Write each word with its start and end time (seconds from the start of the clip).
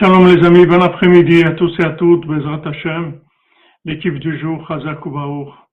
Shalom 0.00 0.28
les 0.28 0.42
amis, 0.46 0.64
bon 0.64 0.80
après-midi 0.80 1.42
à 1.42 1.50
tous 1.50 1.78
et 1.78 1.84
à 1.84 1.90
toutes, 1.90 2.26
Bezrat 2.26 2.62
Hashem, 2.64 3.20
l'équipe 3.84 4.18
du 4.18 4.38
jour, 4.40 4.66
Chazak 4.66 5.04
Ubaour. 5.04 5.68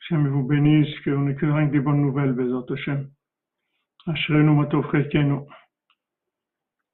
Hashem 0.00 0.26
vous 0.26 0.42
bénisse, 0.42 0.88
qu'on 1.04 1.20
n'ait 1.20 1.36
que 1.36 1.46
rien 1.46 1.68
que 1.68 1.72
des 1.74 1.78
bonnes 1.78 2.00
nouvelles, 2.00 2.32
Bezrat 2.32 2.64
Hashem. 2.68 3.06
Ashrenu 4.08 4.56
matov 4.56 4.90
chelkenu, 4.90 5.46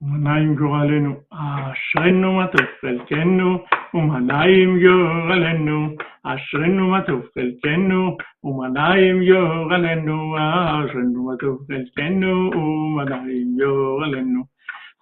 umanaim 0.03 0.55
goralenu, 0.55 1.17
Ashrenu 1.31 2.35
matov 2.35 2.67
chelkenu, 2.83 3.61
umanaim 3.95 4.79
goralenu, 4.79 5.97
Ashrenu 6.25 6.91
matov 6.91 7.23
chelkenu, 7.35 8.19
umanaim 8.43 9.25
goralenu, 9.25 10.37
Ashrenu 10.37 11.23
matov 11.23 11.59
chelkenu, 11.71 12.51
umanaim 12.55 13.57
goralenu. 13.57 14.45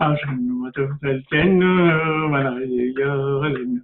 عشان 0.00 0.50
وتفضل 0.66 1.22
كأنه 1.30 1.66
مناعي 2.28 2.94
جولنه 2.98 3.80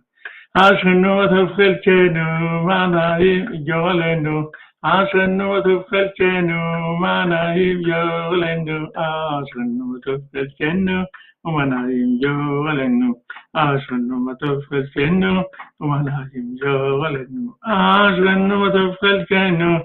عشان 0.57 1.07
وتفضل 1.07 1.73
كأنه 1.85 2.63
مناعي 2.65 3.47
جولنه 3.69 4.51
عشان 4.85 5.41
وتفضل 5.43 6.11
كأنه 6.19 6.97
مناعي 6.99 7.75
جولنه 7.75 8.89
عشان 8.97 9.71
وتفضل 9.95 10.49
كأنه 10.59 11.07
ومناعي 11.45 12.19
جولنه 12.23 13.15
عشان 13.55 14.13
وتفضل 14.13 14.89
كأنه 14.95 15.45
ومناعي 15.81 16.41
جولنه 16.63 17.55
عشان 17.65 18.53
وتفضل 18.53 19.23
كأنه 19.31 19.85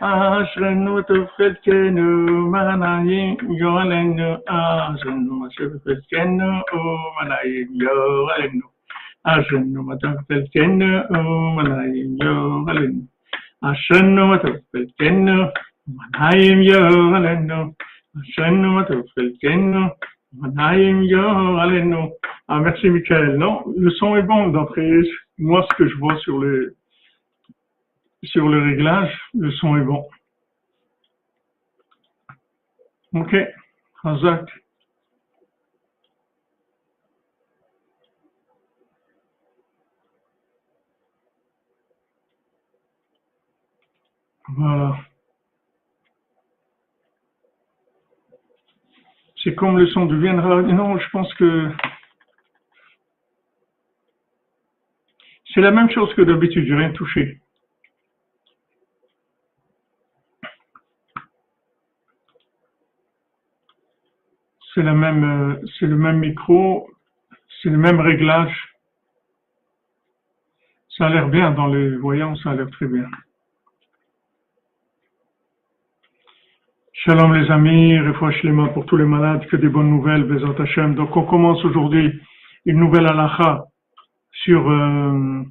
אשרנו 0.00 0.96
וטוב 0.96 1.26
חלקנו, 1.36 2.02
מנעים 2.50 3.36
גורלנו, 3.60 4.34
אשרנו 4.46 5.42
וטוב 5.42 5.72
חלקנו, 5.84 6.52
מנעים 7.16 7.68
גורלנו. 7.80 8.66
אשרנו 9.24 9.88
וטוב 9.88 10.16
חלקנו, 10.28 10.86
מנעים 11.56 12.16
גורלנו. 12.22 13.02
אשרנו 13.62 14.30
וטוב 14.30 14.56
חלקנו, 14.72 15.44
מנעים 15.88 16.62
גורלנו. 16.68 17.72
אשרנו 18.20 18.76
וטוב 18.76 19.02
חלקנו, 19.16 19.86
מנעים 20.32 21.02
גורלנו. 21.10 22.10
Ah, 22.52 22.58
merci 22.58 22.90
Michael. 22.90 23.36
Non, 23.36 23.62
le 23.76 23.90
son 23.92 24.16
est 24.16 24.24
bon 24.24 24.48
d'après 24.48 24.90
moi 25.38 25.64
ce 25.70 25.76
que 25.76 25.88
je 25.88 25.94
vois 25.98 26.16
sur 26.18 26.42
les 26.42 26.66
sur 28.25 28.47
le 28.49 28.61
réglage, 28.61 29.17
le 29.33 29.51
son 29.51 29.77
est 29.77 29.83
bon. 29.83 30.07
Ok, 33.13 33.35
Razak. 34.03 34.49
Voilà. 44.49 44.97
C'est 49.43 49.55
comme 49.55 49.77
le 49.77 49.87
son 49.87 50.05
deviendra. 50.05 50.61
Non, 50.61 50.97
je 50.97 51.09
pense 51.09 51.33
que 51.35 51.71
c'est 55.53 55.61
la 55.61 55.71
même 55.71 55.89
chose 55.89 56.13
que 56.15 56.21
d'habitude, 56.21 56.65
j'ai 56.67 56.75
rien 56.75 56.91
touché. 56.91 57.39
Euh, 64.77 65.55
c'est 65.79 65.87
le 65.87 65.95
même 65.95 66.19
micro, 66.19 66.89
c'est 67.61 67.69
le 67.69 67.77
même 67.77 67.99
réglage. 67.99 68.53
Ça 70.97 71.07
a 71.07 71.09
l'air 71.09 71.27
bien 71.29 71.51
dans 71.51 71.67
les 71.67 71.95
voyants, 71.97 72.35
ça 72.37 72.51
a 72.51 72.55
l'air 72.55 72.69
très 72.71 72.87
bien. 72.87 73.07
Shalom 76.93 77.33
les 77.35 77.51
amis, 77.51 77.97
les 78.43 78.51
mains 78.51 78.69
pour 78.69 78.85
tous 78.85 78.97
les 78.97 79.05
malades, 79.05 79.45
que 79.47 79.57
des 79.57 79.69
bonnes 79.69 79.89
nouvelles, 79.89 80.23
Bezat. 80.23 80.87
Donc 80.95 81.15
on 81.15 81.23
commence 81.23 81.63
aujourd'hui 81.63 82.11
une 82.65 82.79
nouvelle 82.79 83.05
halakha 83.05 83.65
sur, 84.31 84.69
euh, 84.69 85.43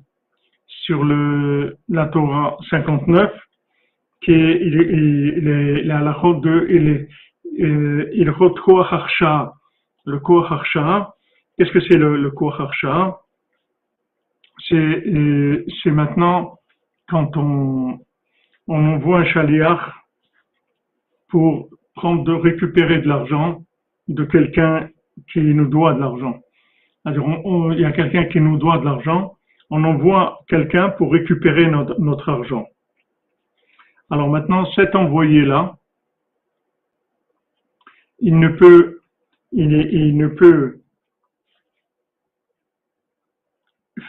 sur 0.67 1.05
le, 1.05 1.77
la 1.89 2.07
Torah 2.07 2.57
59, 2.71 3.31
qui 4.23 4.33
est, 4.33 4.61
il 4.63 4.75
il 5.41 5.87
la 5.87 6.01
de, 6.43 6.67
il 6.71 6.89
est, 6.89 7.09
euh, 7.61 8.11
il 8.15 8.27
le 10.05 10.19
Koach 10.19 10.77
Qu'est-ce 11.57 11.71
que 11.71 11.81
c'est 11.81 11.97
le, 11.97 12.17
le 12.17 12.33
C'est 14.69 14.75
euh, 14.75 15.65
c'est 15.83 15.91
maintenant 15.91 16.59
quand 17.09 17.37
on, 17.37 17.99
on 18.67 18.95
envoie 18.95 19.19
un 19.21 19.25
chaliach 19.27 19.81
pour 21.29 21.69
prendre 21.95 22.25
de 22.25 22.33
récupérer 22.33 22.99
de 22.99 23.09
l'argent 23.09 23.63
de 24.09 24.25
quelqu'un 24.25 24.89
qui 25.33 25.41
nous 25.41 25.67
doit 25.67 25.95
de 25.95 26.01
l'argent. 26.01 26.41
il 27.07 27.81
y 27.81 27.85
a 27.85 27.93
quelqu'un 27.93 28.25
qui 28.25 28.41
nous 28.41 28.59
doit 28.59 28.79
de 28.79 28.85
l'argent, 28.85 29.37
on 29.71 29.85
envoie 29.85 30.41
quelqu'un 30.49 30.91
pour 30.91 31.13
récupérer 31.13 31.67
notre, 31.67 32.01
notre 32.01 32.29
argent. 32.29 32.67
Alors 34.11 34.29
maintenant, 34.29 34.67
cet 34.73 34.95
envoyé-là, 34.95 35.77
il 38.25 38.39
ne 38.39 38.49
peut, 38.49 39.01
il, 39.53 40.17
ne 40.17 40.29
peut 40.29 40.81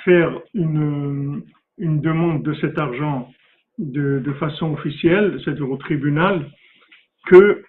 faire 0.05 0.39
une, 0.53 1.43
demande 1.77 2.41
de 2.43 2.53
cet 2.53 2.77
argent 2.77 3.29
de, 3.77 4.33
façon 4.39 4.71
officielle, 4.71 5.37
c'est-à-dire 5.43 5.69
au 5.69 5.75
tribunal, 5.75 6.49
que 7.25 7.61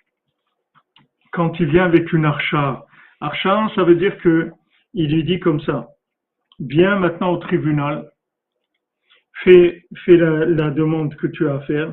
quand 1.32 1.58
il 1.58 1.66
vient 1.66 1.84
avec 1.84 2.12
une 2.12 2.24
archa. 2.24 2.86
Archa, 3.20 3.68
ça 3.74 3.82
veut 3.82 3.96
dire 3.96 4.16
que 4.18 4.52
il 4.94 5.12
lui 5.12 5.24
dit 5.24 5.40
comme 5.40 5.60
ça, 5.62 5.88
viens 6.60 6.96
maintenant 7.00 7.32
au 7.32 7.38
tribunal, 7.38 8.08
fais, 9.42 9.82
la 10.06 10.70
demande 10.70 11.16
que 11.16 11.26
tu 11.26 11.48
as 11.48 11.56
à 11.56 11.60
faire, 11.62 11.92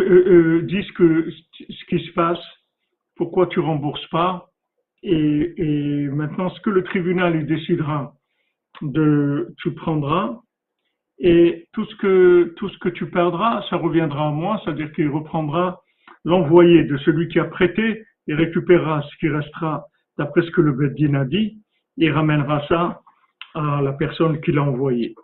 Euh, 0.00 0.04
euh, 0.04 0.62
disent 0.62 0.90
que 0.92 1.30
ce 1.30 1.84
qui 1.88 2.04
se 2.04 2.12
passe, 2.12 2.40
pourquoi 3.16 3.46
tu 3.46 3.60
rembourses 3.60 4.06
pas, 4.08 4.48
et, 5.02 5.54
et 5.56 6.08
maintenant 6.08 6.50
ce 6.50 6.60
que 6.62 6.70
le 6.70 6.82
tribunal 6.82 7.36
il 7.36 7.46
décidera 7.46 8.14
de, 8.82 9.54
tu 9.58 9.72
prendras, 9.72 10.40
et 11.18 11.68
tout 11.72 11.84
ce 11.84 11.94
que 11.96 12.54
tout 12.56 12.68
ce 12.68 12.78
que 12.78 12.88
tu 12.88 13.08
perdras, 13.08 13.64
ça 13.70 13.76
reviendra 13.76 14.28
à 14.28 14.32
moi, 14.32 14.60
c'est-à-dire 14.64 14.92
qu'il 14.92 15.08
reprendra 15.08 15.80
l'envoyé 16.24 16.84
de 16.84 16.96
celui 16.98 17.28
qui 17.28 17.38
a 17.38 17.44
prêté, 17.44 18.04
et 18.26 18.34
récupérera 18.34 19.02
ce 19.02 19.16
qui 19.18 19.28
restera 19.28 19.86
d'après 20.18 20.42
ce 20.42 20.50
que 20.50 20.60
le 20.60 20.72
Beddin 20.72 21.14
a 21.14 21.24
dit, 21.24 21.58
et 21.98 22.10
ramènera 22.10 22.66
ça 22.66 23.02
à 23.54 23.80
la 23.80 23.92
personne 23.92 24.40
qui 24.40 24.50
l'a 24.50 24.62
envoyé. 24.62 25.14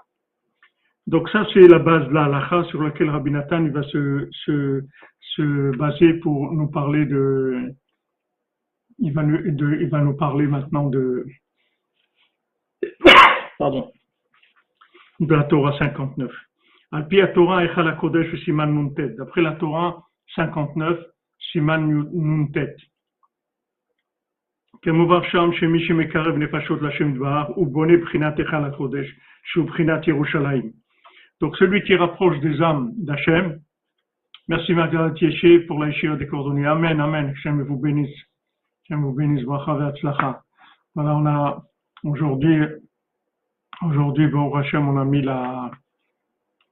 Donc 1.08 1.30
ça, 1.30 1.46
c'est 1.54 1.68
la 1.68 1.80
base 1.80 2.08
de 2.08 2.14
la 2.14 2.64
sur 2.70 2.82
laquelle 2.82 3.10
Rabbi 3.10 3.30
Nathan 3.32 3.64
il 3.64 3.72
va 3.72 3.84
se, 3.84 4.28
se, 4.32 4.82
se, 5.20 5.78
baser 5.78 6.14
pour 6.16 6.52
nous 6.52 6.68
parler 6.68 7.06
de... 7.06 7.74
Il 8.98 9.14
va, 9.14 9.24
nous, 9.24 9.38
de, 9.52 9.78
il 9.82 9.90
va 9.90 10.02
nous 10.02 10.16
parler 10.16 10.48
maintenant 10.48 10.90
de... 10.90 11.26
Pardon. 13.60 13.92
De 15.20 15.36
la 15.36 15.44
Torah 15.44 15.78
59. 15.78 16.32
Alpi 16.92 17.18
Torah 17.36 17.64
Echala 17.66 17.94
Kodesh 17.94 18.44
Siman 18.44 18.74
Nuntet. 18.74 19.10
D'après 19.10 19.42
la 19.42 19.54
Torah 19.54 20.04
59, 20.36 21.00
Siman 21.52 22.06
Nuntet. 22.14 22.76
כמובן 24.86 25.20
שם 25.32 25.50
שמי 25.52 25.86
שמקרב 25.88 26.36
נפשות 26.36 26.82
לשם 26.82 27.14
דבר, 27.14 27.44
הוא 27.56 27.68
בונה 27.68 27.94
בחינת 27.98 28.38
היכל 28.38 28.66
הקודש, 28.66 29.08
שהוא 29.44 29.68
בחינת 29.68 30.08
ירושלים. 30.08 30.72
Donc 31.41 31.57
celui 31.57 31.83
qui 31.85 31.95
rapproche 31.95 32.39
des 32.41 32.61
âmes 32.61 32.93
d'Hachem. 32.97 33.61
Merci 34.49 34.75
Margaret 34.75 35.15
Yeshe 35.21 35.67
pour 35.67 35.83
la 35.83 35.91
des 36.17 36.27
coordonnées. 36.27 36.67
Amen, 36.67 37.01
Amen. 37.01 37.31
Hachem 37.31 37.63
vous 37.63 37.79
bénisse. 37.79 38.15
Hachem 38.85 39.03
vous 39.03 39.13
bénisse. 39.13 39.45
Voilà, 39.45 41.17
on 41.17 41.27
a 41.27 41.65
aujourd'hui, 42.03 42.61
aujourd'hui, 43.83 44.27
bon, 44.27 44.53
Hachem, 44.55 44.87
on 44.89 44.99
a 44.99 45.05
mis 45.05 45.23
la, 45.23 45.71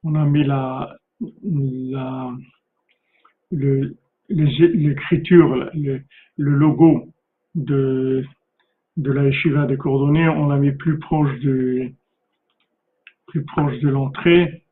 on 0.04 0.14
a 0.16 0.24
mis 0.24 0.44
la, 0.44 0.96
la, 1.42 2.30
le, 3.50 3.96
l'écriture, 4.28 5.70
le, 5.74 6.02
logo 6.36 7.08
de, 7.54 8.24
de 8.96 9.12
la 9.12 9.24
yeshiva 9.24 9.66
des 9.66 9.76
coordonnées, 9.76 10.28
on 10.28 10.48
l'a 10.48 10.56
mis 10.58 10.72
plus 10.72 10.98
proche 10.98 11.38
de, 11.40 11.92
plus 13.28 13.44
proche 13.44 13.78
de 13.80 13.88
l'entrée. 13.88 14.64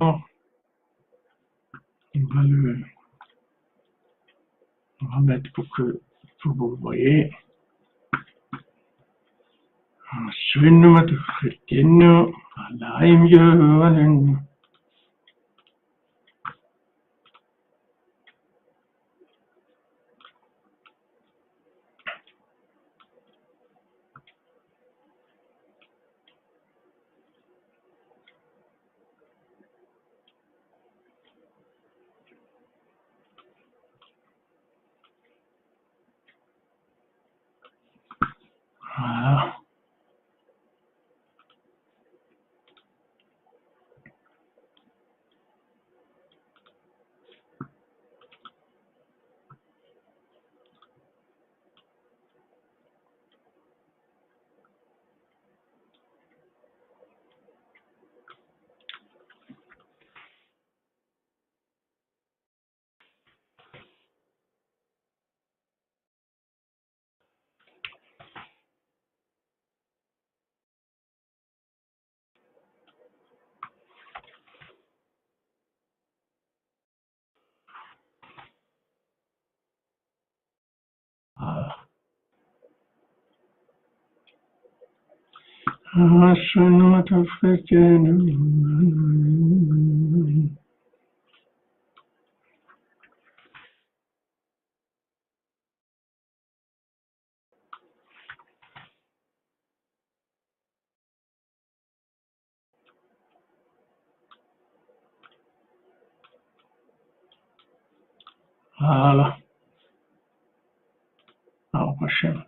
On 0.00 0.20
va 2.34 2.42
le, 2.42 2.78
on 5.00 5.06
va 5.06 5.20
mettre 5.20 5.50
pour 5.52 5.64
que 5.76 6.00
vous 6.44 6.76
voyez. 6.76 7.32
Schwinde 10.30 10.86
mit 10.86 11.14
Frittine, 11.38 12.32
allein 12.56 13.26
gönnen. 13.26 14.47
Voilà. 108.80 109.36
Alors, 111.72 111.96
prochaine. 111.96 112.44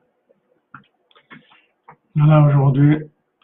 Voilà, 2.14 2.42
aujourd'hui, 2.42 2.98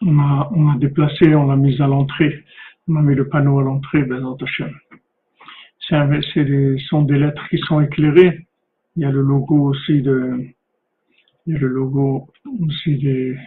on 0.06 0.70
a, 0.70 0.76
déplacé, 0.78 1.34
on 1.34 1.46
l'a 1.46 1.56
mis 1.56 1.80
à 1.80 1.86
l'entrée. 1.86 2.44
On 2.88 2.96
a 2.96 3.02
mis 3.02 3.14
le 3.14 3.28
panneau 3.28 3.58
à 3.58 3.62
l'entrée, 3.62 4.02
ben, 4.04 4.24
des, 6.44 6.78
sont 6.88 7.02
des 7.02 7.18
lettres 7.18 7.46
qui 7.48 7.58
sont 7.58 7.80
éclairées. 7.80 8.46
Il 8.96 9.02
y 9.02 9.04
a 9.04 9.10
le 9.10 9.20
logo 9.20 9.68
aussi 9.68 10.02
de, 10.02 10.46
il 11.46 11.52
y 11.52 11.56
a 11.56 11.60
le 11.60 11.68
logo 11.68 12.28
aussi 12.60 12.96
du 12.96 13.38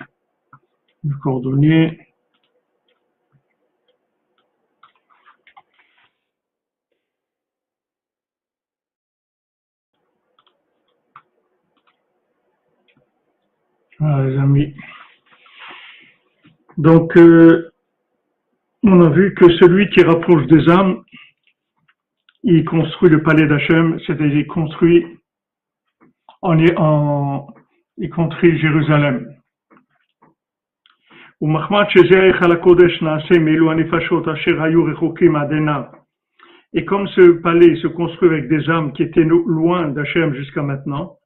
cordonnier. 1.21 1.99
Voilà, 13.99 14.29
les 14.29 14.37
amis. 14.37 14.73
Donc, 16.79 17.15
euh, 17.17 17.71
on 18.83 19.01
a 19.01 19.09
vu 19.09 19.33
que 19.33 19.51
celui 19.57 19.89
qui 19.89 20.01
rapproche 20.01 20.47
des 20.47 20.69
âmes, 20.69 21.03
il 22.43 22.63
construit 22.63 23.09
le 23.09 23.21
palais 23.21 23.45
d'Hachem, 23.47 23.99
c'est-à-dire 24.07 24.37
il 24.37 24.47
construit, 24.47 25.05
en, 26.41 26.57
en, 26.77 27.47
il 27.97 28.09
construit 28.09 28.57
Jérusalem. 28.59 29.35
Et 36.73 36.85
comme 36.85 37.07
ce 37.09 37.31
palais 37.41 37.75
se 37.75 37.87
construit 37.87 38.29
avec 38.29 38.47
des 38.47 38.69
âmes 38.69 38.93
qui 38.93 39.03
étaient 39.03 39.25
loin 39.25 39.89
d'Hachem 39.89 40.33
jusqu'à 40.33 40.63
maintenant, 40.63 41.17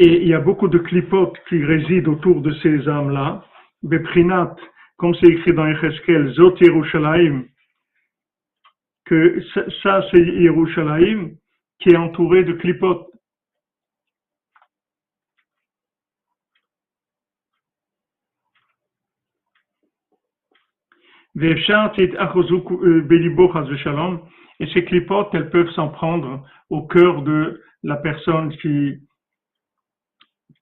et 0.00 0.22
il 0.22 0.28
y 0.28 0.34
a 0.34 0.38
beaucoup 0.38 0.68
de 0.68 0.78
clipotes 0.78 1.36
qui 1.48 1.64
résident 1.64 2.12
autour 2.12 2.40
de 2.40 2.54
ces 2.62 2.88
âmes-là. 2.88 3.44
Beprinat, 3.82 4.54
comme 4.96 5.12
c'est 5.16 5.26
écrit 5.26 5.52
dans 5.52 5.66
Echeskel, 5.66 6.32
Zot 6.34 6.54
Yerushalayim, 6.60 7.46
que 9.06 9.42
ça 9.82 10.06
c'est 10.12 10.22
Yerushalayim 10.22 11.32
qui 11.80 11.90
est 11.90 11.96
entouré 11.96 12.44
de 12.44 12.52
clipotes. 12.52 13.08
Euh, 21.40 21.54
et 24.60 24.66
ces 24.72 24.84
clipotes, 24.84 25.28
elles 25.32 25.50
peuvent 25.50 25.70
s'en 25.70 25.88
prendre 25.88 26.44
au 26.70 26.86
cœur 26.86 27.22
de 27.22 27.62
la 27.82 27.96
personne 27.96 28.56
qui, 28.58 29.07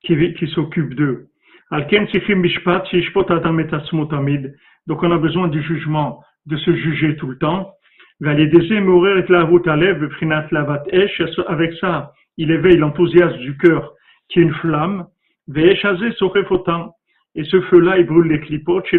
qui, 0.07 0.47
s'occupe 0.49 0.95
d'eux. 0.95 1.29
Donc 4.87 5.03
on 5.03 5.11
a 5.11 5.19
besoin 5.19 5.49
du 5.49 5.63
jugement, 5.63 6.23
de 6.47 6.57
se 6.57 6.77
juger 6.77 7.17
tout 7.17 7.27
le 7.27 7.39
temps. 7.39 7.73
Avec 11.49 11.73
ça, 11.81 12.13
il 12.37 12.51
éveille 12.51 12.77
l'enthousiasme 12.77 13.39
du 13.39 13.57
cœur 13.59 13.95
qui 14.29 14.39
est 14.39 14.43
une 14.43 14.55
flamme. 14.55 15.07
Et 15.55 15.77
ce 17.45 17.61
feu-là, 17.63 17.99
il 17.99 18.07
brûle 18.07 18.29
les 18.29 18.41
clipotes. 18.41 18.89
Que 18.89 18.97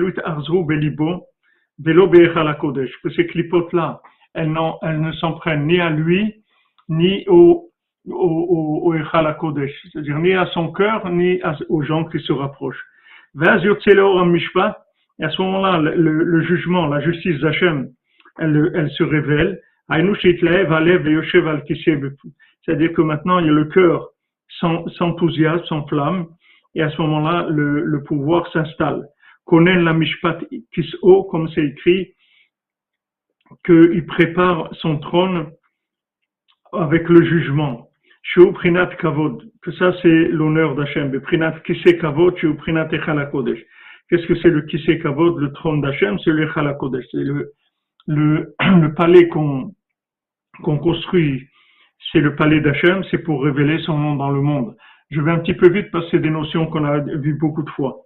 ces 3.15 3.27
clipotes-là, 3.27 4.01
elles, 4.33 4.53
elles 4.81 5.01
ne 5.01 5.11
s'en 5.13 5.31
prennent 5.33 5.67
ni 5.67 5.79
à 5.79 5.89
lui, 5.89 6.43
ni 6.89 7.23
au 7.27 7.66
au, 8.07 8.13
au, 8.13 8.93
au 8.93 8.95
c'est-à-dire 8.95 10.19
ni 10.19 10.33
à 10.33 10.45
son 10.47 10.71
cœur, 10.71 11.09
ni 11.09 11.41
aux 11.69 11.81
gens 11.81 12.05
qui 12.05 12.19
se 12.19 12.31
rapprochent. 12.31 12.85
Et 15.19 15.23
à 15.23 15.29
ce 15.29 15.41
moment-là, 15.41 15.77
le, 15.79 16.23
le, 16.23 16.41
jugement, 16.43 16.87
la 16.87 17.01
justice 17.01 17.39
d'Hachem, 17.39 17.89
elle, 18.39 18.71
elle 18.75 18.89
se 18.91 19.03
révèle. 19.03 19.61
C'est-à-dire 22.65 22.93
que 22.93 23.01
maintenant, 23.01 23.39
il 23.39 23.45
y 23.45 23.49
a 23.49 23.53
le 23.53 23.65
cœur 23.65 24.09
s'enthousiasme, 24.97 25.65
s'enflamme, 25.65 26.27
et 26.75 26.81
à 26.81 26.89
ce 26.89 27.01
moment-là, 27.01 27.47
le, 27.49 27.81
le 27.81 28.03
pouvoir 28.03 28.51
s'installe. 28.51 29.07
Connaît 29.45 29.81
la 29.81 29.93
mishpat 29.93 30.39
kis'o, 30.73 31.23
comme 31.25 31.49
c'est 31.49 31.65
écrit, 31.65 32.13
qu'il 33.65 34.05
prépare 34.05 34.69
son 34.75 34.99
trône 34.99 35.51
avec 36.73 37.07
le 37.09 37.23
jugement. 37.23 37.86
Prinat 38.53 38.95
Kavod, 38.99 39.43
que 39.61 39.71
ça 39.73 39.93
c'est 40.01 40.27
l'honneur 40.29 40.75
d'Hachem. 40.75 41.19
Prinat 41.21 41.59
Kise 41.65 41.97
Kavod, 41.99 42.35
Prinat 42.57 42.89
Kodesh. 43.31 43.59
Qu'est-ce 44.09 44.25
que 44.27 44.35
c'est 44.35 44.49
le 44.49 44.61
Kise 44.61 45.01
Kavod, 45.01 45.37
le 45.39 45.51
trône 45.53 45.81
d'Hachem 45.81 46.17
C'est 46.19 46.31
le 46.31 46.47
Kodesh. 46.73 47.05
C'est 47.11 47.17
le, 47.17 47.51
le, 48.07 48.53
le 48.59 48.93
palais 48.93 49.27
qu'on 49.27 49.73
qu'on 50.63 50.77
construit 50.77 51.47
c'est 52.11 52.19
le 52.19 52.35
palais 52.35 52.61
d'Hachem, 52.61 53.03
c'est 53.11 53.17
pour 53.19 53.43
révéler 53.43 53.79
son 53.79 53.97
nom 53.97 54.15
dans 54.15 54.29
le 54.29 54.41
monde. 54.41 54.75
Je 55.09 55.21
vais 55.21 55.31
un 55.31 55.39
petit 55.39 55.53
peu 55.53 55.69
vite 55.69 55.89
parce 55.91 56.05
que 56.05 56.11
c'est 56.11 56.23
des 56.23 56.29
notions 56.29 56.67
qu'on 56.67 56.85
a 56.85 56.99
vues 56.99 57.37
beaucoup 57.39 57.63
de 57.63 57.69
fois. 57.71 57.97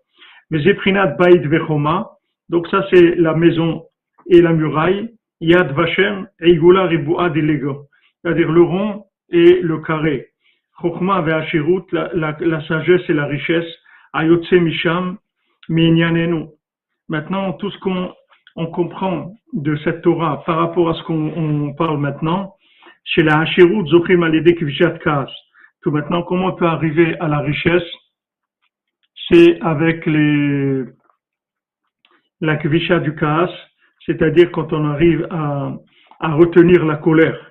Mais 0.50 0.62
Zeprinat 0.62 1.16
Baïd 1.18 1.46
Vechoma, 1.48 2.12
donc 2.50 2.68
ça 2.68 2.86
c'est 2.92 3.16
la 3.16 3.34
maison 3.34 3.84
et 4.28 4.42
la 4.42 4.54
muraille. 4.54 5.14
Yad 5.40 5.72
Vashem, 5.74 6.28
Eigula 6.40 6.86
Ribuad 6.86 7.36
Lego, 7.36 7.88
c'est-à-dire 8.22 8.52
le 8.52 8.62
rond 8.62 9.06
et 9.32 9.62
le 9.62 9.80
carré. 9.80 10.28
Chokhma 10.82 11.22
Ve'ashirut, 11.22 11.86
la, 11.92 12.68
sagesse 12.68 13.10
et 13.10 13.14
la 13.14 13.26
richesse. 13.26 13.68
Ayotse 14.14 14.52
Misham, 14.52 15.18
Minyanenu. 15.70 16.48
Maintenant, 17.08 17.54
tout 17.54 17.70
ce 17.72 17.78
qu'on 17.80 18.14
on 18.56 18.68
comprend 18.68 19.34
de 19.54 19.76
cette 19.84 20.02
Torah 20.02 20.44
par 20.46 20.58
rapport 20.58 20.90
à 20.90 20.94
ce 20.96 21.04
qu'on 21.04 21.74
parle 21.78 22.00
maintenant, 22.00 22.56
chez 23.04 23.24
la 23.24 23.40
Hashirut 23.40 23.88
Zochim 23.88 24.24
Alede 24.24 24.56
Kvishat 24.56 25.00
Kas, 25.00 25.30
que 25.82 25.90
maintenant, 25.90 26.24
comment 26.24 26.48
on 26.48 26.56
peut 26.56 26.66
arriver 26.66 27.18
à 27.20 27.28
la 27.28 27.40
richesse, 27.40 27.84
c'est 29.30 29.60
avec 29.62 30.06
les, 30.06 30.84
la 32.42 32.58
Kvisha 32.58 33.00
du 33.00 33.16
Kas, 33.16 33.50
c'est-à-dire 34.06 34.52
quand 34.52 34.74
on 34.74 34.86
arrive 34.86 35.28
à, 35.30 35.74
à 36.20 36.34
retenir 36.34 36.86
la 36.86 36.98
colère. 36.98 37.51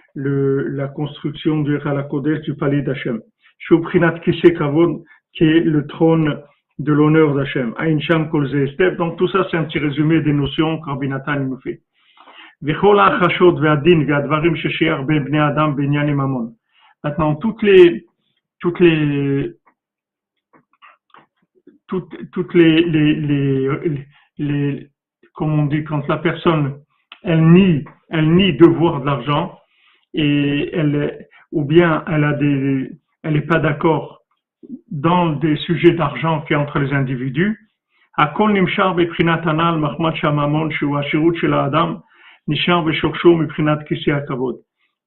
le, 0.15 0.67
la 0.67 0.87
construction 0.87 1.61
du 1.61 1.79
Kodesh 2.09 2.41
du 2.41 2.55
palais 2.55 2.81
d'Hachem. 2.81 3.21
Shubrinat 3.59 4.19
Kishe 4.19 4.53
Kavod, 4.57 5.03
qui 5.33 5.43
est 5.43 5.61
le 5.61 5.85
trône 5.87 6.41
de 6.79 6.93
l'honneur 6.93 7.33
d'Hachem. 7.35 7.73
Ain 7.77 7.99
Sham 7.99 8.29
Kolze 8.29 8.55
Estep. 8.55 8.97
Donc 8.97 9.17
tout 9.17 9.27
ça, 9.27 9.45
c'est 9.49 9.57
un 9.57 9.63
petit 9.65 9.79
résumé 9.79 10.21
des 10.21 10.33
notions 10.33 10.81
Nathan 11.07 11.39
nous 11.39 11.59
fait. 11.59 11.81
Maintenant, 17.03 17.35
toutes 17.35 17.63
les, 17.63 18.05
toutes 18.59 18.79
les, 18.79 19.53
toutes, 21.87 22.31
toutes 22.31 22.53
les, 22.53 22.83
les, 22.83 23.15
les, 23.15 24.05
les, 24.37 24.87
comme 25.33 25.59
on 25.59 25.65
dit, 25.65 25.83
quand 25.83 26.07
la 26.07 26.17
personne, 26.17 26.81
elle 27.23 27.51
nie, 27.51 27.83
elle 28.09 28.31
nie 28.33 28.53
devoir 28.53 29.01
de 29.01 29.07
l'argent, 29.07 29.57
et 30.13 30.69
elle, 30.73 31.27
ou 31.51 31.63
bien 31.63 32.03
elle 32.07 32.23
a 32.23 32.33
des, 32.33 32.91
elle 33.23 33.33
n'est 33.33 33.41
pas 33.41 33.59
d'accord 33.59 34.21
dans 34.89 35.31
des 35.33 35.55
sujets 35.57 35.91
d'argent 35.91 36.41
qui 36.41 36.55
entre 36.55 36.79
les 36.79 36.93
individus. 36.93 37.69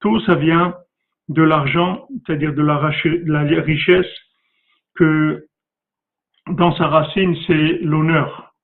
Tout 0.00 0.20
ça 0.20 0.34
vient 0.34 0.74
de 1.28 1.42
l'argent, 1.42 2.06
c'est-à-dire 2.26 2.54
de 2.54 2.62
la, 2.62 2.90
de 3.04 3.32
la 3.32 3.62
richesse 3.62 4.06
que 4.94 5.46
dans 6.48 6.74
sa 6.76 6.86
racine 6.88 7.36
c'est 7.46 7.78
l'honneur. 7.82 8.54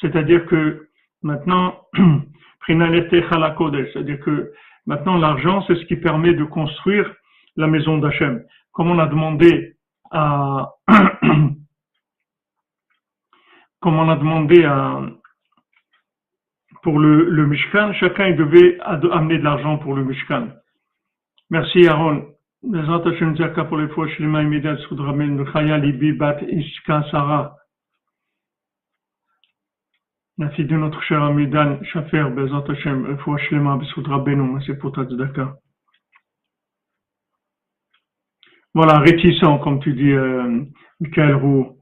C'est-à-dire 0.00 0.46
que 0.46 0.88
maintenant, 1.22 1.80
c'est-à-dire 2.66 4.20
que 4.20 4.52
Maintenant, 4.88 5.18
l'argent, 5.18 5.62
c'est 5.66 5.76
ce 5.76 5.84
qui 5.84 5.96
permet 5.96 6.32
de 6.32 6.44
construire 6.44 7.14
la 7.56 7.66
maison 7.66 7.98
d'Hachem. 7.98 8.42
Comme 8.72 8.90
on 8.90 8.98
a 8.98 9.06
demandé 9.06 9.76
à, 10.10 10.70
comme 13.80 13.98
on 13.98 14.08
a 14.08 14.16
demandé 14.16 14.64
à, 14.64 15.02
pour 16.82 16.98
le, 16.98 17.28
le 17.28 17.46
Mishkan, 17.46 17.92
chacun 18.00 18.30
devait 18.30 18.78
amener 18.80 19.36
de 19.36 19.44
l'argent 19.44 19.76
pour 19.76 19.94
le 19.94 20.04
Mishkan. 20.04 20.48
Merci 21.50 21.86
Aaron. 21.86 22.26
pour 23.68 23.76
les 23.76 23.88
fois, 23.88 24.06
Bat 26.12 26.38
Sarah. 27.10 27.57
De 30.38 30.76
notre 30.76 31.02
cher 31.02 31.20
ami 31.20 31.48
Dan 31.48 31.80
Bezat 31.80 32.64
Hashem, 32.68 33.16
pour 34.78 34.92
ta. 34.92 35.04
Voilà, 38.72 39.00
réticent, 39.00 39.58
comme 39.64 39.80
tu 39.80 39.94
dis, 39.94 40.12
euh, 40.12 40.62
Michael 41.00 41.34
Roux. 41.34 41.76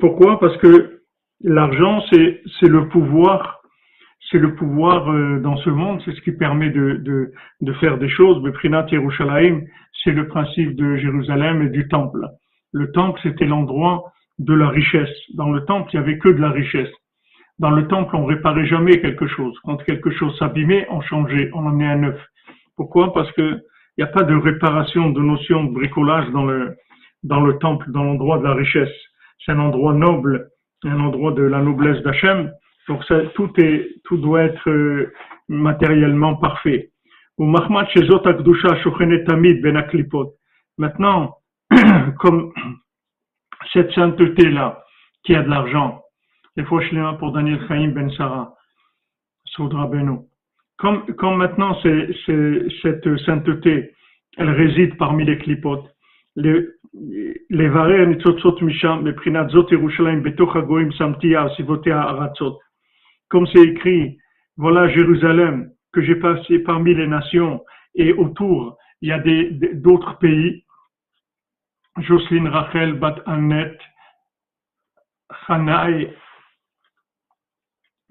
Pourquoi? 0.00 0.38
Parce 0.38 0.54
que 0.58 1.00
l'argent, 1.40 2.02
c'est, 2.12 2.42
le 2.68 2.88
pouvoir, 2.90 3.62
c'est 4.30 4.38
le 4.38 4.54
pouvoir 4.54 5.10
euh, 5.10 5.40
dans 5.40 5.56
ce 5.56 5.70
monde, 5.70 6.02
c'est 6.04 6.12
ce 6.12 6.20
qui 6.20 6.32
permet 6.32 6.68
de, 6.68 6.96
de, 6.96 7.32
de 7.62 7.72
faire 7.74 7.96
des 7.96 8.10
choses. 8.10 8.42
Beprinat 8.42 8.86
Yerushalayim, 8.90 9.62
c'est 10.02 10.12
le 10.12 10.28
principe 10.28 10.76
de 10.76 10.96
Jérusalem 10.96 11.62
et 11.62 11.70
du 11.70 11.88
temple. 11.88 12.20
Le 12.72 12.92
temple, 12.92 13.18
c'était 13.22 13.46
l'endroit 13.46 14.12
de 14.38 14.52
la 14.52 14.68
richesse. 14.68 15.16
Dans 15.36 15.50
le 15.50 15.64
temple, 15.64 15.88
il 15.94 16.00
n'y 16.00 16.04
avait 16.04 16.18
que 16.18 16.28
de 16.28 16.40
la 16.42 16.50
richesse. 16.50 16.90
Dans 17.58 17.70
le 17.70 17.86
temple, 17.86 18.16
on 18.16 18.24
réparait 18.24 18.66
jamais 18.66 19.00
quelque 19.00 19.26
chose. 19.28 19.56
Quand 19.64 19.76
quelque 19.84 20.10
chose 20.10 20.36
s'abîmait, 20.38 20.86
on 20.90 21.00
changeait, 21.02 21.50
on 21.54 21.66
en 21.66 21.70
met 21.70 21.86
un 21.86 21.96
neuf. 21.96 22.20
Pourquoi? 22.76 23.12
Parce 23.12 23.30
que 23.32 23.60
il 23.96 24.04
n'y 24.04 24.10
a 24.10 24.12
pas 24.12 24.24
de 24.24 24.34
réparation, 24.34 25.10
de 25.10 25.20
notion 25.20 25.64
de 25.64 25.72
bricolage 25.72 26.28
dans 26.30 26.44
le, 26.44 26.74
dans 27.22 27.40
le 27.40 27.58
temple, 27.58 27.90
dans 27.92 28.02
l'endroit 28.02 28.38
de 28.38 28.44
la 28.44 28.54
richesse. 28.54 28.90
C'est 29.44 29.52
un 29.52 29.60
endroit 29.60 29.94
noble, 29.94 30.48
un 30.82 30.98
endroit 30.98 31.30
de 31.32 31.42
la 31.42 31.60
noblesse 31.60 32.02
d'Hachem. 32.02 32.50
Donc 32.88 33.04
ça, 33.04 33.20
tout 33.34 33.50
est, 33.58 33.88
tout 34.04 34.16
doit 34.16 34.42
être 34.42 34.68
euh, 34.68 35.12
matériellement 35.48 36.34
parfait. 36.36 36.90
Ben 37.38 37.46
Maintenant, 40.76 41.36
comme 42.18 42.52
cette 43.72 43.92
sainteté-là, 43.92 44.84
qui 45.24 45.34
a 45.34 45.42
de 45.42 45.48
l'argent, 45.48 46.03
les 46.56 46.64
fois 46.64 46.80
pour 47.18 47.32
Daniel 47.32 47.60
Chaim 47.68 47.88
Ben 47.88 48.10
Sarah, 48.10 48.54
Soudra 49.44 49.86
Beno. 49.86 50.26
Comme, 50.76 51.36
maintenant 51.36 51.76
cette 51.82 53.18
sainteté, 53.24 53.92
elle 54.36 54.50
réside 54.50 54.96
parmi 54.96 55.24
les 55.24 55.38
clipotes. 55.38 55.88
Les, 56.36 56.66
les 57.50 57.68
varères 57.68 58.08
nitzotzot 58.08 58.60
misham, 58.60 59.04
beprinat 59.04 59.48
zot 59.50 59.70
Yerushalayim, 59.70 60.20
betoch 60.22 60.56
hagoim 60.56 60.90
samtia, 60.92 61.48
sivotea 61.56 62.00
aratzot. 62.00 62.58
Comme 63.28 63.46
c'est 63.46 63.62
écrit, 63.62 64.18
voilà 64.56 64.88
Jérusalem 64.88 65.70
que 65.92 66.02
j'ai 66.02 66.16
passé 66.16 66.58
parmi 66.58 66.94
les 66.94 67.06
nations 67.06 67.64
et 67.94 68.12
autour, 68.12 68.76
il 69.00 69.08
y 69.08 69.12
a 69.12 69.20
des, 69.20 69.50
d'autres 69.74 70.18
pays. 70.18 70.64
Jocelyne 71.98 72.48
Rachel 72.48 72.94
Bat 72.94 73.22
Annette, 73.26 73.80
Hanaï 75.46 76.12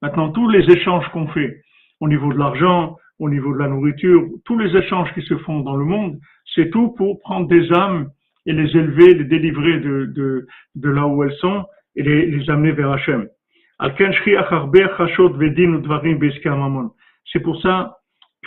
Maintenant, 0.00 0.30
tous 0.30 0.48
les 0.48 0.70
échanges 0.70 1.08
qu'on 1.12 1.26
fait 1.28 1.62
au 2.00 2.08
niveau 2.08 2.32
de 2.32 2.38
l'argent, 2.38 2.96
au 3.18 3.28
niveau 3.28 3.52
de 3.52 3.58
la 3.58 3.68
nourriture, 3.68 4.28
tous 4.44 4.58
les 4.58 4.76
échanges 4.76 5.12
qui 5.14 5.22
se 5.22 5.36
font 5.38 5.60
dans 5.60 5.76
le 5.76 5.84
monde, 5.84 6.18
c'est 6.54 6.70
tout 6.70 6.90
pour 6.96 7.18
prendre 7.20 7.48
des 7.48 7.72
âmes 7.72 8.08
et 8.46 8.52
les 8.52 8.70
élever, 8.76 9.14
les 9.14 9.24
délivrer 9.24 9.80
de, 9.80 10.06
de, 10.14 10.46
de 10.76 10.88
là 10.90 11.06
où 11.06 11.24
elles 11.24 11.34
sont 11.36 11.66
et 11.96 12.02
les, 12.02 12.26
les 12.26 12.48
amener 12.50 12.72
vers 12.72 12.92
Hachem. 12.92 13.28
C'est 17.32 17.40
pour 17.40 17.60
ça 17.60 17.97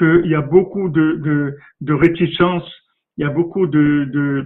qu'il 0.01 0.31
y 0.31 0.35
a 0.35 0.41
beaucoup 0.41 0.89
de, 0.89 1.13
de, 1.17 1.57
de 1.81 1.93
réticence, 1.93 2.63
il 3.17 3.21
y 3.21 3.27
a 3.27 3.29
beaucoup 3.29 3.67
de, 3.67 4.43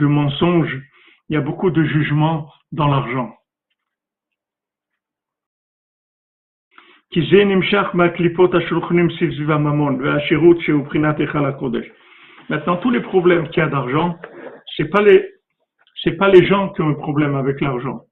mensonges, 0.00 0.80
il 1.28 1.34
y 1.34 1.36
a 1.36 1.42
beaucoup 1.42 1.70
de 1.70 1.84
jugements 1.84 2.50
dans 2.72 2.88
l'argent. 2.88 3.34
Maintenant, 12.48 12.76
tous 12.78 12.90
les 12.90 13.00
problèmes 13.00 13.48
qu'il 13.48 13.62
y 13.62 13.66
a 13.66 13.68
d'argent, 13.68 14.18
c'est 14.76 14.88
pas 14.88 15.02
les, 15.02 15.26
pas 16.18 16.28
les 16.28 16.46
gens 16.46 16.70
qui 16.70 16.80
ont 16.82 16.88
un 16.88 16.94
problème 16.94 17.34
avec 17.34 17.60
l'argent. 17.60 18.04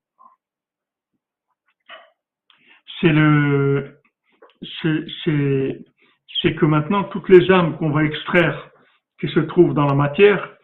C'est 3.00 3.12
le, 3.12 3.95
c'est, 4.82 6.54
que 6.54 6.64
maintenant 6.64 7.04
toutes 7.04 7.28
les 7.28 7.50
âmes 7.50 7.76
qu'on 7.76 7.90
va 7.90 8.04
extraire 8.04 8.70
qui 9.20 9.28
se 9.28 9.40
trouvent 9.40 9.74
dans 9.74 9.86
la 9.86 9.94
matière, 9.94 10.56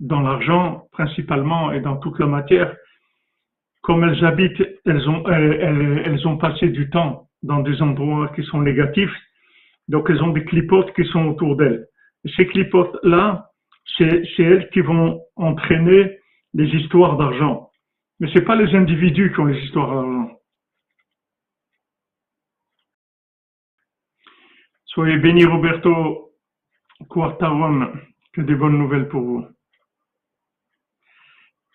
dans 0.00 0.20
l'argent 0.20 0.84
principalement 0.92 1.72
et 1.72 1.80
dans 1.80 1.96
toute 1.96 2.18
la 2.18 2.26
matière, 2.26 2.74
comme 3.82 4.04
elles 4.04 4.24
habitent, 4.24 4.62
elles 4.84 5.08
ont, 5.08 5.26
elles, 5.28 6.02
elles, 6.04 6.26
ont 6.26 6.36
passé 6.36 6.68
du 6.68 6.90
temps 6.90 7.28
dans 7.42 7.60
des 7.60 7.80
endroits 7.80 8.32
qui 8.34 8.42
sont 8.42 8.60
négatifs, 8.60 9.14
donc 9.86 10.10
elles 10.10 10.22
ont 10.22 10.32
des 10.32 10.44
clipotes 10.44 10.92
qui 10.94 11.04
sont 11.04 11.26
autour 11.26 11.56
d'elles. 11.56 11.86
Ces 12.36 12.46
clipotes-là, 12.46 13.50
c'est 13.96 14.22
elles 14.38 14.68
qui 14.70 14.80
vont 14.80 15.20
entraîner 15.36 16.18
des 16.54 16.66
histoires 16.66 17.16
d'argent. 17.16 17.70
Mais 18.20 18.28
c'est 18.34 18.44
pas 18.44 18.56
les 18.56 18.74
individus 18.74 19.32
qui 19.32 19.40
ont 19.40 19.46
les 19.46 19.58
histoires 19.64 19.94
d'argent. 19.94 20.37
Soyez 24.88 25.18
béni 25.18 25.44
Roberto 25.44 26.32
Quartaron, 27.10 27.92
que 28.32 28.40
des 28.40 28.54
bonnes 28.54 28.78
nouvelles 28.78 29.08
pour 29.08 29.20
vous. 29.20 29.46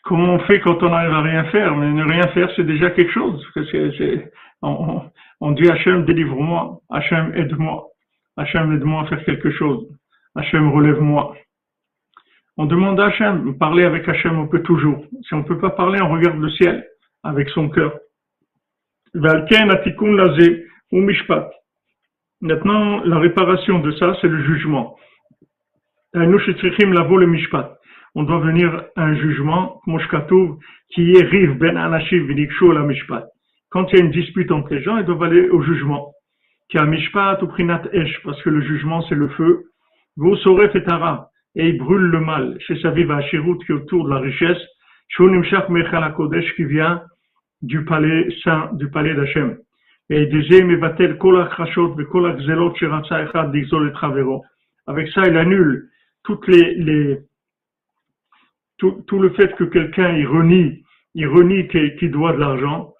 Comment 0.04 0.34
on 0.34 0.40
fait 0.40 0.60
quand 0.60 0.82
on 0.82 0.90
n'arrive 0.90 1.14
à 1.14 1.22
rien 1.22 1.46
faire? 1.46 1.76
Mais 1.76 1.92
ne 1.92 2.04
rien 2.04 2.28
faire, 2.34 2.50
c'est 2.56 2.66
déjà 2.66 2.90
quelque 2.90 3.14
chose. 3.14 3.46
on, 4.62 5.52
dit 5.52 5.70
Hachem, 5.70 6.06
délivre-moi. 6.06 6.82
Hachem, 6.90 7.34
aide-moi. 7.36 7.88
Hachem, 8.36 8.74
aide-moi 8.74 9.04
à 9.04 9.06
faire 9.06 9.24
quelque 9.24 9.52
chose. 9.52 9.88
Hachem, 10.36 10.72
relève-moi. 10.72 11.36
On 12.58 12.66
demande 12.66 13.00
à 13.00 13.06
Hachem, 13.06 13.58
parler 13.60 13.84
avec 13.84 14.10
Hachem, 14.10 14.40
on 14.40 14.48
peut 14.48 14.64
toujours. 14.64 15.06
Si 15.22 15.36
on 15.36 15.40
ne 15.40 15.44
peut 15.44 15.60
pas 15.60 15.70
parler, 15.70 16.02
on 16.02 16.12
regarde 16.12 16.40
le 16.40 16.50
ciel 16.50 16.86
avec 17.24 17.48
son 17.50 17.70
cœur. 17.70 17.94
Maintenant, 22.44 23.02
la 23.06 23.18
réparation 23.20 23.80
de 23.80 23.92
ça, 23.94 24.18
c'est 24.20 24.28
le 24.28 24.44
jugement. 24.44 24.98
On 26.14 26.28
doit 28.24 28.40
venir 28.40 28.84
à 28.98 29.06
un 29.06 29.16
jugement, 29.16 29.80
qui 30.90 31.14
est 31.14 31.24
rive 31.24 31.58
ben. 31.58 31.78
Quand 33.70 33.88
il 33.88 33.98
y 33.98 34.02
a 34.02 34.04
une 34.04 34.12
dispute 34.12 34.52
entre 34.52 34.74
les 34.74 34.84
gens, 34.84 34.98
ils 34.98 35.06
doivent 35.06 35.24
aller 35.24 35.48
au 35.52 35.62
jugement. 35.62 36.12
A 36.76 36.86
mishpat 36.86 37.42
ou 37.44 37.48
prinat 37.48 37.84
esh, 37.94 38.22
parce 38.26 38.42
que 38.42 38.50
le 38.50 38.62
jugement 38.62 39.02
c'est 39.04 39.16
le 39.16 39.30
feu. 39.30 39.64
Vous 40.18 40.36
saurez 40.38 40.68
fetara, 40.68 41.30
et 41.56 41.70
il 41.70 41.78
brûle 41.78 42.08
le 42.08 42.20
mal. 42.20 42.58
Chez 42.68 42.78
sa 42.82 42.90
vive 42.90 43.18
Shirut 43.30 43.60
qui 43.60 43.72
est 43.72 43.76
autour 43.76 44.04
de 44.04 44.10
la 44.10 44.20
richesse. 44.20 44.62
Shunimshach 45.16 45.70
mechal 45.70 46.14
kodesh 46.14 46.54
qui 46.56 46.66
vient 46.66 47.04
du 47.62 47.86
palais 47.86 48.28
saint, 48.44 48.70
du 48.74 48.90
palais 48.90 49.16
d'Hachem. 49.16 49.60
Et 50.10 50.26
disait, 50.28 50.64
mevatel 50.64 51.18
kol 51.18 51.50
kol. 52.12 52.38
Avec 54.86 55.08
ça, 55.10 55.22
il 55.28 55.38
annule 55.38 55.90
toutes 56.24 56.48
les, 56.48 56.76
les, 56.76 57.20
tout, 58.78 59.20
le 59.20 59.30
fait 59.32 59.56
que 59.56 59.64
quelqu'un 59.64 60.16
il 60.18 60.28
renie, 60.28 60.84
il 61.16 61.28
renie 61.28 61.68
qu'il 61.68 62.12
doit 62.12 62.34
de 62.34 62.40
l'argent, 62.40 62.94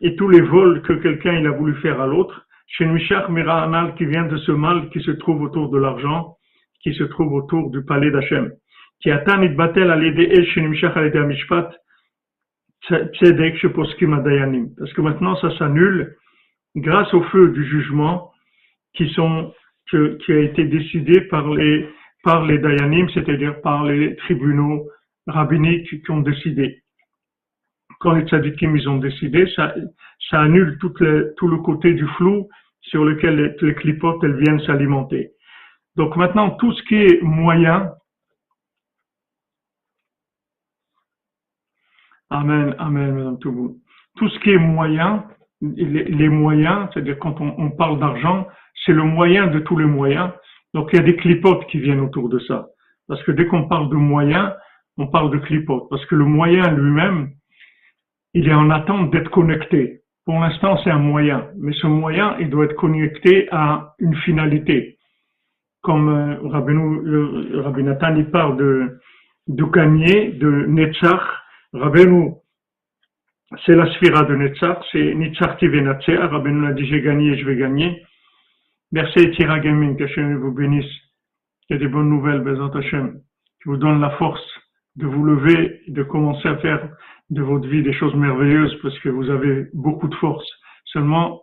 et 0.00 0.16
tous 0.16 0.28
les 0.28 0.40
vols 0.40 0.82
que 0.82 0.94
quelqu'un 0.94 1.34
il 1.34 1.46
a 1.46 1.52
voulu 1.52 1.74
faire 1.76 2.00
à 2.00 2.06
l'autre, 2.06 2.46
chez 2.66 2.86
Mishach 2.86 3.28
Anal 3.28 3.94
qui 3.96 4.06
vient 4.06 4.24
de 4.24 4.36
ce 4.38 4.52
mal 4.52 4.88
qui 4.90 5.00
se 5.02 5.12
trouve 5.12 5.42
autour 5.42 5.70
de 5.70 5.78
l'argent, 5.78 6.36
qui 6.82 6.94
se 6.94 7.04
trouve 7.04 7.32
autour 7.34 7.70
du 7.70 7.84
palais 7.84 8.10
d'Hachem. 8.10 8.52
Qui 9.00 9.10
atteint 9.10 9.44
batel 9.48 9.90
à 9.90 9.96
l'aider 9.96 10.44
chez 10.46 10.62
Mishach 10.62 10.96
à 10.96 11.02
Mishpat, 11.02 11.70
parce 12.88 13.94
que 13.94 15.00
maintenant 15.00 15.36
ça 15.36 15.56
s'annule 15.56 16.16
grâce 16.76 17.12
au 17.14 17.22
feu 17.24 17.50
du 17.50 17.64
jugement 17.64 18.32
qui 18.94 19.08
sont, 19.10 19.52
qui 19.90 20.32
a 20.32 20.40
été 20.40 20.64
décidé 20.64 21.20
par 21.22 21.48
les, 21.52 21.88
par 22.22 22.44
les 22.44 22.58
Dayanim, 22.58 23.08
c'est-à-dire 23.10 23.60
par 23.60 23.84
les 23.84 24.16
tribunaux 24.16 24.88
rabbiniques 25.26 26.02
qui 26.02 26.10
ont 26.10 26.20
décidé. 26.20 26.82
Quand 28.00 28.12
les 28.12 28.26
tzadikim 28.26 28.76
ils 28.76 28.88
ont 28.88 28.98
décidé, 28.98 29.46
ça, 29.54 29.74
ça 30.30 30.40
annule 30.40 30.76
tout 30.80 30.92
le, 30.98 31.34
tout 31.36 31.46
le 31.46 31.58
côté 31.58 31.94
du 31.94 32.06
flou 32.16 32.48
sur 32.80 33.04
lequel 33.04 33.36
les, 33.36 33.68
les 33.68 33.74
clipotes 33.74 34.22
elles 34.24 34.38
viennent 34.38 34.60
s'alimenter. 34.60 35.30
Donc 35.96 36.16
maintenant, 36.16 36.50
tout 36.50 36.72
ce 36.72 36.82
qui 36.84 36.96
est 36.96 37.22
moyen, 37.22 37.92
Amen, 42.32 42.74
Amen, 42.78 43.14
Madame 43.14 43.38
Toubou. 43.40 43.76
Tout 44.16 44.28
ce 44.30 44.38
qui 44.40 44.50
est 44.52 44.58
moyen, 44.58 45.24
les, 45.60 46.28
moyens, 46.30 46.88
c'est-à-dire 46.92 47.18
quand 47.18 47.40
on, 47.40 47.70
parle 47.70 48.00
d'argent, 48.00 48.46
c'est 48.84 48.92
le 48.92 49.02
moyen 49.02 49.48
de 49.48 49.58
tous 49.58 49.76
les 49.76 49.84
moyens. 49.84 50.30
Donc 50.72 50.88
il 50.92 50.96
y 50.96 50.98
a 50.98 51.02
des 51.02 51.16
clipotes 51.16 51.66
qui 51.66 51.78
viennent 51.78 52.00
autour 52.00 52.30
de 52.30 52.38
ça. 52.40 52.68
Parce 53.06 53.22
que 53.24 53.32
dès 53.32 53.46
qu'on 53.46 53.68
parle 53.68 53.90
de 53.90 53.96
moyen, 53.96 54.54
on 54.96 55.08
parle 55.08 55.30
de 55.30 55.38
clipotes. 55.38 55.88
Parce 55.90 56.04
que 56.06 56.14
le 56.14 56.24
moyen 56.24 56.70
lui-même, 56.70 57.32
il 58.32 58.48
est 58.48 58.54
en 58.54 58.70
attente 58.70 59.10
d'être 59.10 59.30
connecté. 59.30 60.00
Pour 60.24 60.40
l'instant, 60.40 60.78
c'est 60.82 60.90
un 60.90 60.98
moyen. 60.98 61.48
Mais 61.58 61.72
ce 61.74 61.86
moyen, 61.86 62.36
il 62.40 62.48
doit 62.48 62.64
être 62.64 62.76
connecté 62.76 63.46
à 63.50 63.94
une 63.98 64.16
finalité. 64.16 64.96
Comme 65.82 66.08
euh, 66.08 67.60
Rabbi 67.60 67.82
Nathan, 67.82 68.14
il 68.16 68.30
parle 68.30 68.56
de, 68.56 69.00
de 69.48 69.64
gagner, 69.64 70.32
de 70.32 70.64
Netzach. 70.66 71.41
Rabbeinu, 71.74 72.34
c'est 73.64 73.74
la 73.74 73.90
sphira 73.94 74.24
de 74.24 74.36
Netzach, 74.36 74.84
c'est 74.92 75.14
qui 75.58 75.68
vient 75.68 75.96
Rabbeinu 76.28 76.66
a 76.66 76.72
dit 76.72 76.84
j'ai 76.84 77.00
gagné, 77.00 77.38
je 77.38 77.46
vais 77.46 77.56
gagner. 77.56 78.02
Merci 78.92 79.30
Tira 79.30 79.58
Gaming, 79.58 79.96
que 79.96 80.04
Hachem 80.04 80.36
vous 80.36 80.52
bénisse. 80.52 80.92
Il 81.70 81.72
y 81.72 81.76
a 81.76 81.78
des 81.78 81.88
bonnes 81.88 82.10
nouvelles, 82.10 82.42
Bézant 82.42 82.68
Hachem, 82.68 83.20
qui 83.62 83.70
vous 83.70 83.78
donne 83.78 84.02
la 84.02 84.10
force 84.18 84.46
de 84.96 85.06
vous 85.06 85.24
lever 85.24 85.80
de 85.88 86.02
commencer 86.02 86.46
à 86.46 86.58
faire 86.58 86.90
de 87.30 87.40
votre 87.40 87.66
vie 87.66 87.82
des 87.82 87.94
choses 87.94 88.14
merveilleuses 88.14 88.76
parce 88.82 88.98
que 88.98 89.08
vous 89.08 89.30
avez 89.30 89.68
beaucoup 89.72 90.08
de 90.08 90.14
force. 90.16 90.46
Seulement, 90.84 91.40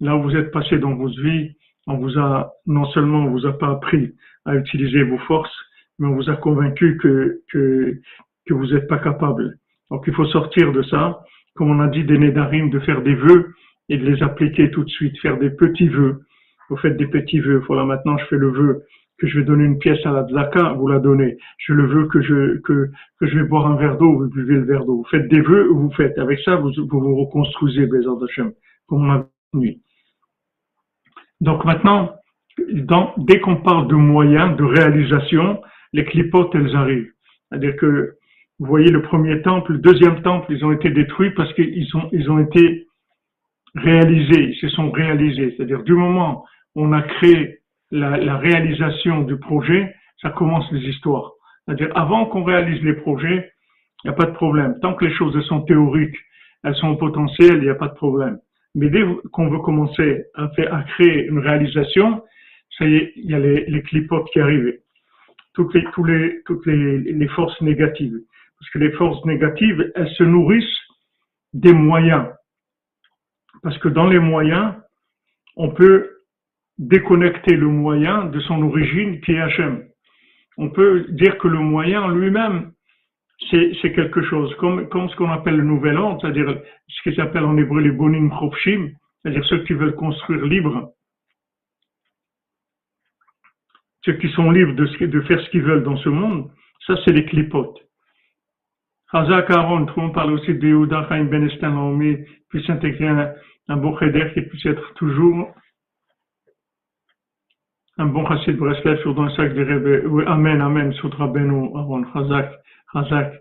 là 0.00 0.16
où 0.16 0.24
vous 0.24 0.34
êtes 0.34 0.50
passé 0.50 0.78
dans 0.78 0.96
votre 0.96 1.20
vie, 1.22 1.52
on 1.86 1.98
vous 1.98 2.18
a, 2.18 2.52
non 2.66 2.86
seulement 2.86 3.18
on 3.18 3.30
vous 3.30 3.46
a 3.46 3.56
pas 3.56 3.70
appris 3.70 4.12
à 4.44 4.56
utiliser 4.56 5.04
vos 5.04 5.18
forces, 5.18 5.56
mais 6.00 6.08
on 6.08 6.16
vous 6.16 6.28
a 6.28 6.34
convaincu 6.36 6.98
que, 7.00 7.42
que 7.52 8.54
vous 8.54 8.66
n'êtes 8.72 8.88
pas 8.88 8.98
capable. 8.98 9.56
Donc 9.90 10.04
il 10.06 10.14
faut 10.14 10.26
sortir 10.26 10.72
de 10.72 10.82
ça, 10.82 11.20
comme 11.54 11.70
on 11.70 11.80
a 11.80 11.88
dit 11.88 12.04
des 12.04 12.18
Nédarim, 12.18 12.70
de 12.70 12.80
faire 12.80 13.02
des 13.02 13.14
vœux 13.14 13.54
et 13.88 13.96
de 13.96 14.04
les 14.04 14.22
appliquer 14.22 14.70
tout 14.70 14.84
de 14.84 14.90
suite, 14.90 15.18
faire 15.20 15.38
des 15.38 15.50
petits 15.50 15.88
vœux 15.88 16.22
vous 16.68 16.76
faites 16.76 16.96
des 16.96 17.06
petits 17.06 17.40
vœux. 17.40 17.62
Voilà, 17.66 17.84
maintenant 17.84 18.16
je 18.18 18.24
fais 18.26 18.36
le 18.36 18.50
vœu 18.50 18.84
que 19.18 19.26
je 19.26 19.38
vais 19.38 19.44
donner 19.44 19.64
une 19.64 19.78
pièce 19.78 20.04
à 20.06 20.12
la 20.12 20.26
tzaka, 20.26 20.74
vous 20.74 20.86
la 20.86 21.00
donnez. 21.00 21.38
Je 21.58 21.72
le 21.72 21.86
veux 21.86 22.06
que 22.06 22.22
je, 22.22 22.58
que, 22.58 22.90
que 23.18 23.26
je 23.26 23.38
vais 23.38 23.44
boire 23.44 23.66
un 23.66 23.76
verre 23.76 23.96
d'eau, 23.96 24.12
vous 24.12 24.28
buvez 24.28 24.54
le 24.54 24.64
verre 24.64 24.84
d'eau. 24.84 24.98
Vous 24.98 25.08
faites 25.10 25.28
des 25.28 25.40
vœux, 25.40 25.68
vous 25.72 25.90
faites. 25.92 26.16
Avec 26.18 26.38
ça, 26.40 26.54
vous 26.56 26.70
vous, 26.76 27.00
vous 27.00 27.16
reconstruisez, 27.16 27.86
Bézard 27.86 28.22
Hashem, 28.22 28.52
comme 28.86 29.08
on 29.08 29.12
a 29.12 29.26
nuit. 29.54 29.82
Donc 31.40 31.64
maintenant, 31.64 32.12
dans, 32.72 33.12
dès 33.16 33.40
qu'on 33.40 33.56
parle 33.56 33.88
de 33.88 33.94
moyens, 33.94 34.56
de 34.56 34.64
réalisation, 34.64 35.62
les 35.92 36.04
clipotes, 36.04 36.54
elles 36.54 36.76
arrivent. 36.76 37.10
C'est-à-dire 37.48 37.76
que, 37.76 38.14
vous 38.58 38.66
voyez, 38.66 38.90
le 38.90 39.02
premier 39.02 39.40
temple, 39.42 39.72
le 39.72 39.78
deuxième 39.78 40.20
temple, 40.22 40.52
ils 40.52 40.64
ont 40.64 40.72
été 40.72 40.90
détruits 40.90 41.30
parce 41.30 41.52
qu'ils 41.54 41.96
ont, 41.96 42.08
ils 42.12 42.30
ont 42.30 42.40
été 42.40 42.88
réalisés, 43.74 44.50
ils 44.50 44.56
se 44.60 44.68
sont 44.70 44.90
réalisés. 44.90 45.54
C'est-à-dire, 45.56 45.84
du 45.84 45.92
moment 45.92 46.44
on 46.74 46.92
a 46.92 47.02
créé 47.02 47.58
la, 47.90 48.36
réalisation 48.36 49.22
du 49.22 49.36
projet, 49.38 49.94
ça 50.20 50.30
commence 50.30 50.70
les 50.72 50.88
histoires. 50.88 51.32
C'est-à-dire, 51.64 51.90
avant 51.96 52.26
qu'on 52.26 52.44
réalise 52.44 52.82
les 52.82 52.94
projets, 52.94 53.52
il 54.04 54.08
n'y 54.08 54.10
a 54.10 54.16
pas 54.16 54.26
de 54.26 54.34
problème. 54.34 54.78
Tant 54.80 54.94
que 54.94 55.04
les 55.04 55.14
choses 55.14 55.40
sont 55.46 55.62
théoriques, 55.62 56.16
elles 56.64 56.76
sont 56.76 56.96
potentielles, 56.96 57.58
il 57.58 57.62
n'y 57.62 57.68
a 57.68 57.74
pas 57.74 57.88
de 57.88 57.94
problème. 57.94 58.38
Mais 58.74 58.90
dès 58.90 59.02
qu'on 59.32 59.48
veut 59.48 59.58
commencer 59.58 60.24
à, 60.34 60.82
créer 60.94 61.26
une 61.26 61.38
réalisation, 61.38 62.22
ça 62.76 62.86
y 62.86 62.96
est, 62.96 63.12
il 63.16 63.30
y 63.30 63.34
a 63.34 63.38
les, 63.38 63.64
les 63.66 63.82
qui 63.82 64.40
arrivent. 64.40 64.78
Toutes 65.54 65.74
les, 65.74 65.84
tous 65.94 66.04
les, 66.04 66.42
toutes 66.44 66.66
les 66.66 67.28
forces 67.28 67.60
négatives. 67.60 68.18
Parce 68.58 68.70
que 68.72 68.78
les 68.78 68.92
forces 68.92 69.24
négatives, 69.24 69.92
elles 69.94 70.10
se 70.10 70.24
nourrissent 70.24 70.78
des 71.52 71.72
moyens. 71.72 72.26
Parce 73.62 73.78
que 73.78 73.88
dans 73.88 74.06
les 74.06 74.18
moyens, 74.18 74.74
on 75.56 75.70
peut 75.70 76.18
déconnecter 76.78 77.56
le 77.56 77.66
moyen 77.66 78.26
de 78.26 78.40
son 78.40 78.62
origine 78.62 79.20
qui 79.20 79.32
est 79.32 79.40
Hachem. 79.40 79.88
On 80.56 80.70
peut 80.70 81.06
dire 81.10 81.38
que 81.38 81.48
le 81.48 81.58
moyen 81.58 82.08
lui-même, 82.08 82.72
c'est 83.50 83.92
quelque 83.92 84.22
chose, 84.22 84.54
comme, 84.56 84.88
ce 84.90 85.16
qu'on 85.16 85.30
appelle 85.30 85.56
le 85.56 85.64
nouvel 85.64 85.96
ordre, 85.96 86.20
c'est-à-dire 86.20 86.60
ce 86.88 87.02
qui 87.02 87.14
s'appelle 87.14 87.44
en 87.44 87.56
hébreu 87.56 87.80
les 87.80 87.92
bonim 87.92 88.30
chofshim, 88.30 88.90
c'est-à-dire 89.22 89.44
ceux 89.44 89.62
qui 89.64 89.74
veulent 89.74 89.94
construire 89.94 90.44
libre, 90.44 90.92
ceux 94.02 94.14
qui 94.14 94.28
sont 94.30 94.50
libres 94.50 94.74
de, 94.74 95.06
de 95.06 95.20
faire 95.22 95.40
ce 95.40 95.50
qu'ils 95.50 95.62
veulent 95.62 95.84
dans 95.84 95.96
ce 95.98 96.08
monde, 96.08 96.50
ça 96.86 96.94
c'est 97.04 97.12
les 97.12 97.24
clipotes. 97.24 97.87
Chazak 99.10 99.50
Aaron, 99.50 99.86
monde 99.96 100.12
parle 100.12 100.32
aussi 100.32 100.52
de 100.54 100.66
Yehuda 100.66 101.06
Chaim 101.08 101.24
Ben 101.24 101.48
Estin 101.48 101.74
puisse 102.50 102.68
intégrer 102.68 103.08
un, 103.08 103.32
un 103.68 103.76
bon 103.76 103.96
cheder 103.98 104.30
qui 104.34 104.42
puisse 104.42 104.66
être 104.66 104.94
toujours 104.94 105.54
un 107.96 108.06
bon 108.06 108.26
chassid 108.26 108.56
Breslev 108.56 109.00
sur 109.00 109.20
le 109.20 109.30
sac 109.30 109.54
de 109.54 109.64
Rebbe. 109.64 110.24
Amen, 110.28 110.60
Amen, 110.60 110.92
Soudra 110.92 111.26
Benu, 111.26 111.70
Aaron, 111.74 112.04
Chazak, 112.12 112.52
Chazak. 112.92 113.32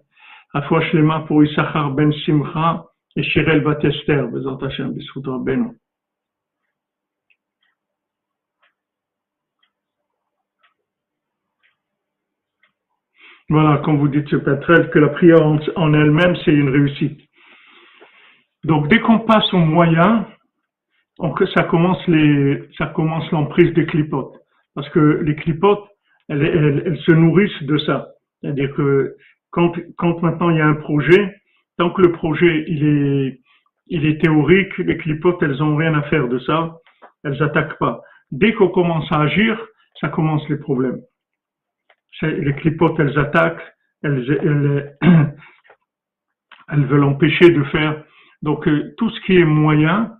Afwa 0.53 0.82
Shlema 0.86 1.25
pour 1.27 1.43
Issachar 1.43 1.91
Ben 1.91 2.12
Simcha 2.25 2.86
et 3.15 3.23
Shirel 3.23 3.62
Batester, 3.62 4.23
Bezat 4.32 4.58
Hashem, 4.62 4.99
Soudra 5.01 5.38
Benu. 5.38 5.77
Voilà, 13.49 13.77
comme 13.77 13.97
vous 13.97 14.10
dites, 14.10 14.27
ce 14.27 14.36
Petrel, 14.36 14.89
que 14.89 14.99
la 14.99 15.07
prière 15.07 15.41
en, 15.41 15.93
elle-même, 15.93 16.36
c'est 16.43 16.51
une 16.51 16.69
réussite. 16.69 17.21
Donc, 18.65 18.89
dès 18.89 18.99
qu'on 18.99 19.19
passe 19.19 19.53
au 19.53 19.60
moyen, 19.60 20.27
ça 21.55 21.63
commence 21.63 22.05
les, 22.07 22.67
ça 22.77 22.88
commence 22.88 23.29
l'emprise 23.31 23.73
des 23.73 23.86
clipotes. 23.86 24.36
Parce 24.75 24.89
que 24.89 25.21
les 25.23 25.36
clipotes, 25.36 25.86
elles, 26.27 26.43
elles, 26.43 26.97
se 27.05 27.13
nourrissent 27.13 27.63
de 27.63 27.77
ça. 27.77 28.10
C'est-à-dire 28.41 28.73
que 28.75 29.15
quand, 29.51 29.71
quand 29.97 30.21
maintenant 30.21 30.49
il 30.49 30.57
y 30.57 30.62
a 30.62 30.67
un 30.67 30.75
projet, 30.75 31.33
tant 31.77 31.89
que 31.91 32.01
le 32.01 32.12
projet, 32.12 32.65
il 32.67 32.86
est, 32.86 33.39
il 33.88 34.05
est 34.05 34.21
théorique, 34.21 34.77
les 34.77 34.97
clipotes, 34.97 35.41
elles 35.41 35.63
ont 35.63 35.77
rien 35.77 35.93
à 35.93 36.01
faire 36.03 36.27
de 36.27 36.38
ça. 36.39 36.75
Elles 37.23 37.41
attaquent 37.41 37.79
pas. 37.79 38.01
Dès 38.31 38.51
qu'on 38.53 38.67
commence 38.67 39.10
à 39.13 39.21
agir, 39.21 39.57
ça 40.01 40.10
commence 40.10 40.47
les 40.49 40.57
problèmes 40.57 40.99
les 42.22 42.56
clipotes, 42.56 43.00
elles 43.00 43.17
attaquent, 43.17 43.63
elles, 44.04 44.22
veulent 46.70 47.04
empêcher 47.04 47.50
de 47.50 47.63
faire. 47.65 48.04
Donc, 48.41 48.67
euh, 48.67 48.93
tout 48.98 49.10
ce 49.10 49.20
qui 49.22 49.38
est 49.38 49.46
moyen, 49.46 50.17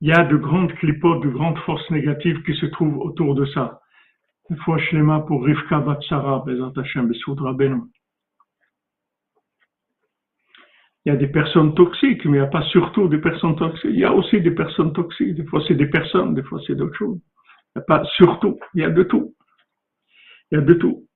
il 0.00 0.08
y 0.08 0.12
a 0.12 0.24
de 0.24 0.36
grandes 0.36 0.72
clipotes, 0.74 1.22
de 1.22 1.28
grandes 1.28 1.58
forces 1.60 1.88
négatives 1.90 2.42
qui 2.42 2.54
se 2.54 2.66
trouvent 2.66 2.98
autour 2.98 3.34
de 3.34 3.46
ça. 3.46 3.80
Une 4.50 4.56
fois 4.58 4.78
Shlema 4.78 5.20
pour 5.20 5.44
Rivka 5.44 5.78
Batsara, 5.78 6.44
Il 11.04 11.08
y 11.08 11.10
a 11.10 11.16
des 11.16 11.28
personnes 11.28 11.74
toxiques, 11.74 12.24
mais 12.24 12.38
il 12.38 12.40
n'y 12.40 12.46
a 12.46 12.46
pas 12.46 12.62
surtout 12.64 13.08
des 13.08 13.18
personnes 13.18 13.56
toxiques. 13.56 13.90
Il 13.90 13.98
y 13.98 14.04
a 14.04 14.12
aussi 14.12 14.40
des 14.40 14.50
personnes 14.50 14.92
toxiques. 14.92 15.34
Des 15.34 15.44
fois, 15.46 15.62
c'est 15.66 15.74
des 15.74 15.86
personnes, 15.86 16.34
des 16.34 16.42
fois, 16.42 16.60
c'est 16.66 16.74
d'autres 16.74 16.96
choses. 16.96 17.18
Il 17.74 17.78
n'y 17.78 17.82
a 17.82 17.84
pas 17.86 18.04
surtout, 18.16 18.58
il 18.74 18.82
y 18.82 18.84
a 18.84 18.90
de 18.90 19.02
tout. 19.02 19.34
Il 20.52 20.56
y 20.56 20.58
a 20.58 20.60
de 20.60 20.74
tout. 20.74 21.06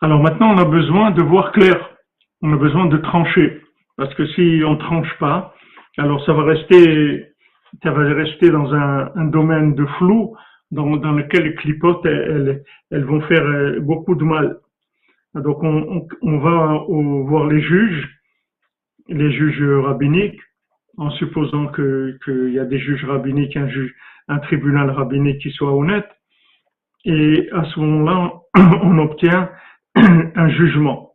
Alors 0.00 0.20
maintenant, 0.20 0.52
on 0.54 0.58
a 0.58 0.64
besoin 0.64 1.12
de 1.12 1.22
voir 1.22 1.52
clair. 1.52 1.96
On 2.42 2.52
a 2.52 2.56
besoin 2.56 2.86
de 2.86 2.96
trancher. 2.96 3.62
Parce 3.96 4.12
que 4.14 4.26
si 4.26 4.62
on 4.66 4.76
tranche 4.76 5.16
pas, 5.20 5.54
alors 5.98 6.24
ça 6.26 6.32
va 6.32 6.42
rester, 6.42 7.28
ça 7.84 7.92
va 7.92 8.02
rester 8.12 8.50
dans 8.50 8.74
un, 8.74 9.24
domaine 9.26 9.76
de 9.76 9.86
flou 9.98 10.36
dans, 10.72 10.86
lequel 11.12 11.44
les 11.44 11.54
clipotes, 11.54 12.04
elles, 12.04 12.64
vont 13.04 13.20
faire 13.22 13.44
euh, 13.44 13.78
beaucoup 13.78 14.16
de 14.16 14.24
mal. 14.24 14.58
Donc 15.36 15.62
on, 15.62 16.38
va 16.38 16.84
voir 16.88 17.46
les 17.46 17.62
juges, 17.62 18.18
les 19.08 19.30
juges 19.30 19.62
rabbiniques, 19.84 20.40
en 20.96 21.10
supposant 21.10 21.68
qu'il 21.68 22.50
y 22.52 22.58
a 22.58 22.64
des 22.64 22.78
juges 22.78 23.04
rabbiniques, 23.04 23.56
un, 23.56 23.68
juge, 23.68 23.94
un 24.28 24.38
tribunal 24.38 24.90
rabbinique 24.90 25.40
qui 25.40 25.50
soit 25.50 25.74
honnête, 25.74 26.08
et 27.04 27.48
à 27.52 27.64
ce 27.64 27.80
moment-là, 27.80 28.32
on 28.82 28.98
obtient 29.06 29.50
un 29.96 30.48
jugement. 30.50 31.12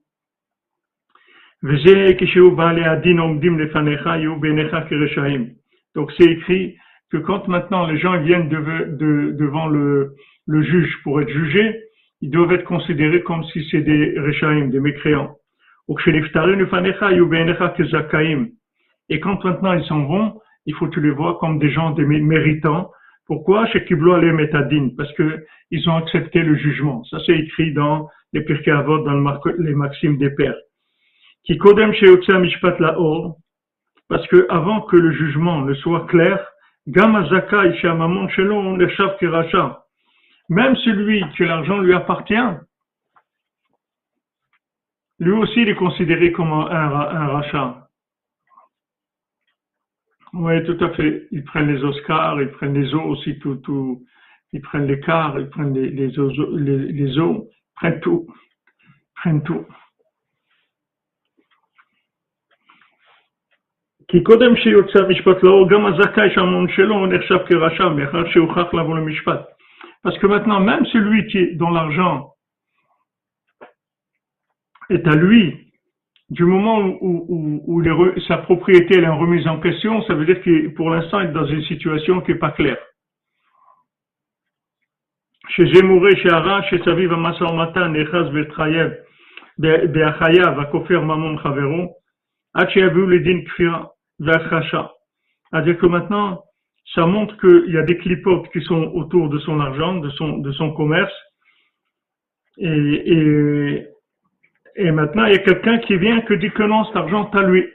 Donc 5.96 6.12
c'est 6.18 6.32
écrit 6.32 6.78
que 7.12 7.18
quand 7.18 7.48
maintenant 7.48 7.88
les 7.88 7.98
gens 7.98 8.18
viennent 8.22 8.48
devant 8.48 9.68
le, 9.68 10.16
le, 10.48 10.64
juge 10.64 10.96
pour 11.04 11.20
être 11.22 11.30
jugés, 11.30 11.82
ils 12.22 12.30
doivent 12.30 12.54
être 12.54 12.64
considérés 12.64 13.24
comme 13.24 13.44
si 13.46 13.68
c'est 13.72 13.82
des 13.82 14.18
Rechaim, 14.20 14.68
des 14.68 14.80
mécréants. 14.80 15.36
Et 19.10 19.20
quand 19.20 19.44
maintenant 19.44 19.74
ils 19.74 19.86
s'en 19.86 20.06
vont, 20.06 20.40
il 20.66 20.76
faut 20.76 20.88
que 20.88 20.94
tu 20.94 21.02
les 21.02 21.12
vois 21.12 21.38
comme 21.40 21.60
des 21.60 21.72
gens 21.72 21.96
méritants. 21.96 22.92
Pourquoi? 23.26 23.66
Chez 23.68 23.84
Kiblo 23.86 24.18
les 24.18 24.32
métadines 24.32 24.96
Parce 24.96 25.12
que 25.14 25.46
ils 25.72 25.88
ont 25.90 25.96
accepté 25.98 26.42
le 26.42 26.56
jugement. 26.56 27.04
Ça 27.06 27.18
c'est 27.26 27.38
écrit 27.38 27.74
dans 27.74 28.10
les 28.34 28.42
Pirkei 28.42 28.72
Avot, 28.72 29.00
dans 29.00 29.40
les 29.58 29.76
maximes 29.76 30.18
des 30.18 30.30
pères. 30.32 30.58
Qui 31.44 31.58
kodem 31.58 31.94
chez 31.94 32.16
Mishpat 32.40 32.80
Laor, 32.80 33.38
parce 34.08 34.26
que 34.28 34.46
avant 34.50 34.82
que 34.82 34.98
le 34.98 35.12
jugement 35.12 35.62
ne 35.62 35.74
soit 35.76 36.06
clair, 36.08 36.46
Gamazaka 36.88 37.68
Ishamamon 37.68 38.30
Shelon 38.30 38.78
Neshav 38.78 39.18
Kiracha. 39.18 39.84
Même 40.50 40.76
celui 40.78 41.24
que 41.38 41.44
l'argent 41.44 41.80
lui 41.80 41.94
appartient, 41.94 42.36
lui 45.20 45.32
aussi 45.34 45.62
il 45.62 45.70
est 45.70 45.76
considéré 45.76 46.32
comme 46.32 46.52
un 46.52 47.28
rachat. 47.28 47.89
Oui, 50.33 50.65
tout 50.65 50.85
à 50.85 50.91
fait. 50.91 51.29
Ils 51.31 51.45
prennent 51.45 51.73
les 51.73 51.83
Oscars, 51.85 52.43
ils 52.43 52.51
prennent 52.51 52.75
les 52.75 52.93
os 52.95 53.05
aussi, 53.05 53.39
tout, 53.39 53.57
tout. 53.57 54.03
Ils 54.53 54.61
prennent 54.61 54.87
les 54.87 55.01
cars, 55.01 55.39
ils 55.39 55.49
prennent 55.49 55.75
les, 55.75 55.91
les, 55.91 56.19
os, 56.19 56.33
les, 56.53 56.79
les 56.93 57.19
os, 57.19 57.37
ils 57.39 57.75
prennent 57.77 58.01
tout. 58.01 58.27
Ils 58.29 59.15
prennent 59.15 59.43
tout. 59.43 59.65
כי 64.09 64.23
קודם 64.23 64.57
שיוצא 64.57 64.99
המשפט 64.99 65.43
לאור, 65.43 65.71
גם 65.71 65.87
הזכאי 65.87 66.31
שהמון 66.35 66.67
שלו 66.69 67.07
נחשב 67.07 67.39
כרשע, 67.49 67.89
מאחר 67.89 68.31
שהוכח 68.31 68.75
לבוא 68.75 68.97
למשפט. 68.97 69.41
Parce 70.05 70.19
que 70.19 70.27
maintenant, 70.27 70.61
même 70.61 70.85
celui 70.87 71.27
qui, 71.29 71.57
dont 71.57 71.71
l'argent 71.71 72.35
est 74.91 75.07
à 75.09 75.17
lui, 75.17 75.68
du 76.30 76.44
moment 76.44 76.80
où, 77.02 77.26
où, 77.28 77.82
où 77.82 78.22
sa 78.28 78.38
propriété 78.38 79.00
est 79.00 79.08
remise 79.08 79.48
en 79.48 79.60
question, 79.60 80.04
ça 80.04 80.14
veut 80.14 80.26
dire 80.26 80.42
que 80.42 80.68
pour 80.70 80.90
l'instant, 80.92 81.22
il 81.22 81.30
est 81.30 81.34
dans 81.34 81.48
une 81.48 81.64
situation 81.64 82.22
qui 82.22 82.32
n'est 82.32 82.38
pas 82.38 82.52
claire. 82.52 82.78
Chez 85.50 85.66
Zemouré, 85.74 86.16
chez 86.18 86.30
Ara, 86.30 86.62
chez 86.70 86.82
Saviv, 86.84 87.10
Matan, 87.10 87.94
Echaz, 87.96 88.30
Betrayev, 88.30 88.96
Beachayav, 89.58 90.60
Akofer, 90.60 91.00
Mamon, 91.00 91.40
Chaveron, 91.42 91.90
Hachiavu, 92.54 93.08
Ledin, 93.08 93.42
Kfira, 93.46 93.92
Veachacha. 94.20 94.92
C'est-à-dire 95.50 95.80
que 95.80 95.88
maintenant, 95.88 96.44
ça 96.94 97.08
montre 97.08 97.36
qu'il 97.40 97.74
y 97.74 97.78
a 97.78 97.84
des 97.84 97.98
clipotes 97.98 98.48
qui 98.52 98.62
sont 98.62 98.92
autour 98.94 99.30
de 99.30 99.40
son 99.40 99.60
argent, 99.60 99.96
de 99.96 100.10
son, 100.12 100.38
de 100.38 100.52
son 100.52 100.74
commerce, 100.74 101.14
et, 102.60 102.68
et 102.68 103.88
et 104.80 104.92
maintenant, 104.92 105.26
il 105.26 105.34
y 105.34 105.36
a 105.36 105.40
quelqu'un 105.40 105.78
qui 105.80 105.98
vient 105.98 106.22
qui 106.22 106.38
dit 106.38 106.52
que 106.52 106.64
non, 106.64 106.86
cet 106.86 106.96
argent 106.96 107.30
à 107.32 107.44
lui. 107.44 107.68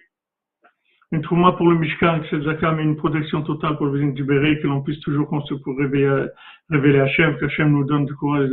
Une 1.12 1.20
trauma 1.20 1.52
pour 1.52 1.68
le 1.68 1.76
Mishkan, 1.76 2.22
c'est 2.30 2.38
mais 2.38 2.82
une 2.82 2.96
protection 2.96 3.42
totale 3.42 3.76
pour 3.76 3.84
le 3.86 3.92
voisin 3.92 4.08
du 4.08 4.24
Béré, 4.24 4.58
que 4.58 4.66
l'on 4.66 4.80
puisse 4.80 5.00
toujours 5.00 5.28
construire 5.28 5.60
pour 5.62 5.76
révéler, 5.76 6.28
révéler 6.70 7.00
Hachem, 7.00 7.36
que 7.36 7.44
Hachem 7.44 7.70
nous 7.70 7.84
donne 7.84 8.06
du 8.06 8.14
courage. 8.14 8.48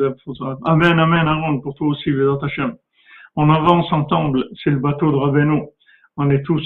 Amen, 0.65 0.99
Amen, 0.99 1.27
Aaron, 1.29 1.61
pour 1.61 1.75
toi 1.75 1.87
aussi, 1.87 2.11
Védat 2.11 2.39
Hachem. 2.41 2.75
On 3.37 3.49
avance 3.49 3.91
ensemble, 3.93 4.43
c'est 4.61 4.69
le 4.69 4.79
bateau 4.79 5.11
de 5.11 5.15
Rabbeinu. 5.15 5.61
On 6.17 6.29
est 6.29 6.43
tous 6.43 6.61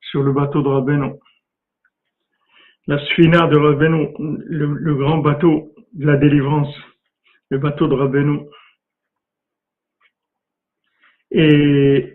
sur 0.00 0.22
le 0.22 0.32
bateau 0.32 0.62
de 0.62 0.68
Rabbeinu. 0.68 1.14
La 2.86 3.04
Sfina 3.06 3.48
de 3.48 3.58
Rabbeinu, 3.58 4.08
le, 4.20 4.66
le 4.66 4.94
grand 4.94 5.18
bateau 5.18 5.72
de 5.94 6.06
la 6.06 6.16
délivrance, 6.16 6.72
le 7.50 7.58
bateau 7.58 7.88
de 7.88 7.94
Rabbeinu. 7.94 8.46
Et 11.34 12.14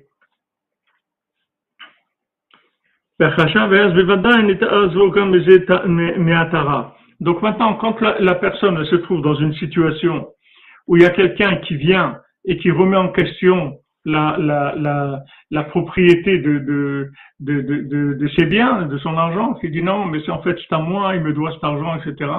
donc 7.19 7.41
maintenant, 7.41 7.73
quand 7.73 7.99
la, 8.01 8.36
personne 8.36 8.86
se 8.86 8.95
trouve 8.95 9.21
dans 9.21 9.36
une 9.36 9.53
situation 9.55 10.29
où 10.88 10.95
il 10.95 11.03
y 11.03 11.05
a 11.05 11.10
quelqu'un 11.10 11.58
qui 11.58 11.75
vient 11.75 12.17
et 12.45 12.58
qui 12.58 12.71
remet 12.71 12.95
en 12.95 13.10
question 13.10 13.79
la, 14.05 14.38
la, 14.39 14.73
la, 14.77 15.23
la 15.51 15.63
propriété 15.65 16.39
de, 16.39 16.60
de, 16.60 17.12
de, 17.41 17.62
de, 17.62 18.13
de 18.13 18.27
ses 18.38 18.45
biens, 18.45 18.84
de 18.84 18.97
son 18.99 19.17
argent, 19.17 19.55
qui 19.55 19.69
dit 19.69 19.84
non, 19.84 20.05
mais 20.05 20.21
c'est 20.25 20.32
en 20.32 20.41
fait 20.41 20.58
c'est 20.58 20.73
à 20.73 20.79
moi, 20.79 21.13
il 21.15 21.21
me 21.21 21.34
doit 21.34 21.51
cet 21.51 21.63
argent, 21.65 21.97
etc 21.97 22.32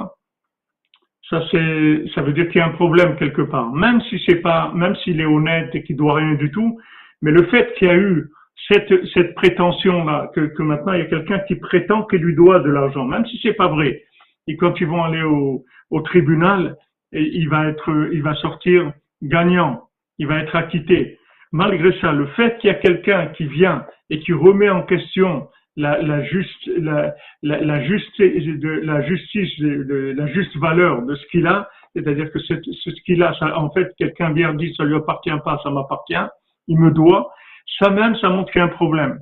ça 1.31 1.43
c'est, 1.51 2.05
ça 2.15 2.23
veut 2.23 2.33
dire 2.33 2.49
qu'il 2.49 2.59
y 2.59 2.61
a 2.61 2.67
un 2.67 2.71
problème 2.71 3.17
quelque 3.17 3.43
part. 3.43 3.73
Même 3.73 4.01
si 4.11 4.21
c'est 4.27 4.43
pas, 4.43 4.73
même 4.75 4.97
s'il 4.97 5.21
est 5.21 5.27
honnête 5.27 5.75
et 5.75 5.83
qu'il 5.85 5.97
doit 5.97 6.17
rien 6.17 6.35
du 6.35 6.51
tout, 6.51 6.79
mais 7.23 7.31
le 7.31 7.45
fait 7.47 7.73
qu'il 7.75 7.89
y 7.89 7.91
a 7.91 7.97
eu 7.97 8.29
cette, 8.69 8.93
cette 9.15 9.35
prétention-là, 9.35 10.31
que, 10.35 10.41
que 10.41 10.63
maintenant 10.63 10.93
il 10.93 11.01
y 11.01 11.03
a 11.03 11.07
quelqu'un 11.07 11.39
qui 11.41 11.55
prétend 11.55 12.05
qu'il 12.05 12.21
lui 12.21 12.35
doit 12.35 12.61
de 12.61 12.71
l'argent, 12.71 13.05
même 13.05 13.25
si 13.27 13.39
c'est 13.43 13.55
pas 13.55 13.69
vrai. 13.69 14.03
Et 14.49 14.57
quand 14.57 14.81
ils 14.81 14.87
vont 14.87 15.03
aller 15.03 15.23
au, 15.23 15.65
au 15.91 16.01
tribunal, 16.01 16.77
il 17.13 17.49
va 17.49 17.69
être, 17.69 18.09
il 18.13 18.23
va 18.23 18.35
sortir 18.35 18.93
gagnant, 19.23 19.89
il 20.19 20.27
va 20.27 20.39
être 20.39 20.57
acquitté. 20.57 21.19
Malgré 21.53 21.93
ça, 22.01 22.13
le 22.13 22.27
fait 22.29 22.59
qu'il 22.59 22.69
y 22.69 22.71
a 22.71 22.77
quelqu'un 22.77 23.27
qui 23.29 23.45
vient 23.47 23.85
et 24.09 24.21
qui 24.21 24.33
remet 24.33 24.71
en 24.71 24.83
question 24.83 25.49
la, 25.80 26.02
la 26.02 26.24
juste, 26.24 26.68
la, 26.78 27.14
la, 27.44 27.62
la, 27.62 27.84
juste, 27.84 28.20
de, 28.20 28.70
la 28.84 29.02
justice, 29.02 29.60
de, 29.60 30.14
la 30.16 30.28
juste 30.28 30.56
valeur 30.58 31.02
de 31.02 31.16
ce 31.16 31.26
qu'il 31.28 31.46
a, 31.48 31.70
c'est-à-dire 31.94 32.32
que 32.32 32.40
ce, 32.40 32.54
ce 32.64 32.90
qu'il 33.06 33.22
a, 33.24 33.34
ça, 33.40 33.58
en 33.58 33.70
fait, 33.72 33.94
quelqu'un 33.98 34.32
vient 34.34 34.54
dire 34.54 34.74
ça 34.78 34.84
lui 34.86 34.96
appartient 34.96 35.30
pas, 35.44 35.60
ça 35.64 35.70
m'appartient, 35.70 36.28
il 36.68 36.80
me 36.80 36.92
doit, 36.92 37.32
ça 37.80 37.90
même, 37.90 38.16
ça 38.18 38.30
montre 38.30 38.52
qu'il 38.52 38.60
y 38.60 38.62
a 38.62 38.66
un 38.66 38.70
problème. 38.70 39.20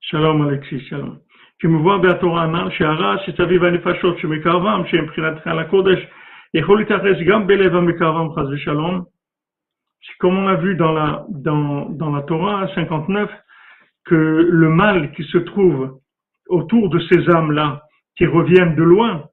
Shalom 0.00 0.48
Alexis, 0.48 0.80
shalom. 0.88 1.18
כמובן 1.60 2.00
בתורה 2.02 2.42
הנ"ל 2.42 2.70
שהרע 2.70 3.16
שסביב 3.26 3.64
הנפשות 3.64 4.18
שמקרבם, 4.18 4.82
שהם 4.86 5.04
מבחינתך 5.04 5.46
לקודש, 5.46 5.98
יכול 6.54 6.78
להתייחס 6.78 7.16
גם 7.28 7.46
בלב 7.46 7.74
המקרבם 7.74 8.32
חס 8.34 8.46
ושלום. 8.52 9.04
comme 10.19 10.37
on 10.37 10.47
a 10.47 10.55
vu 10.55 10.75
dans 10.75 10.91
la, 10.91 11.25
dans, 11.29 11.89
dans 11.89 12.15
la 12.15 12.21
Torah 12.23 12.67
59, 12.75 13.29
que 14.05 14.15
le 14.15 14.69
mal 14.69 15.11
qui 15.13 15.23
se 15.23 15.37
trouve 15.39 15.99
autour 16.47 16.89
de 16.89 16.99
ces 16.99 17.29
âmes-là, 17.29 17.83
qui 18.17 18.25
reviennent 18.25 18.75
de 18.75 18.83
loin, 18.83 19.25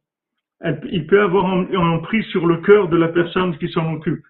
il 0.91 1.07
peut 1.07 1.21
avoir 1.21 1.47
un 1.47 1.91
emprise 1.91 2.25
sur 2.27 2.47
le 2.47 2.59
cœur 2.59 2.89
de 2.89 2.97
la 2.97 3.09
personne 3.09 3.57
qui 3.59 3.69
s'en 3.69 3.93
occupe. 3.95 4.25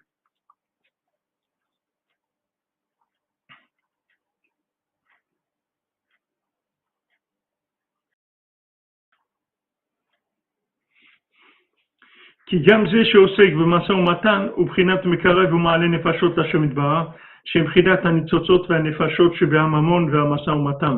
כי 12.46 12.58
גם 12.58 12.84
זה 12.90 13.04
שעוסק 13.04 13.52
במשא 13.52 13.92
ומתן 13.92 14.46
הוא 14.54 14.66
בחינת 14.66 15.04
מקרב 15.04 15.52
ומעלה 15.52 15.86
נפשות 15.86 16.36
להשם 16.36 16.64
יתברך, 16.64 17.08
שהם 17.44 17.64
בחינת 17.64 18.04
הניצוצות 18.04 18.70
והנפשות 18.70 19.34
שבהממון 19.34 20.14
והמשא 20.14 20.50
ומתן. 20.50 20.96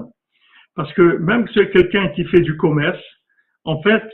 Parce 0.76 0.92
que 0.94 1.18
même 1.18 1.44
que 1.44 1.52
c'est 1.54 1.70
quelqu'un 1.70 2.08
qui 2.14 2.24
fait 2.24 2.40
du 2.40 2.56
commerce, 2.56 3.04
en 3.64 3.82
fait, 3.82 4.04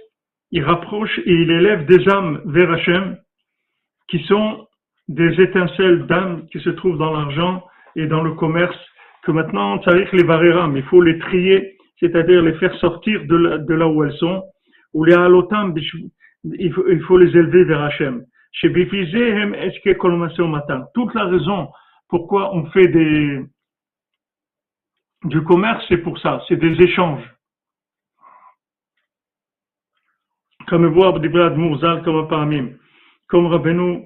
il 0.52 0.64
rapproche 0.64 1.18
et 1.18 1.32
il 1.32 1.50
élève 1.50 1.84
des 1.86 2.08
âmes 2.08 2.40
vers 2.46 2.70
Hachem 2.72 3.16
qui 4.08 4.18
sont 4.24 4.66
des 5.08 5.40
étincelles 5.40 6.06
d'âmes 6.06 6.46
qui 6.50 6.60
se 6.60 6.70
trouvent 6.70 6.98
dans 6.98 7.12
l'argent 7.12 7.62
et 7.94 8.06
dans 8.06 8.22
le 8.22 8.32
commerce, 8.32 8.76
que 9.22 9.32
maintenant, 9.32 9.76
on 9.76 9.82
savait 9.82 10.06
que 10.06 10.16
les 10.16 10.24
varera, 10.24 10.68
mais 10.68 10.80
il 10.80 10.86
faut 10.86 11.02
les 11.02 11.18
trier, 11.18 11.76
c'est-à-dire 12.00 12.42
les 12.42 12.54
faire 12.54 12.74
sortir 12.76 13.24
de, 13.26 13.36
là, 13.36 13.58
de 13.58 13.74
là 13.74 13.86
où 13.86 14.04
elles 14.04 14.16
sont, 14.16 14.42
ou 14.94 15.04
les 15.04 15.14
halotam, 15.14 15.74
il 16.43 16.73
faut, 16.73 16.87
il 16.87 17.01
faut 17.01 17.17
les 17.17 17.29
élever 17.29 17.63
vers 17.65 17.81
Hachem. 17.81 18.25
Toute 20.93 21.13
la 21.13 21.25
raison 21.25 21.69
pourquoi 22.09 22.53
on 22.53 22.65
fait 22.71 22.89
des, 22.89 23.41
du 25.23 25.41
commerce, 25.43 25.83
c'est 25.87 25.97
pour 25.97 26.19
ça, 26.19 26.41
c'est 26.47 26.57
des 26.57 26.81
échanges. 26.83 27.23
Comme 30.67 30.85
voir 30.87 31.19
Brad 31.19 31.57
Mourzal 31.57 32.03
comme 32.03 32.27
Paramim. 32.27 32.69
Comme 33.27 33.47
Rabbeinu, 33.47 34.03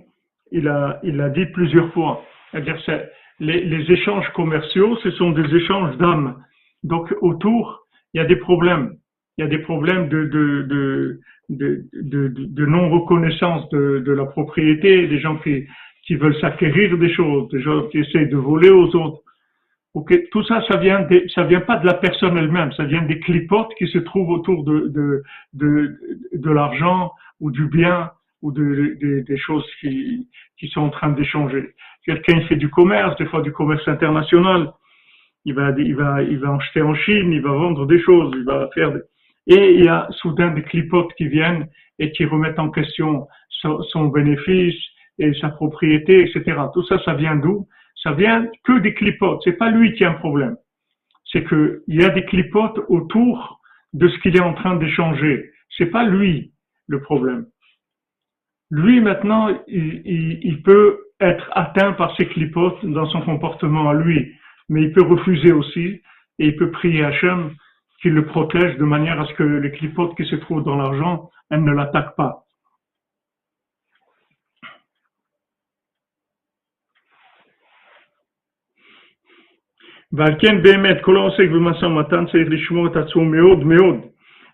il 0.51 0.67
a, 0.67 0.99
il 1.03 1.19
a 1.19 1.29
dit 1.29 1.45
plusieurs 1.47 1.91
fois. 1.93 2.23
C'est-à-dire, 2.51 2.77
les, 3.39 3.65
les 3.65 3.91
échanges 3.91 4.27
commerciaux, 4.33 4.97
ce 4.97 5.11
sont 5.11 5.31
des 5.31 5.55
échanges 5.55 5.97
d'âmes. 5.97 6.43
Donc, 6.83 7.13
autour, 7.21 7.87
il 8.13 8.17
y 8.17 8.21
a 8.21 8.25
des 8.25 8.37
problèmes. 8.37 8.95
Il 9.37 9.41
y 9.41 9.45
a 9.45 9.49
des 9.49 9.59
problèmes 9.59 10.07
de, 10.09 10.25
de, 10.25 10.61
de, 10.63 11.19
de, 11.49 11.85
de, 11.93 12.27
de 12.35 12.65
non-reconnaissance 12.65 13.69
de, 13.69 13.99
de 13.99 14.11
la 14.11 14.25
propriété, 14.25 15.07
des 15.07 15.19
gens 15.19 15.37
qui, 15.37 15.65
qui 16.05 16.15
veulent 16.15 16.39
s'acquérir 16.39 16.97
des 16.97 17.11
choses, 17.13 17.49
des 17.49 17.61
gens 17.61 17.87
qui 17.87 17.99
essayent 17.99 18.29
de 18.29 18.37
voler 18.37 18.69
aux 18.69 18.95
autres. 18.95 19.21
Okay. 19.93 20.27
Tout 20.29 20.43
ça, 20.43 20.61
ça 20.69 20.77
vient, 20.77 21.01
de, 21.01 21.23
ça 21.33 21.43
vient 21.43 21.61
pas 21.61 21.77
de 21.77 21.85
la 21.85 21.93
personne 21.93 22.37
elle-même, 22.37 22.71
ça 22.73 22.83
vient 22.83 23.03
des 23.03 23.19
clipotes 23.19 23.71
qui 23.77 23.87
se 23.87 23.99
trouvent 23.99 24.29
autour 24.29 24.65
de, 24.65 24.87
de, 24.89 25.23
de, 25.53 25.97
de 26.33 26.51
l'argent 26.51 27.11
ou 27.39 27.49
du 27.49 27.67
bien 27.67 28.11
ou 28.41 28.51
de, 28.51 28.97
de, 29.01 29.21
des 29.21 29.37
choses 29.37 29.65
qui, 29.79 30.27
qui 30.59 30.67
sont 30.67 30.81
en 30.81 30.89
train 30.89 31.11
d'échanger. 31.11 31.73
Quelqu'un 32.05 32.41
fait 32.41 32.57
du 32.57 32.69
commerce, 32.69 33.15
des 33.17 33.25
fois 33.25 33.41
du 33.41 33.51
commerce 33.51 33.87
international, 33.87 34.73
il 35.45 35.53
va, 35.53 35.73
il 35.77 35.95
va, 35.95 36.21
il 36.21 36.39
va 36.39 36.55
acheter 36.55 36.81
en 36.81 36.93
Chine, 36.93 37.31
il 37.31 37.41
va 37.41 37.51
vendre 37.51 37.85
des 37.85 38.01
choses, 38.01 38.33
il 38.35 38.43
va 38.43 38.69
faire 38.75 38.91
des, 38.91 39.01
et 39.47 39.73
il 39.75 39.83
y 39.83 39.87
a 39.87 40.07
soudain 40.11 40.51
des 40.51 40.63
clipotes 40.63 41.13
qui 41.15 41.27
viennent 41.27 41.67
et 41.99 42.11
qui 42.11 42.25
remettent 42.25 42.59
en 42.59 42.71
question 42.71 43.27
son, 43.61 44.05
bénéfice 44.05 44.75
et 45.17 45.33
sa 45.35 45.49
propriété, 45.49 46.21
etc. 46.21 46.57
Tout 46.73 46.85
ça, 46.85 47.01
ça 47.03 47.13
vient 47.13 47.35
d'où? 47.35 47.67
Ça 48.03 48.11
vient 48.11 48.47
que 48.63 48.79
des 48.79 48.93
clipotes. 48.93 49.41
C'est 49.43 49.57
pas 49.57 49.71
lui 49.71 49.93
qui 49.93 50.03
a 50.03 50.11
un 50.11 50.15
problème. 50.15 50.57
C'est 51.31 51.43
que 51.43 51.83
il 51.87 52.01
y 52.01 52.05
a 52.05 52.09
des 52.09 52.25
clipotes 52.25 52.79
autour 52.89 53.59
de 53.93 54.07
ce 54.07 54.17
qu'il 54.19 54.35
est 54.35 54.41
en 54.41 54.53
train 54.53 54.75
d'échanger. 54.75 55.51
C'est 55.77 55.87
pas 55.87 56.05
lui 56.05 56.51
le 56.87 57.01
problème. 57.01 57.45
Lui 58.71 58.99
maintenant, 58.99 59.49
il, 59.67 60.61
peut 60.63 60.99
être 61.19 61.49
atteint 61.53 61.93
par 61.93 62.15
ces 62.17 62.27
clipotes 62.27 62.83
dans 62.85 63.07
son 63.07 63.21
comportement 63.21 63.89
à 63.89 63.93
lui, 63.93 64.33
mais 64.69 64.83
il 64.83 64.91
peut 64.91 65.03
refuser 65.03 65.51
aussi 65.51 66.01
et 66.39 66.47
il 66.47 66.55
peut 66.55 66.71
prier 66.71 67.03
Hachem 67.03 67.55
qui 68.05 68.11
le 68.11 68.23
protège 68.23 68.77
de 68.77 68.83
manière 68.83 69.19
à 69.19 69.25
ce 69.25 69.33
que 69.33 69.41
les 69.41 69.71
clipotes 69.71 70.15
qui 70.15 70.25
se 70.25 70.35
trouvent 70.35 70.63
dans 70.63 70.75
l'argent, 70.75 71.31
elles 71.49 71.63
ne 71.63 71.71
l'attaquent 71.71 72.15
pas. 72.15 72.43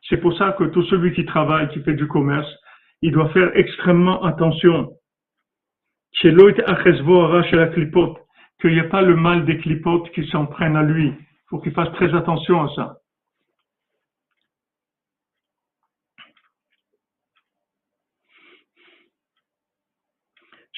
C'est 0.08 0.22
pour 0.22 0.34
ça 0.38 0.54
que 0.54 0.64
tout 0.64 0.84
celui 0.84 1.12
qui 1.14 1.26
travaille, 1.26 1.68
qui 1.72 1.84
fait 1.84 1.96
du 1.96 2.08
commerce, 2.08 2.48
il 3.02 3.12
doit 3.12 3.28
faire 3.34 3.52
extrêmement 3.56 4.24
attention. 4.24 4.94
Qu'il 6.22 6.36
n'y 8.72 8.80
ait 8.80 8.90
pas 8.90 9.02
le 9.02 9.18
mal 9.18 9.44
des 9.44 9.58
clipotes 9.58 10.10
qui 10.12 10.26
s'en 10.28 10.46
prennent 10.46 10.78
à 10.78 10.84
lui. 10.84 11.08
Il 11.08 11.50
faut 11.50 11.60
qu'il 11.60 11.74
fasse 11.74 11.92
très 11.96 12.16
attention 12.16 12.62
à 12.64 12.70
ça. 12.76 13.01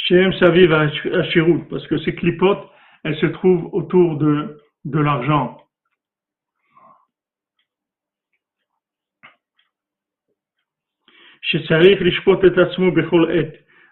Shem 0.06 0.34
Saviv 0.34 0.74
Ashirut, 0.74 1.64
parce 1.70 1.88
que 1.88 1.98
ces 2.00 2.14
clipotes, 2.14 2.68
elles 3.06 3.16
se 3.18 3.28
trouvent 3.28 3.70
autour 3.74 4.18
de, 4.18 4.60
de 4.84 5.00
l'argent. 5.00 5.58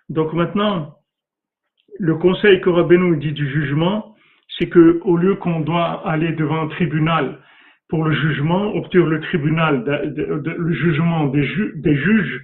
Donc 0.10 0.34
maintenant, 0.34 0.96
le 2.00 2.16
conseil 2.16 2.60
que 2.60 2.70
Rabbeinu 2.70 3.18
dit 3.18 3.32
du 3.32 3.50
jugement, 3.50 4.16
c'est 4.58 4.68
que 4.68 5.00
au 5.04 5.16
lieu 5.16 5.36
qu'on 5.36 5.62
doit 5.62 6.06
aller 6.06 6.34
devant 6.34 6.64
un 6.64 6.68
tribunal 6.68 7.40
pour 7.88 8.04
le 8.04 8.14
jugement, 8.14 8.76
obtenir 8.76 9.06
le 9.06 9.22
tribunal, 9.22 9.84
le 9.86 10.74
jugement 10.74 11.28
des, 11.28 11.48
des 11.76 11.96
juges, 11.96 12.42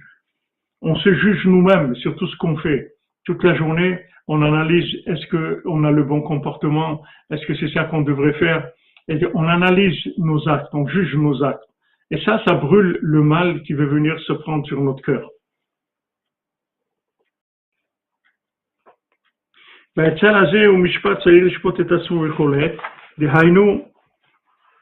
on 0.80 0.94
se 0.96 1.12
juge 1.12 1.44
nous-mêmes 1.44 1.94
sur 1.96 2.16
tout 2.16 2.26
ce 2.28 2.36
qu'on 2.36 2.56
fait 2.56 2.94
toute 3.27 3.43
la 3.43 3.55
journée, 3.55 3.99
on 4.27 4.41
analyse 4.41 4.89
est-ce 5.05 5.25
qu'on 5.27 5.83
a 5.83 5.91
le 5.91 6.03
bon 6.03 6.21
comportement, 6.21 7.01
est-ce 7.29 7.45
que 7.45 7.55
c'est 7.55 7.73
ça 7.73 7.85
qu'on 7.85 8.01
devrait 8.01 8.33
faire, 8.33 8.69
et 9.07 9.19
on 9.33 9.47
analyse 9.47 9.97
nos 10.17 10.47
actes, 10.47 10.73
on 10.73 10.87
juge 10.87 11.15
nos 11.15 11.43
actes. 11.43 11.63
Et 12.11 12.19
ça, 12.21 12.41
ça 12.45 12.53
brûle 12.53 12.99
le 13.01 13.21
mal 13.21 13.61
qui 13.63 13.73
veut 13.73 13.87
venir 13.87 14.19
se 14.21 14.33
prendre 14.33 14.65
sur 14.65 14.81
notre 14.81 15.03
cœur. 15.03 15.29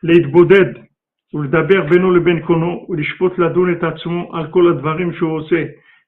להתבודד 0.03 0.65
ולדבר 1.33 1.81
בינו 1.89 2.11
לבין 2.11 2.41
קונו 2.45 2.85
ולשפוט 2.89 3.39
לדון 3.39 3.73
את 3.73 3.83
עצמו 3.83 4.35
על 4.35 4.51
כל 4.51 4.71
הדברים 4.71 5.13
שהוא 5.13 5.37
עושה. 5.37 5.63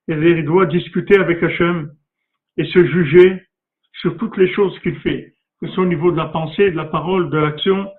Il 0.10 0.46
doit 0.46 0.66
discuter 0.66 1.18
avec 1.20 1.42
Hachem 1.44 1.88
et 2.59 2.65
se 2.67 2.85
juger 2.85 3.43
sur 4.01 4.17
toutes 4.19 4.37
les 4.37 4.53
choses 4.53 4.79
qu'il 4.81 4.99
fait, 5.01 5.35
que 5.61 5.69
ce 5.69 5.75
soit 5.75 5.85
au 5.85 5.89
niveau 5.89 6.11
de 6.13 6.17
la 6.17 6.27
pensée, 6.27 6.71
de 6.71 6.77
la 6.77 6.85
parole, 6.85 7.31
de 7.31 7.39
l'action, 7.39 7.91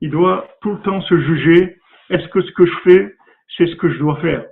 il 0.00 0.10
doit 0.10 0.46
tout 0.60 0.72
le 0.72 0.80
temps 0.82 1.00
se 1.02 1.18
juger, 1.20 1.76
est-ce 2.10 2.28
que 2.28 2.42
ce 2.42 2.52
que 2.52 2.66
je 2.66 2.76
fais, 2.84 3.16
c'est 3.56 3.66
ce 3.66 3.76
que 3.76 3.88
je 3.88 3.98
dois 3.98 4.20
faire? 4.20 4.44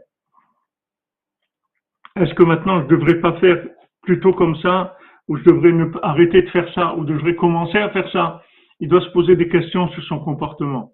Est-ce 2.17 2.33
que 2.35 2.45
maintenant 2.45 2.79
je 2.81 2.85
ne 2.85 2.89
devrais 2.91 3.21
pas 3.21 3.35
faire 3.41 3.63
plutôt 4.03 4.33
comme 4.33 4.57
ça 4.57 4.97
ou 5.29 5.37
je 5.37 5.43
devrais 5.43 5.73
arrêter 6.03 6.43
de 6.43 6.51
faire 6.51 6.73
ça, 6.73 6.95
ou 6.95 7.03
je 7.07 7.13
devrais 7.13 7.35
commencer 7.35 7.79
à 7.79 7.91
faire 7.91 8.11
ça? 8.13 8.43
Il 8.79 8.89
doit 8.89 9.01
se 9.01 9.11
poser 9.11 9.35
des 9.35 9.49
questions 9.49 9.89
sur 9.89 10.03
son 10.05 10.21
comportement. 10.21 10.93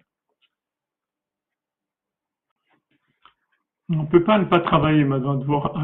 On 3.91 4.03
ne 4.03 4.07
peut 4.07 4.25
pas 4.25 4.39
ne 4.39 4.45
pas 4.45 4.61
travailler, 4.61 5.05
madame, 5.05 5.41
de 5.41 5.45
voir 5.45 5.77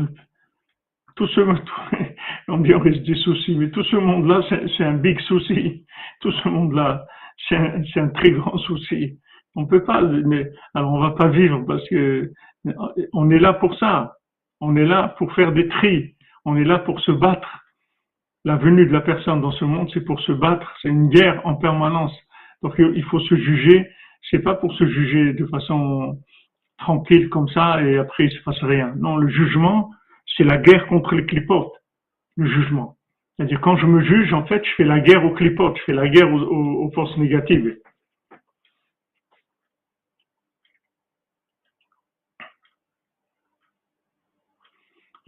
Tout 1.19 1.27
ce, 1.27 1.41
on 2.49 2.59
dit 2.59 2.73
on 2.73 2.79
risque 2.79 3.03
des 3.03 3.17
soucis, 3.17 3.57
mais 3.57 3.71
tout 3.71 3.83
ce 3.83 3.97
monde-là, 3.97 4.41
c'est 4.77 4.85
un 4.85 4.95
big 4.95 5.19
souci. 5.23 5.85
Tout 6.21 6.31
ce 6.31 6.49
monde-là, 6.49 7.05
c'est 7.49 7.57
un, 7.57 7.83
un, 7.97 8.09
très 8.11 8.31
grand 8.31 8.57
souci. 8.59 9.19
On 9.57 9.67
peut 9.67 9.83
pas, 9.83 10.01
mais, 10.01 10.49
alors 10.75 10.93
on 10.93 11.01
va 11.01 11.11
pas 11.11 11.27
vivre 11.27 11.65
parce 11.67 11.87
que 11.89 12.31
on 13.13 13.31
est 13.31 13.41
là 13.41 13.53
pour 13.55 13.77
ça. 13.81 14.15
On 14.61 14.77
est 14.77 14.85
là 14.85 15.17
pour 15.19 15.35
faire 15.35 15.51
des 15.51 15.67
tris. 15.67 16.15
On 16.45 16.57
est 16.57 16.65
là 16.65 16.79
pour 16.79 17.01
se 17.01 17.11
battre. 17.11 17.49
La 18.45 18.55
venue 18.55 18.87
de 18.87 18.93
la 18.93 19.01
personne 19.01 19.41
dans 19.41 19.51
ce 19.51 19.65
monde, 19.65 19.91
c'est 19.93 20.05
pour 20.05 20.21
se 20.21 20.31
battre. 20.31 20.73
C'est 20.81 20.89
une 20.89 21.09
guerre 21.09 21.45
en 21.45 21.57
permanence. 21.57 22.17
Donc 22.63 22.75
il 22.79 23.05
faut 23.07 23.19
se 23.19 23.35
juger. 23.35 23.89
C'est 24.31 24.39
pas 24.39 24.55
pour 24.55 24.73
se 24.73 24.87
juger 24.87 25.33
de 25.33 25.47
façon 25.47 26.17
tranquille 26.79 27.29
comme 27.29 27.49
ça 27.49 27.83
et 27.83 27.99
après 27.99 28.27
il 28.27 28.31
se 28.31 28.43
passe 28.45 28.63
rien. 28.63 28.95
Non, 28.99 29.17
le 29.17 29.29
jugement, 29.29 29.91
c'est 30.37 30.45
la 30.45 30.59
guerre 30.59 30.87
contre 30.87 31.15
les 31.15 31.27
clipotes. 31.27 31.73
Le 32.37 32.47
jugement. 32.47 32.97
C'est-à-dire 33.37 33.61
quand 33.61 33.77
je 33.77 33.87
me 33.87 34.03
juge, 34.03 34.33
en 34.33 34.47
fait, 34.47 34.65
je 34.65 34.71
fais 34.77 34.85
la 34.85 35.01
guerre 35.01 35.25
aux 35.25 35.35
clipotes, 35.35 35.77
je 35.79 35.83
fais 35.85 35.93
la 35.93 36.09
guerre 36.09 36.33
aux 36.33 36.91
forces 36.93 37.17
négatives. 37.17 37.79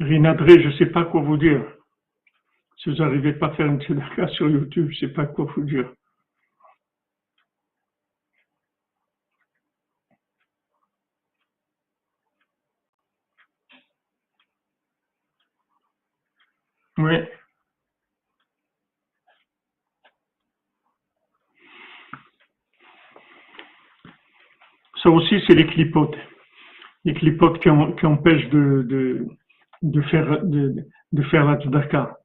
Rinadré, 0.01 0.63
je 0.63 0.69
ne 0.69 0.73
sais 0.73 0.87
pas 0.87 1.05
quoi 1.05 1.21
vous 1.21 1.37
dire. 1.37 1.63
Si 2.79 2.89
vous 2.89 2.97
n'arrivez 2.97 3.35
pas 3.35 3.49
à 3.49 3.55
faire 3.55 3.67
une 3.67 3.81
tzedaka 3.81 4.29
sur 4.29 4.49
YouTube, 4.49 4.89
je 4.91 5.05
ne 5.05 5.09
sais 5.09 5.15
pas 5.15 5.27
quoi 5.27 5.45
vous 5.55 5.65
dire. 5.65 5.93
Ça 25.03 25.11
aussi, 25.11 25.43
c'est 25.47 25.55
les 25.55 25.67
clipotes. 25.67 26.17
Les 27.05 27.15
clipotes 27.15 27.61
qui, 27.61 27.71
empêchent 27.71 28.51
de 28.51 29.27
faire, 30.11 31.45
la 31.45 31.57
tzedaka. 31.57 32.19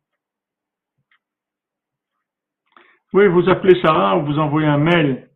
Oui, 3.13 3.27
vous 3.27 3.47
appelez 3.49 3.79
Sarah 3.81 4.17
ou 4.17 4.25
vous 4.25 4.39
envoyez 4.39 4.67
un 4.67 4.77
mail 4.77 5.29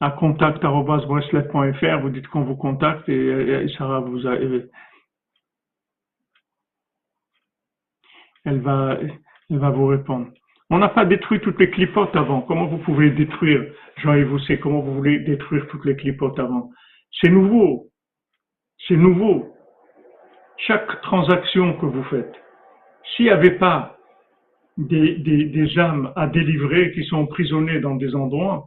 à 0.00 0.10
contact.breslet.fr, 0.10 2.00
vous 2.00 2.08
dites 2.08 2.26
qu'on 2.28 2.44
vous 2.44 2.56
contacte 2.56 3.06
et, 3.10 3.66
Sarah 3.76 4.00
vous 4.00 4.26
a, 4.26 4.36
elle 8.44 8.60
va, 8.60 8.98
elle 9.50 9.58
va 9.58 9.70
vous 9.70 9.86
répondre. 9.86 10.28
On 10.70 10.78
n'a 10.78 10.88
pas 10.88 11.04
détruit 11.04 11.40
toutes 11.40 11.58
les 11.58 11.70
clipotes 11.70 12.14
avant. 12.14 12.42
Comment 12.42 12.66
vous 12.66 12.78
pouvez 12.78 13.10
détruire, 13.10 13.64
Jean-Yves 14.02 14.28
vous 14.28 14.38
savez 14.40 14.60
comment 14.60 14.80
vous 14.80 14.94
voulez 14.94 15.18
détruire 15.20 15.66
toutes 15.68 15.84
les 15.84 15.96
clipotes 15.96 16.38
avant? 16.38 16.70
C'est 17.20 17.30
nouveau. 17.30 17.86
C'est 18.86 18.96
nouveau 18.96 19.50
chaque 20.66 21.00
transaction 21.02 21.74
que 21.74 21.86
vous 21.86 22.02
faites, 22.04 22.34
s'il 23.04 23.26
n'y 23.26 23.30
avait 23.30 23.58
pas 23.58 23.96
des, 24.76 25.16
des, 25.16 25.78
âmes 25.78 26.12
à 26.16 26.26
délivrer 26.26 26.92
qui 26.92 27.04
sont 27.04 27.18
emprisonnées 27.18 27.80
dans 27.80 27.96
des 27.96 28.14
endroits, 28.14 28.66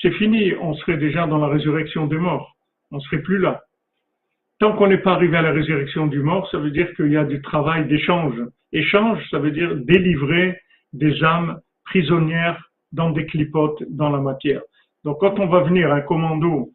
c'est 0.00 0.12
fini, 0.12 0.52
on 0.60 0.74
serait 0.74 0.96
déjà 0.96 1.26
dans 1.26 1.38
la 1.38 1.48
résurrection 1.48 2.06
des 2.06 2.18
morts, 2.18 2.56
on 2.90 2.96
ne 2.96 3.00
serait 3.00 3.22
plus 3.22 3.38
là. 3.38 3.62
Tant 4.58 4.74
qu'on 4.76 4.88
n'est 4.88 4.98
pas 4.98 5.12
arrivé 5.12 5.36
à 5.36 5.42
la 5.42 5.52
résurrection 5.52 6.06
du 6.06 6.20
mort, 6.20 6.50
ça 6.50 6.58
veut 6.58 6.70
dire 6.70 6.94
qu'il 6.94 7.10
y 7.10 7.16
a 7.16 7.24
du 7.24 7.40
travail 7.40 7.86
d'échange. 7.86 8.40
Échange, 8.72 9.22
ça 9.30 9.38
veut 9.38 9.50
dire 9.50 9.76
délivrer 9.76 10.60
des 10.92 11.22
âmes 11.24 11.60
prisonnières 11.84 12.70
dans 12.92 13.10
des 13.10 13.26
clipotes 13.26 13.82
dans 13.88 14.10
la 14.10 14.20
matière. 14.20 14.62
Donc 15.04 15.18
quand 15.20 15.38
on 15.38 15.46
va 15.46 15.60
venir 15.60 15.92
un 15.92 16.00
commando 16.00 16.72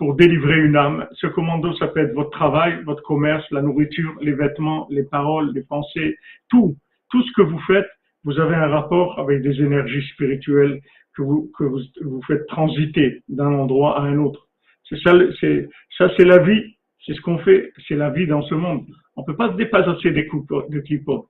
pour 0.00 0.14
délivrer 0.14 0.58
une 0.58 0.76
âme. 0.76 1.06
Ce 1.12 1.26
commando, 1.26 1.74
ça 1.74 1.86
peut 1.86 2.00
être 2.00 2.14
votre 2.14 2.30
travail, 2.30 2.82
votre 2.84 3.02
commerce, 3.02 3.44
la 3.50 3.60
nourriture, 3.60 4.14
les 4.22 4.32
vêtements, 4.32 4.88
les 4.90 5.02
paroles, 5.02 5.52
les 5.52 5.62
pensées, 5.62 6.16
tout. 6.48 6.74
Tout 7.10 7.22
ce 7.22 7.30
que 7.36 7.42
vous 7.42 7.58
faites, 7.66 7.88
vous 8.24 8.40
avez 8.40 8.54
un 8.54 8.68
rapport 8.68 9.18
avec 9.18 9.42
des 9.42 9.60
énergies 9.60 10.02
spirituelles 10.14 10.80
que 11.14 11.20
vous, 11.20 11.52
que 11.54 11.64
vous, 11.64 11.80
vous 12.00 12.22
faites 12.22 12.46
transiter 12.46 13.22
d'un 13.28 13.52
endroit 13.52 14.00
à 14.00 14.04
un 14.04 14.16
autre. 14.16 14.48
C'est 14.88 14.98
ça, 15.02 15.12
c'est, 15.38 15.68
ça, 15.98 16.10
c'est 16.16 16.24
la 16.24 16.38
vie. 16.38 16.76
C'est 17.04 17.12
ce 17.12 17.20
qu'on 17.20 17.36
fait. 17.38 17.70
C'est 17.86 17.96
la 17.96 18.08
vie 18.08 18.26
dans 18.26 18.42
ce 18.42 18.54
monde. 18.54 18.86
On 19.20 19.22
peut 19.22 19.36
pas 19.36 19.50
se 19.50 19.56
dépasser 19.56 20.12
des 20.12 20.24
de 20.24 20.80
clipots. 20.80 21.28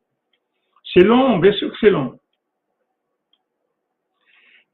C'est 0.94 1.02
long, 1.02 1.40
bien 1.40 1.52
sûr 1.54 1.72
que 1.72 1.76
c'est 1.80 1.90
long. 1.90 2.20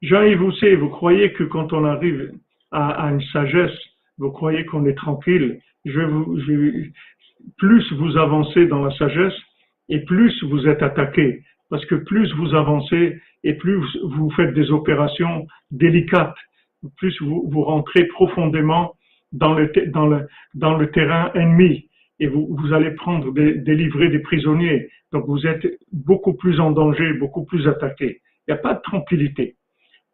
Jean-Yves 0.03 0.37
vous 0.37 0.51
savez, 0.51 0.75
vous 0.75 0.89
croyez 0.89 1.33
que 1.33 1.43
quand 1.43 1.73
on 1.73 1.83
arrive 1.83 2.33
à, 2.71 3.09
une 3.09 3.21
sagesse, 3.33 3.75
vous 4.19 4.29
croyez 4.29 4.65
qu'on 4.65 4.85
est 4.85 4.93
tranquille, 4.93 5.59
je 5.83 5.99
vous, 5.99 6.37
plus 7.57 7.91
vous 7.93 8.17
avancez 8.17 8.67
dans 8.67 8.85
la 8.85 8.95
sagesse 8.95 9.33
et 9.89 10.01
plus 10.05 10.43
vous 10.43 10.67
êtes 10.67 10.83
attaqué. 10.83 11.41
Parce 11.71 11.85
que 11.87 11.95
plus 11.95 12.31
vous 12.35 12.53
avancez 12.53 13.19
et 13.43 13.55
plus 13.55 13.83
vous 14.03 14.29
faites 14.35 14.53
des 14.53 14.69
opérations 14.69 15.47
délicates, 15.71 16.37
plus 16.97 17.19
vous, 17.19 17.63
rentrez 17.63 18.05
profondément 18.05 18.95
dans 19.31 19.55
le 19.55 20.91
terrain 20.91 21.31
ennemi 21.33 21.86
et 22.19 22.27
vous, 22.27 22.47
vous 22.49 22.73
allez 22.73 22.91
prendre 22.91 23.31
des, 23.33 23.55
délivrer 23.55 24.09
des 24.09 24.19
prisonniers. 24.19 24.89
Donc 25.11 25.25
vous 25.27 25.45
êtes 25.45 25.65
beaucoup 25.91 26.33
plus 26.33 26.59
en 26.59 26.71
danger, 26.71 27.13
beaucoup 27.13 27.45
plus 27.45 27.67
attaqué. 27.67 28.21
Il 28.47 28.53
n'y 28.53 28.59
a 28.59 28.61
pas 28.61 28.73
de 28.73 28.81
tranquillité. 28.81 29.55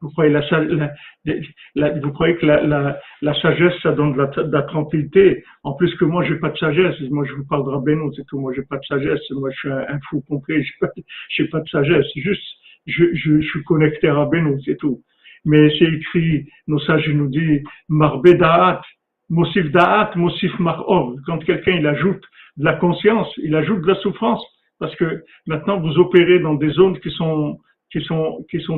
Vous 0.02 0.10
croyez, 0.10 0.34
la, 0.34 1.94
vous 2.02 2.12
croyez 2.12 2.36
que 2.36 2.46
la, 2.46 3.42
sagesse, 3.42 3.74
ça 3.82 3.94
donne 3.94 4.12
de 4.12 4.52
la, 4.52 4.62
tranquillité. 4.63 5.46
En 5.63 5.74
plus 5.76 5.96
que 5.96 6.04
moi, 6.04 6.26
j'ai 6.26 6.36
pas 6.36 6.50
de 6.50 6.58
sagesse. 6.58 7.00
Moi, 7.10 7.26
je 7.26 7.32
vous 7.34 7.46
parle 7.46 7.63
de 7.63 7.70
Rabbeinu, 7.70 8.13
c'est 8.13 8.26
tout. 8.26 8.38
Moi, 8.38 8.52
j'ai 8.54 8.63
pas 8.63 8.78
de 8.78 8.86
sagesse. 8.86 9.22
Moi, 9.32 9.50
je 9.52 9.58
suis 9.60 9.72
un, 9.72 10.00
fou 10.10 10.22
complet. 10.28 10.62
J'ai 11.30 11.46
pas, 11.48 11.60
pas 11.60 11.63
de 11.63 11.70
sagesse. 11.70 12.06
Juste, 12.18 12.44
je, 12.86 13.06
je, 13.13 13.39
suis 13.39 13.63
connecté 13.63 14.10
à 14.10 14.16
Rabbeinu, 14.16 14.62
c'est 14.66 14.76
tout. 14.76 15.02
Mais 15.46 15.70
c'est 15.80 15.86
écrit, 15.86 16.50
nos 16.68 16.80
sages 16.80 17.08
nous 17.08 17.30
disent, 17.30 17.63
marbe 17.88 18.28
da'at, 18.28 18.82
mosif 19.30 19.72
da'at, 19.72 20.12
mosif 20.16 20.58
mar'ov. 20.60 21.20
Quand 21.26 21.40
quelqu'un, 21.40 21.74
il 21.74 21.88
ajoute 21.88 22.24
de 22.58 22.66
la 22.66 22.76
conscience, 22.76 23.32
il 23.38 23.56
ajoute 23.56 23.82
de 23.82 23.88
la 23.88 23.96
souffrance. 23.96 24.44
Parce 24.80 24.96
que 24.96 25.24
maintenant, 25.48 25.80
vous 25.80 25.98
opérez 25.98 26.40
dans 26.40 26.56
des 26.56 26.70
zones 26.72 27.00
qui 27.00 27.12
sont, 27.12 27.58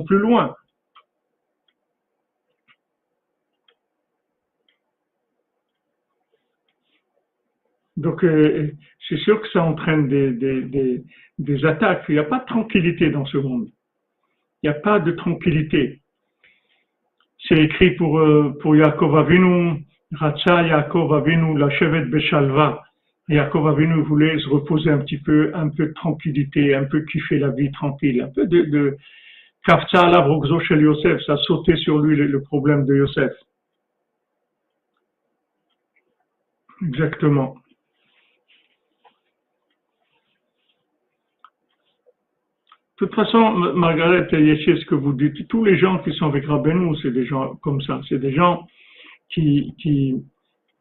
plus 0.06 0.18
loin. 0.18 0.56
Donc, 7.98 8.24
euh, 8.24 8.72
c'est 9.08 9.18
sûr 9.18 9.42
que 9.42 9.48
ça 9.50 9.64
entraîne 9.64 10.08
des, 10.08 11.66
attaques. 11.66 12.04
Il 12.10 12.16
n'y 12.16 12.20
a 12.20 12.24
pas 12.24 12.40
de 12.40 12.46
tranquillité 12.46 13.10
dans 13.10 13.26
ce 13.26 13.38
monde. 13.38 13.70
Il 14.62 14.70
n'y 14.70 14.76
a 14.76 14.80
pas 14.80 15.00
de 15.00 15.12
tranquillité. 15.12 16.02
C'est 17.48 17.58
écrit 17.58 17.92
pour, 17.92 18.20
euh, 18.20 18.58
pour 18.62 18.76
Yaakov 18.76 19.18
Avinu, 19.18 19.86
Ratsa 20.14 20.64
Yaakov 20.64 21.14
Avinu, 21.14 21.58
la 21.58 21.70
chevette 21.70 22.10
Beshalva. 22.10 22.84
Yaakov 23.28 23.68
Avinu 23.68 24.04
voulait 24.04 24.38
se 24.40 24.48
reposer 24.50 24.92
un 24.92 25.00
petit 25.00 25.18
peu, 25.18 25.52
un 25.56 25.70
peu 25.70 25.88
de 25.88 25.94
tranquillité, 25.94 26.76
un 26.76 26.86
peu 26.86 27.02
kiffer 27.02 27.40
la 27.40 27.50
vie 27.50 27.72
tranquille, 27.72 28.22
un 28.22 28.30
peu 28.30 28.46
de, 28.46 28.62
de 28.64 28.98
Kafza 29.66 30.08
la 30.10 30.28
chez 30.68 30.76
Yosef, 30.76 31.22
ça 31.26 31.38
sautait 31.38 31.76
sur 31.78 31.98
lui 32.00 32.16
le, 32.16 32.42
problème 32.44 32.86
de 32.86 32.96
Yosef. 32.96 33.34
Exactement. 36.84 37.56
De 43.00 43.08
toute 43.08 43.16
façon, 43.16 43.52
Margaret 43.74 44.28
Yeshier, 44.32 44.78
ce 44.78 44.86
que 44.86 44.96
vous 44.96 45.14
dites, 45.14 45.48
tous 45.48 45.66
les 45.66 45.78
gens 45.78 45.98
qui 46.00 46.14
sont 46.14 46.28
avec 46.28 46.46
Rabbeinu, 46.46 46.96
c'est 47.02 47.12
des 47.12 47.26
gens 47.26 47.56
comme 47.56 47.82
ça. 47.82 48.00
C'est 48.08 48.20
des 48.20 48.34
gens 48.34 48.68
qui, 49.30 49.74
qui, 49.80 50.24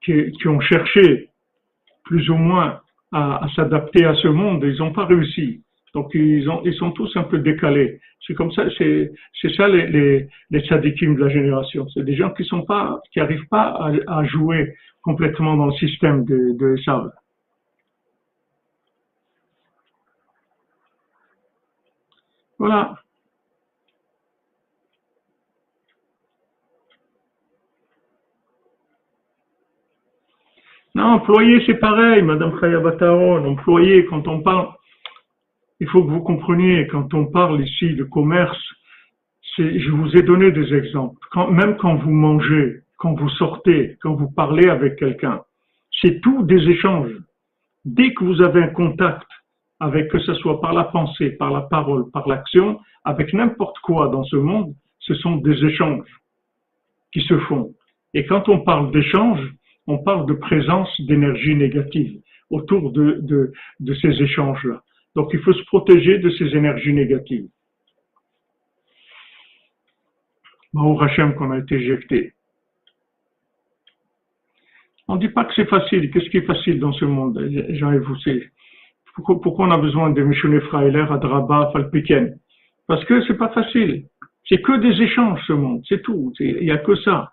qui, 0.02 0.48
ont 0.48 0.60
cherché 0.60 1.30
plus 2.04 2.28
ou 2.30 2.36
moins 2.36 2.80
à, 3.12 3.46
s'adapter 3.54 4.04
à 4.04 4.14
ce 4.14 4.28
monde. 4.28 4.64
Ils 4.64 4.78
n'ont 4.78 4.92
pas 4.92 5.06
réussi. 5.06 5.62
Donc 5.94 6.10
ils, 6.14 6.48
ont, 6.50 6.62
ils 6.64 6.74
sont 6.74 6.90
tous 6.90 7.16
un 7.16 7.22
peu 7.22 7.38
décalés. 7.38 8.00
C'est 8.26 8.34
comme 8.34 8.52
ça, 8.52 8.64
c'est, 8.78 9.12
ça 9.56 9.68
les, 9.68 9.86
les, 9.86 10.28
les 10.50 10.60
de 10.60 11.20
la 11.20 11.28
génération. 11.28 11.86
C'est 11.90 12.04
des 12.04 12.16
gens 12.16 12.30
qui 12.30 12.44
sont 12.44 12.62
pas, 12.62 13.00
qui 13.12 13.20
arrivent 13.20 13.46
pas 13.48 13.92
à, 14.06 14.24
jouer 14.24 14.74
complètement 15.02 15.56
dans 15.56 15.66
le 15.66 15.74
système 15.74 16.24
de, 16.24 16.56
de 16.58 16.76
Voilà. 22.58 23.03
Non, 31.04 31.16
employé, 31.16 31.62
c'est 31.66 31.74
pareil, 31.74 32.22
Madame 32.22 32.58
Khayabataron. 32.58 33.44
Employé, 33.44 34.06
quand 34.06 34.26
on 34.26 34.40
parle, 34.40 34.68
il 35.78 35.86
faut 35.90 36.02
que 36.02 36.08
vous 36.08 36.22
compreniez, 36.22 36.86
quand 36.86 37.12
on 37.12 37.26
parle 37.26 37.60
ici 37.60 37.94
de 37.94 38.04
commerce, 38.04 38.58
je 39.58 39.90
vous 39.90 40.16
ai 40.16 40.22
donné 40.22 40.50
des 40.50 40.72
exemples. 40.72 41.18
même 41.50 41.76
quand 41.76 41.96
vous 41.96 42.10
mangez, 42.10 42.80
quand 42.96 43.12
vous 43.20 43.28
sortez, 43.28 43.98
quand 44.00 44.14
vous 44.14 44.30
parlez 44.30 44.66
avec 44.70 44.96
quelqu'un, 44.96 45.42
c'est 46.00 46.22
tout 46.22 46.42
des 46.42 46.70
échanges. 46.70 47.12
Dès 47.84 48.14
que 48.14 48.24
vous 48.24 48.40
avez 48.40 48.62
un 48.62 48.68
contact 48.68 49.28
avec, 49.80 50.08
que 50.08 50.18
ce 50.20 50.32
soit 50.32 50.58
par 50.62 50.72
la 50.72 50.84
pensée, 50.84 51.32
par 51.32 51.50
la 51.50 51.60
parole, 51.60 52.10
par 52.12 52.26
l'action, 52.26 52.80
avec 53.04 53.34
n'importe 53.34 53.78
quoi 53.80 54.08
dans 54.08 54.24
ce 54.24 54.36
monde, 54.36 54.72
ce 55.00 55.12
sont 55.16 55.36
des 55.36 55.66
échanges 55.66 56.08
qui 57.12 57.20
se 57.20 57.38
font. 57.40 57.74
Et 58.14 58.24
quand 58.24 58.48
on 58.48 58.60
parle 58.60 58.90
d'échanges, 58.90 59.52
on 59.86 59.98
parle 59.98 60.26
de 60.26 60.34
présence 60.34 60.88
d'énergie 61.00 61.54
négative 61.54 62.20
autour 62.50 62.92
de, 62.92 63.52
ces 64.00 64.22
échanges-là. 64.22 64.82
Donc 65.14 65.30
il 65.32 65.40
faut 65.40 65.52
se 65.52 65.64
protéger 65.64 66.18
de 66.18 66.30
ces 66.30 66.56
énergies 66.56 66.92
négatives. 66.92 67.48
Au 70.74 71.00
Hachem 71.00 71.34
qu'on 71.34 71.52
a 71.52 71.58
été 71.58 71.76
éjecté. 71.76 72.32
On 75.06 75.16
ne 75.16 75.20
dit 75.20 75.28
pas 75.28 75.44
que 75.44 75.54
c'est 75.54 75.68
facile. 75.68 76.10
Qu'est-ce 76.10 76.30
qui 76.30 76.38
est 76.38 76.46
facile 76.46 76.80
dans 76.80 76.92
ce 76.92 77.04
monde 77.04 77.38
Jean 77.70 77.96
vous, 77.98 78.16
pourquoi, 79.14 79.40
pourquoi, 79.40 79.68
on 79.68 79.70
a 79.70 79.78
besoin 79.78 80.10
de 80.10 80.22
Michonne 80.22 80.60
Freiler, 80.62 81.06
Adraba, 81.08 81.70
Falpiken? 81.72 82.36
Parce 82.88 83.04
que 83.04 83.24
c'est 83.26 83.36
pas 83.36 83.50
facile. 83.50 84.06
C'est 84.48 84.60
que 84.60 84.76
des 84.78 85.00
échanges, 85.02 85.40
ce 85.46 85.52
monde. 85.52 85.82
C'est 85.88 86.02
tout. 86.02 86.32
Il 86.40 86.64
n'y 86.64 86.70
a 86.70 86.78
que 86.78 86.96
ça. 86.96 87.32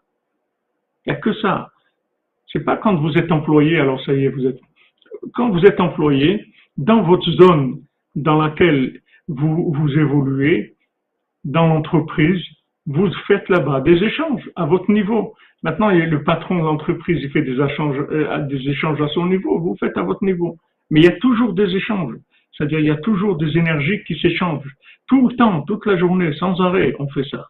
Il 1.05 1.11
n'y 1.11 1.17
a 1.17 1.19
que 1.19 1.33
ça. 1.33 1.71
C'est 2.51 2.63
pas 2.63 2.77
quand 2.77 2.95
vous 2.95 3.17
êtes 3.17 3.31
employé, 3.31 3.79
alors 3.79 4.03
ça 4.03 4.13
y 4.13 4.25
est, 4.25 4.29
vous 4.29 4.45
êtes. 4.45 4.59
Quand 5.33 5.49
vous 5.49 5.65
êtes 5.65 5.79
employé, 5.79 6.45
dans 6.77 7.03
votre 7.03 7.29
zone 7.31 7.81
dans 8.15 8.41
laquelle 8.41 9.01
vous, 9.27 9.71
vous 9.73 9.89
évoluez, 9.97 10.75
dans 11.43 11.67
l'entreprise, 11.67 12.43
vous 12.85 13.09
faites 13.27 13.47
là-bas 13.49 13.81
des 13.81 14.03
échanges 14.03 14.49
à 14.55 14.65
votre 14.65 14.91
niveau. 14.91 15.33
Maintenant, 15.63 15.89
le 15.89 16.23
patron 16.23 16.57
de 16.57 16.63
l'entreprise, 16.63 17.19
il 17.21 17.31
fait 17.31 17.43
des 17.43 17.59
échanges, 17.61 17.97
euh, 18.11 18.39
des 18.47 18.69
échanges 18.69 19.01
à 19.01 19.07
son 19.09 19.27
niveau, 19.27 19.59
vous 19.59 19.77
faites 19.79 19.97
à 19.97 20.01
votre 20.01 20.23
niveau. 20.23 20.57
Mais 20.89 21.01
il 21.01 21.05
y 21.05 21.09
a 21.09 21.17
toujours 21.17 21.53
des 21.53 21.75
échanges. 21.75 22.15
C'est-à-dire, 22.51 22.79
il 22.79 22.85
y 22.85 22.91
a 22.91 22.97
toujours 22.97 23.37
des 23.37 23.57
énergies 23.57 24.03
qui 24.05 24.19
s'échangent. 24.19 24.75
Tout 25.07 25.29
le 25.29 25.35
temps, 25.35 25.61
toute 25.61 25.85
la 25.85 25.97
journée, 25.97 26.33
sans 26.33 26.59
arrêt, 26.61 26.95
on 26.99 27.07
fait 27.09 27.23
ça. 27.29 27.47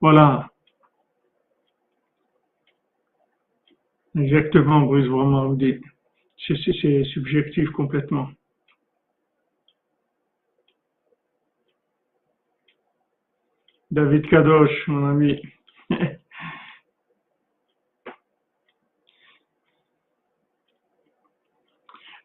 Voilà. 0.00 0.48
Exactement, 4.16 4.82
Bruce, 4.82 5.06
vraiment, 5.08 5.56
c'est 6.82 7.04
subjectif 7.04 7.70
complètement. 7.70 8.28
David 13.90 14.26
Kadosh, 14.28 14.88
mon 14.88 15.06
ami. 15.10 15.40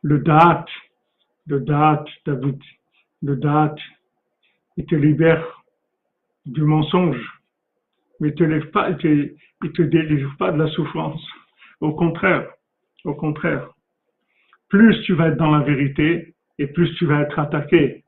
le 0.01 0.19
date, 0.19 0.69
le 1.47 1.59
date, 1.61 2.07
David, 2.25 2.59
le 3.21 3.35
date, 3.35 3.79
il 4.77 4.85
te 4.85 4.95
libère 4.95 5.63
du 6.45 6.63
mensonge, 6.63 7.21
mais 8.19 8.29
il 8.29 8.35
te, 8.35 8.43
te 9.69 9.81
délivre 9.83 10.35
pas 10.37 10.51
de 10.51 10.57
la 10.63 10.69
souffrance. 10.71 11.25
Au 11.81 11.93
contraire, 11.93 12.47
au 13.05 13.13
contraire, 13.13 13.69
plus 14.69 15.01
tu 15.03 15.13
vas 15.13 15.27
être 15.27 15.37
dans 15.37 15.51
la 15.51 15.63
vérité 15.63 16.35
et 16.57 16.67
plus 16.67 16.93
tu 16.95 17.05
vas 17.05 17.21
être 17.21 17.39
attaqué. 17.39 18.03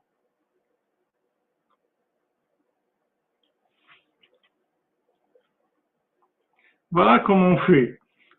Voilà 6.90 7.20
comment 7.20 7.48
on 7.48 7.58
fait. 7.58 7.98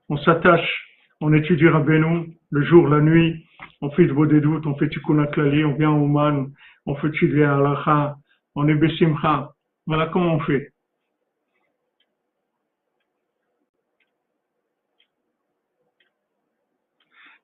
On 0.10 0.18
s'attache, 0.18 0.88
on 1.22 1.34
étudie 1.34 1.68
Rabbeinu 1.68 2.38
le 2.52 2.64
jour, 2.64 2.88
la 2.88 3.02
nuit, 3.02 3.48
on 3.82 3.90
fait 3.92 4.06
de 4.06 4.26
des 4.28 4.42
doutes, 4.42 4.68
on 4.68 4.76
fait 4.76 4.88
Tikkun 4.88 5.26
on 5.38 5.74
vient 5.74 5.90
au 5.90 6.06
Man, 6.06 6.54
on 6.86 6.96
fait 6.96 7.12
Tidvé 7.12 7.44
Alacha, 7.44 8.16
on 8.54 8.68
est 8.68 8.76
Bessimcha. 8.76 9.50
Voilà 9.88 10.08
comment 10.08 10.36
on 10.36 10.40
fait. 10.42 10.73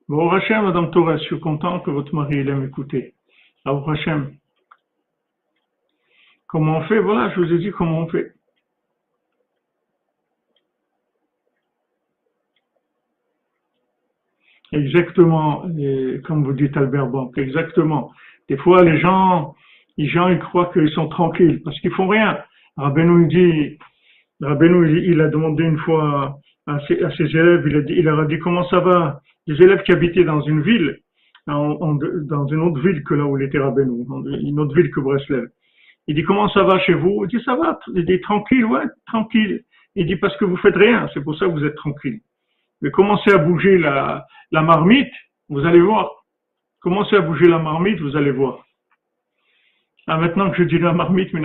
Bon, 0.10 0.28
Hachem, 0.32 0.66
Madame 0.66 0.90
Torres, 0.90 1.20
je 1.20 1.24
suis 1.26 1.40
content 1.40 1.82
que 1.82 1.92
votre 1.92 2.16
mari 2.16 2.44
l'aime 2.44 2.66
écouter. 2.66 3.14
Alors, 3.64 3.88
Hachem. 3.92 4.34
Comment 6.48 6.80
on 6.80 6.84
fait? 6.88 6.98
Voilà, 7.00 7.30
je 7.30 7.40
vous 7.40 7.54
ai 7.54 7.60
dit 7.60 7.70
comment 7.70 8.00
on 8.00 8.08
fait. 8.08 8.34
Exactement, 14.72 15.62
comme 16.26 16.44
vous 16.44 16.54
dites 16.54 16.76
Albert 16.76 17.08
Banque, 17.08 17.38
exactement. 17.38 18.12
Des 18.48 18.58
fois, 18.58 18.84
les 18.84 19.00
gens, 19.00 19.54
les 19.98 20.08
gens, 20.08 20.28
ils 20.30 20.40
croient 20.40 20.72
qu'ils 20.74 20.90
sont 20.90 21.08
tranquilles 21.08 21.62
parce 21.64 21.80
qu'ils 21.82 21.94
font 21.94 22.08
rien. 22.08 22.40
Rabbeinu 22.78 23.28
dit, 23.28 23.78
il, 24.42 25.22
a 25.22 25.28
demandé 25.28 25.64
une 25.66 25.78
fois 25.80 26.40
à 26.76 26.80
ses, 26.88 27.24
élèves, 27.24 27.64
il, 27.90 28.04
leur 28.04 28.20
a 28.20 28.26
dit 28.26 28.40
comment 28.40 28.68
ça 28.70 28.80
va? 28.80 29.22
Les 29.48 29.62
élèves 29.62 29.84
qui 29.84 29.92
habitaient 29.92 30.24
dans 30.24 30.42
une 30.42 30.62
ville, 30.62 31.00
dans 31.48 32.48
une 32.48 32.62
autre 32.62 32.80
ville 32.82 33.04
que 33.04 33.16
là 33.16 33.26
où 33.26 33.38
il 33.38 33.44
était 33.44 33.60
Rabbeinu, 33.60 34.06
une 34.42 34.60
autre 34.60 34.76
ville 34.76 34.92
que 34.92 35.00
Breslev. 35.00 35.48
Il 36.08 36.16
dit 36.16 36.24
comment 36.24 36.50
ça 36.50 36.64
va 36.64 36.80
chez 36.80 36.94
vous? 36.94 37.26
Il 37.26 37.38
dit 37.38 37.44
ça 37.44 37.56
va. 37.56 37.80
Il 37.96 38.06
dit 38.06 38.22
tranquille, 38.22 38.66
ouais, 38.66 38.86
tranquille. 39.08 39.64
Il 39.96 40.06
dit 40.06 40.16
parce 40.16 40.36
que 40.38 40.46
vous 40.46 40.58
faites 40.58 40.76
rien, 40.76 41.10
c'est 41.14 41.22
pour 41.22 41.38
ça 41.38 41.46
que 41.46 41.52
vous 41.52 41.66
êtes 41.66 41.76
tranquille. 41.76 42.20
Mais 42.82 42.92
commencez 42.92 43.32
à 43.32 43.38
bouger 43.38 43.78
la, 43.78 44.26
la 44.52 44.62
marmite, 44.62 45.12
vous 45.50 45.66
allez 45.66 45.82
voir. 45.82 46.10
Commencez 46.82 47.16
à 47.16 47.22
bouger 47.22 47.48
la 47.48 47.60
marmite, 47.60 48.00
vous 48.00 48.16
allez 48.16 48.32
voir. 48.32 48.64
Ah, 50.12 50.18
maintenant 50.18 50.50
que 50.50 50.58
je 50.58 50.64
dis 50.64 50.80
la 50.80 50.92
marmite, 50.92 51.32
mais 51.34 51.42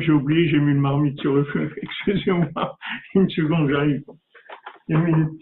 j'ai 0.00 0.10
oublié, 0.10 0.48
j'ai 0.48 0.58
mis 0.58 0.72
une 0.72 0.80
marmite 0.80 1.20
sur 1.20 1.34
le 1.34 1.44
feu. 1.44 1.72
Excusez-moi. 1.82 2.76
Une 3.14 3.30
seconde, 3.30 3.70
j'arrive. 3.70 4.02
Une 4.88 5.38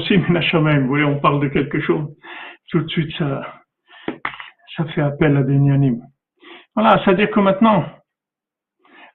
aussi, 0.00 0.16
vous 0.16 0.86
voyez, 0.86 1.04
on 1.04 1.20
parle 1.20 1.40
de 1.40 1.48
quelque 1.48 1.80
chose, 1.80 2.08
tout 2.70 2.80
de 2.80 2.88
suite, 2.88 3.12
ça, 3.18 3.42
ça 4.76 4.84
fait 4.86 5.02
appel 5.02 5.36
à 5.36 5.42
des 5.42 5.56
nianimes. 5.56 6.02
Voilà, 6.74 7.00
c'est-à-dire 7.04 7.30
que 7.30 7.40
maintenant, 7.40 7.84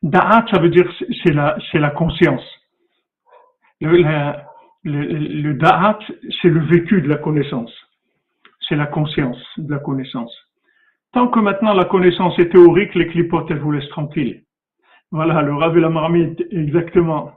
Da'at, 0.03 0.45
ça 0.51 0.59
veut 0.59 0.69
dire 0.69 0.89
c'est 1.23 1.33
la, 1.33 1.57
c'est 1.71 1.79
la 1.79 1.89
conscience. 1.89 2.43
Le, 3.81 4.03
le, 4.83 5.53
Da'at, 5.55 5.99
c'est 6.41 6.49
le 6.49 6.63
vécu 6.65 7.01
de 7.01 7.07
la 7.07 7.17
connaissance. 7.17 7.71
C'est 8.67 8.75
la 8.75 8.85
conscience 8.85 9.41
de 9.57 9.71
la 9.71 9.79
connaissance. 9.79 10.33
Tant 11.13 11.27
que 11.27 11.39
maintenant 11.39 11.73
la 11.73 11.85
connaissance 11.85 12.37
est 12.39 12.49
théorique, 12.49 12.93
les 12.95 13.07
clipotes, 13.07 13.49
elles 13.49 13.59
vous 13.59 13.71
laissent 13.71 13.89
tranquille. 13.89 14.43
Voilà, 15.11 15.41
le 15.41 15.55
Rav 15.55 15.77
et 15.77 15.81
la 15.81 15.89
marmite, 15.89 16.41
exactement. 16.51 17.31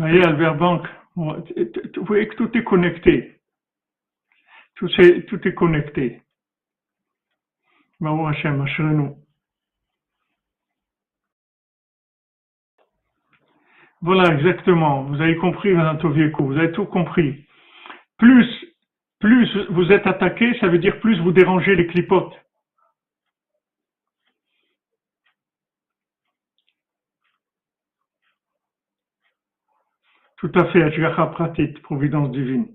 Vous 0.00 0.06
voyez, 0.06 0.24
Albert 0.24 0.54
Bank, 0.54 0.86
vous 1.14 1.44
voyez 2.06 2.26
que 2.26 2.34
tout 2.36 2.56
est 2.56 2.64
connecté. 2.64 3.36
Tout 4.76 4.88
est, 4.98 5.28
tout 5.28 5.46
est 5.46 5.52
connecté. 5.52 6.22
Voilà, 14.00 14.34
exactement. 14.34 15.02
Vous 15.02 15.20
avez 15.20 15.36
compris, 15.36 15.74
Madame 15.74 15.98
Tovieco, 15.98 16.46
vous 16.46 16.56
avez 16.56 16.72
tout 16.72 16.86
compris. 16.86 17.44
Plus, 18.16 18.48
plus 19.18 19.54
vous 19.68 19.92
êtes 19.92 20.06
attaqué, 20.06 20.58
ça 20.60 20.68
veut 20.68 20.78
dire 20.78 20.98
plus 21.00 21.20
vous 21.20 21.32
dérangez 21.32 21.76
les 21.76 21.88
clipotes. 21.88 22.32
Tout 30.40 30.50
à 30.54 30.64
fait, 30.72 30.82
Ashgacha 30.82 31.26
Pratit, 31.26 31.68
providence 31.82 32.32
divine. 32.32 32.66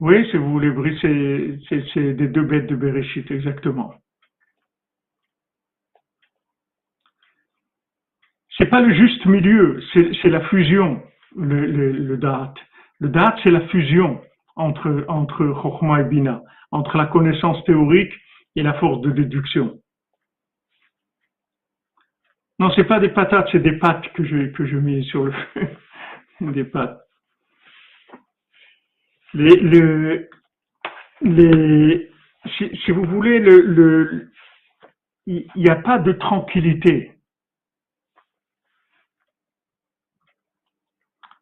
Oui, 0.00 0.28
si 0.30 0.36
vous 0.36 0.50
voulez 0.50 0.70
briser, 0.70 1.60
c'est 1.68 2.14
des 2.14 2.26
deux 2.26 2.42
bêtes 2.42 2.66
de 2.66 2.74
Bereshit, 2.74 3.30
exactement. 3.30 3.94
C'est 8.56 8.66
pas 8.66 8.80
le 8.80 8.92
juste 8.92 9.24
milieu, 9.26 9.80
c'est 9.92 10.28
la 10.28 10.40
fusion, 10.48 11.00
le, 11.36 11.66
le, 11.66 11.92
le 11.92 12.16
date. 12.16 12.56
Le 12.98 13.08
c'est 13.44 13.52
la 13.52 13.60
fusion 13.68 14.20
entre, 14.56 15.04
entre 15.06 15.44
et 16.00 16.04
Bina, 16.04 16.42
entre 16.72 16.96
la 16.96 17.06
connaissance 17.06 17.62
théorique 17.62 18.12
et 18.56 18.64
la 18.64 18.74
force 18.74 19.00
de 19.02 19.12
déduction. 19.12 19.78
Non, 22.58 22.70
c'est 22.74 22.84
pas 22.84 22.98
des 22.98 23.10
patates, 23.10 23.48
c'est 23.52 23.60
des 23.62 23.78
pâtes 23.78 24.12
que 24.14 24.24
je, 24.24 24.48
que 24.52 24.66
je 24.66 24.76
mets 24.76 25.02
sur 25.02 25.24
le 25.24 25.32
feu. 25.32 25.68
des 26.40 26.64
pâtes. 26.64 27.00
Les, 29.34 29.56
les, 31.20 32.10
si, 32.56 32.90
vous 32.90 33.04
voulez, 33.04 33.38
le, 33.38 33.60
le, 33.60 34.30
il 35.26 35.46
n'y 35.56 35.68
a 35.70 35.76
pas 35.76 35.98
de 35.98 36.12
tranquillité. 36.12 37.12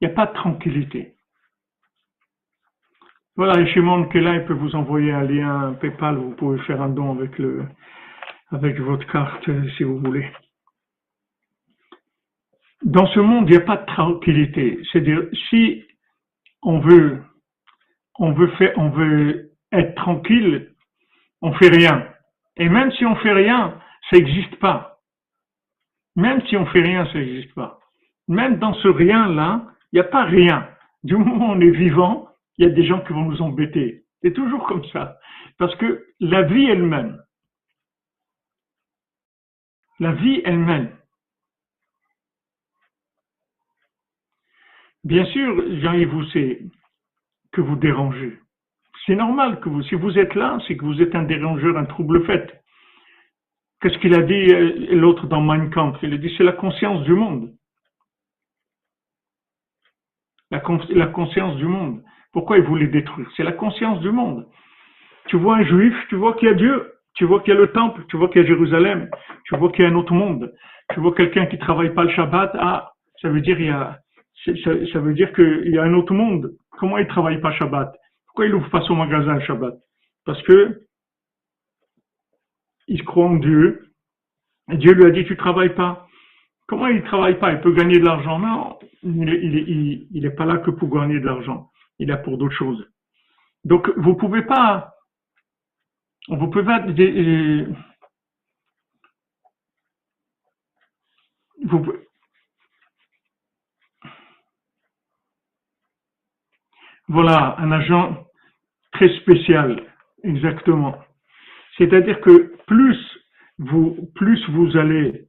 Il 0.01 0.09
n'y 0.09 0.13
a 0.13 0.15
pas 0.15 0.27
de 0.27 0.35
tranquillité. 0.35 1.15
Voilà, 3.37 3.61
et 3.61 3.67
Shimon 3.73 4.09
qui 4.09 4.19
est 4.19 4.23
là, 4.23 4.35
il 4.35 4.45
peut 4.47 4.55
vous 4.55 4.75
envoyer 4.75 5.13
un 5.13 5.23
lien 5.23 5.75
PayPal, 5.81 6.17
vous 6.17 6.35
pouvez 6.35 6.59
faire 6.61 6.83
un 6.83 6.89
don 6.89 7.13
avec 7.17 7.39
le, 7.39 7.67
avec 8.51 8.79
votre 8.81 9.07
carte 9.11 9.49
si 9.77 9.85
vous 9.85 9.99
voulez. 9.99 10.27
Dans 12.83 13.07
ce 13.09 13.21
monde, 13.21 13.49
il 13.49 13.53
n'y 13.53 13.63
a 13.63 13.67
pas 13.67 13.77
de 13.77 13.87
tranquillité. 13.87 14.81
C'est-à-dire, 14.91 15.23
si 15.49 15.85
on 16.63 16.79
veut, 16.79 17.23
on 18.19 18.33
veut 18.33 18.49
faire, 18.59 18.73
on 18.77 18.91
veut 18.91 19.53
être 19.73 19.95
tranquille, 19.95 20.73
on 21.43 21.53
fait 21.55 21.69
rien. 21.69 22.07
Et 22.57 22.69
même 22.69 22.93
si 22.93 23.05
on 23.05 23.17
fait 23.17 23.33
rien, 23.33 23.79
ça 24.11 24.17
n'existe 24.17 24.57
pas. 24.57 25.01
Même 26.17 26.41
si 26.47 26.57
on 26.57 26.67
fait 26.67 26.83
rien, 26.83 27.07
ça 27.07 27.19
n'existe 27.19 27.55
pas. 27.55 27.79
Même 28.29 28.59
dans 28.59 28.75
ce 28.75 28.89
rien-là, 28.89 29.67
il 29.93 29.97
n'y 29.97 30.01
a 30.01 30.05
pas 30.05 30.25
rien. 30.25 30.69
Du 31.05 31.17
moment 31.17 31.51
où 31.51 31.53
on 31.53 31.61
est 31.61 31.71
vivant, 31.71 32.29
il 32.59 32.67
y 32.67 32.71
a 32.71 32.75
des 32.75 32.87
gens 32.87 33.01
qui 33.01 33.13
vont 33.13 33.27
nous 33.27 33.43
embêter. 33.43 34.05
C'est 34.23 34.33
toujours 34.33 34.67
comme 34.67 34.85
ça. 34.87 35.19
Parce 35.59 35.75
que 35.77 36.07
la 36.21 36.43
vie 36.43 36.65
elle-même, 36.65 37.23
la 40.01 40.13
vie 40.13 40.43
elle-même, 40.45 40.91
Bien 45.07 45.25
sûr, 45.27 45.63
Jean-Yves, 45.83 46.09
vous, 46.09 46.25
c'est 46.33 46.63
que 47.53 47.61
vous 47.61 47.77
dérangez. 47.77 48.41
C'est 49.05 49.15
normal 49.15 49.61
que 49.61 49.69
vous, 49.69 49.81
si 49.85 49.95
vous 49.95 50.19
êtes 50.19 50.35
là, 50.35 50.59
c'est 50.67 50.77
que 50.77 50.85
vous 50.85 51.01
êtes 51.01 51.15
un 51.15 51.23
dérangeur, 51.23 51.77
un 51.77 51.85
trouble 51.85 52.27
fait. 52.27 52.61
Qu'est-ce 53.81 53.99
qu'il 53.99 54.15
a 54.15 54.23
dit 54.23 54.53
euh, 54.53 54.97
l'autre 54.97 55.29
dans 55.29 55.41
Mein 55.41 55.71
Kampf? 55.71 55.97
Il 56.03 56.13
a 56.13 56.17
dit 56.17 56.35
c'est 56.37 56.43
la 56.43 56.55
conscience 56.55 57.05
du 57.05 57.13
monde. 57.13 57.53
La, 60.51 60.61
la 60.89 61.07
conscience 61.07 61.57
du 61.57 61.67
monde. 61.67 62.03
Pourquoi 62.33 62.59
il 62.59 62.65
voulait 62.65 62.89
détruire? 62.89 63.31
C'est 63.37 63.45
la 63.45 63.53
conscience 63.53 64.01
du 64.01 64.11
monde. 64.11 64.49
Tu 65.29 65.37
vois 65.37 65.59
un 65.59 65.65
juif, 65.65 65.95
tu 66.09 66.17
vois 66.17 66.35
qu'il 66.35 66.49
y 66.49 66.51
a 66.51 66.55
Dieu, 66.55 66.95
tu 67.15 67.27
vois 67.27 67.43
qu'il 67.43 67.55
y 67.55 67.57
a 67.57 67.61
le 67.61 67.71
temple, 67.71 68.05
tu 68.09 68.17
vois 68.17 68.29
qu'il 68.29 68.43
y 68.43 68.45
a 68.45 68.49
Jérusalem, 68.49 69.09
tu 69.45 69.57
vois 69.57 69.71
qu'il 69.71 69.85
y 69.85 69.87
a 69.87 69.91
un 69.91 69.95
autre 69.95 70.15
monde. 70.15 70.53
Tu 70.93 70.99
vois 70.99 71.15
quelqu'un 71.15 71.47
qui 71.47 71.59
travaille 71.59 71.95
pas 71.95 72.03
le 72.03 72.11
Shabbat, 72.11 72.57
ah, 72.59 72.91
ça 73.23 73.29
veut 73.29 73.41
dire 73.41 73.61
il 73.61 73.67
y 73.67 73.71
a, 73.71 74.01
ça, 74.47 75.01
veut 75.01 75.15
dire 75.15 75.33
qu'il 75.33 75.71
y 75.73 75.79
a 75.79 75.83
un 75.83 75.95
autre 75.95 76.15
monde. 76.15 76.57
Comment 76.71 76.99
il 76.99 77.07
travaille 77.07 77.41
pas 77.41 77.53
Shabbat? 77.53 77.95
Pourquoi 78.27 78.47
il 78.47 78.55
ouvre 78.55 78.71
pas 78.71 78.83
son 78.83 78.97
magasin 78.97 79.41
Shabbat? 79.41 79.75
Parce 80.25 80.43
que 80.43 80.87
il 82.89 83.05
croit 83.05 83.27
en 83.27 83.37
Dieu. 83.37 83.93
Dieu 84.69 84.93
lui 84.93 85.05
a 85.05 85.11
dit 85.11 85.25
tu 85.25 85.37
travailles 85.37 85.75
pas. 85.75 86.07
Comment 86.69 86.89
il 86.89 87.03
travaille 87.05 87.39
pas? 87.39 87.53
Il 87.53 87.61
peut 87.61 87.73
gagner 87.73 87.99
de 87.99 88.05
l'argent 88.05 88.39
Non, 88.39 88.79
il 89.03 90.09
n'est 90.11 90.31
pas 90.31 90.45
là 90.45 90.59
que 90.59 90.71
pour 90.71 90.89
gagner 90.91 91.21
de 91.21 91.27
l'argent. 91.27 91.71
Il 91.99 92.09
est 92.09 92.13
là 92.13 92.19
pour 92.19 92.39
d'autres 92.39 92.55
choses. 92.57 92.87
Donc 93.65 93.89
vous 93.97 94.15
pouvez 94.15 94.43
pas, 94.43 94.95
vous 96.29 96.49
pouvez 96.49 96.65
pas, 96.65 96.87
vous, 101.65 101.93
Voilà, 107.09 107.57
un 107.59 107.71
agent 107.71 108.27
très 108.93 109.09
spécial, 109.21 109.83
exactement. 110.25 110.97
C'est-à-dire 111.79 112.21
que 112.21 112.57
plus 112.67 112.99
vous, 113.59 114.11
plus 114.15 114.43
vous 114.51 114.77
allez, 114.77 115.29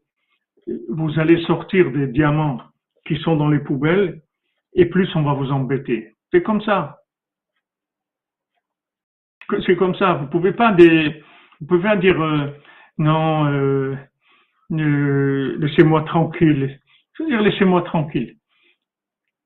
vous 0.89 1.19
allez 1.19 1.41
sortir 1.43 1.91
des 1.91 2.07
diamants 2.07 2.61
qui 3.05 3.17
sont 3.17 3.35
dans 3.35 3.49
les 3.49 3.59
poubelles, 3.59 4.21
et 4.73 4.85
plus 4.85 5.09
on 5.15 5.23
va 5.23 5.33
vous 5.33 5.51
embêter. 5.51 6.15
C'est 6.31 6.43
comme 6.43 6.61
ça. 6.61 6.99
C'est 9.65 9.77
comme 9.77 9.95
ça. 9.95 10.13
Vous 10.13 10.27
pouvez 10.27 10.51
pas 10.51 10.73
des, 10.73 11.23
vous 11.59 11.67
pouvez 11.67 11.83
pas 11.83 11.95
dire 11.95 12.21
euh, 12.21 12.47
non, 12.97 13.45
euh, 13.51 13.95
euh, 14.71 15.57
laissez-moi 15.59 16.03
tranquille. 16.03 16.79
Je 17.13 17.23
veux 17.23 17.29
dire 17.29 17.41
laissez-moi 17.41 17.83
tranquille. 17.83 18.35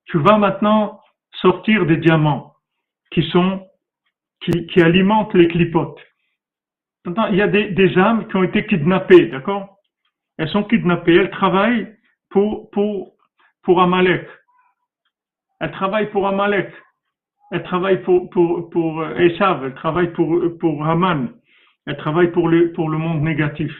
Tu 0.05 0.17
vas 0.17 0.37
maintenant 0.37 1.00
sortir 1.33 1.85
des 1.85 1.97
diamants 1.97 2.55
qui 3.11 3.23
sont 3.29 3.67
qui, 4.41 4.65
qui 4.67 4.81
alimentent 4.81 5.33
les 5.33 5.47
clipotes. 5.47 5.99
Il 7.05 7.35
y 7.35 7.41
a 7.41 7.47
des, 7.47 7.69
des 7.69 7.97
âmes 7.97 8.27
qui 8.27 8.35
ont 8.35 8.43
été 8.43 8.65
kidnappées, 8.65 9.27
d'accord? 9.27 9.77
Elles 10.37 10.49
sont 10.49 10.63
kidnappées, 10.63 11.15
elles 11.15 11.31
travaillent 11.31 11.95
pour 12.29 12.69
pour 12.71 13.13
pour 13.63 13.81
Amalek. 13.81 14.27
Elles 15.59 15.71
travaillent 15.71 16.11
pour 16.11 16.27
Amalek. 16.27 16.71
Elles 17.51 17.63
travaillent 17.63 18.01
pour 18.03 18.29
pour 18.29 18.69
pour 18.69 19.05
Esav. 19.17 19.65
Elles 19.65 19.75
travaillent 19.75 20.13
pour 20.13 20.57
pour 20.59 20.85
Haman. 20.85 21.33
Elles 21.85 21.97
travaillent 21.97 22.31
pour 22.31 22.49
le 22.49 22.71
pour 22.73 22.89
le 22.89 22.97
monde 22.97 23.21
négatif. 23.21 23.71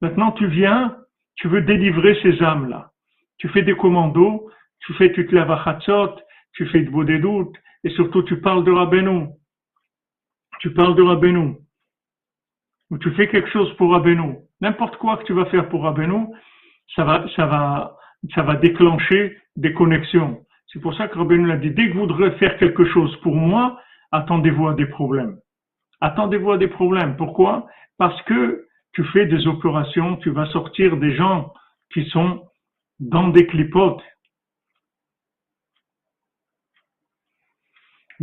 Maintenant, 0.00 0.32
tu 0.32 0.46
viens, 0.48 0.96
tu 1.36 1.48
veux 1.48 1.62
délivrer 1.62 2.18
ces 2.22 2.42
âmes-là. 2.42 2.90
Tu 3.38 3.48
fais 3.48 3.62
des 3.62 3.76
commandos, 3.76 4.50
tu 4.80 4.92
fais 4.94 5.12
tu 5.12 5.26
te 5.26 5.34
lèves 5.34 5.50
à 5.50 5.58
tu 6.52 6.66
fais 6.66 6.80
de 6.80 7.04
des 7.04 7.18
doutes, 7.18 7.56
et 7.84 7.90
surtout 7.90 8.22
tu 8.22 8.40
parles 8.40 8.64
de 8.64 8.70
Rabbeinu. 8.70 9.28
Tu 10.60 10.72
parles 10.72 10.94
de 10.94 11.02
Rabbeinu. 11.02 11.56
Ou 12.90 12.98
tu 12.98 13.10
fais 13.12 13.28
quelque 13.28 13.50
chose 13.50 13.74
pour 13.76 13.92
Rabbeinu. 13.92 14.36
N'importe 14.60 14.96
quoi 14.96 15.16
que 15.16 15.24
tu 15.24 15.32
vas 15.32 15.46
faire 15.46 15.68
pour 15.68 15.82
Rabbeinu, 15.82 16.26
ça 16.94 17.04
va, 17.04 17.26
ça 17.34 17.46
va, 17.46 17.96
ça 18.34 18.42
va 18.42 18.56
déclencher 18.56 19.36
des 19.56 19.72
connexions. 19.72 20.44
C'est 20.72 20.80
pour 20.80 20.94
ça 20.94 21.08
que 21.08 21.18
Rabbeinu 21.18 21.50
a 21.50 21.56
dit, 21.56 21.70
dès 21.70 21.88
que 21.88 21.94
vous 21.94 22.06
voudrez 22.06 22.32
faire 22.38 22.56
quelque 22.58 22.84
chose 22.86 23.14
pour 23.22 23.34
moi, 23.34 23.80
attendez-vous 24.10 24.68
à 24.68 24.74
des 24.74 24.86
problèmes. 24.86 25.38
Attendez-vous 26.00 26.52
à 26.52 26.58
des 26.58 26.68
problèmes. 26.68 27.16
Pourquoi? 27.16 27.66
Parce 27.98 28.20
que 28.22 28.66
tu 28.92 29.04
fais 29.04 29.26
des 29.26 29.46
opérations, 29.46 30.16
tu 30.16 30.30
vas 30.30 30.46
sortir 30.46 30.96
des 30.96 31.14
gens 31.14 31.52
qui 31.92 32.04
sont 32.10 32.46
dans 33.00 33.28
des 33.28 33.46
clipotes, 33.46 34.02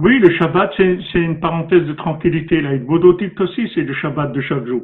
Oui, 0.02 0.18
le 0.20 0.34
Shabbat, 0.38 0.72
c'est 0.78 1.20
une 1.20 1.42
parenthèse 1.42 1.86
de 1.86 1.92
tranquillité. 1.92 2.62
Là. 2.62 2.74
Et 2.74 2.82
aussi, 2.88 3.70
c'est 3.76 3.82
le 3.82 3.94
Shabbat 3.94 4.32
de 4.32 4.40
chaque 4.40 4.66
jour. 4.66 4.84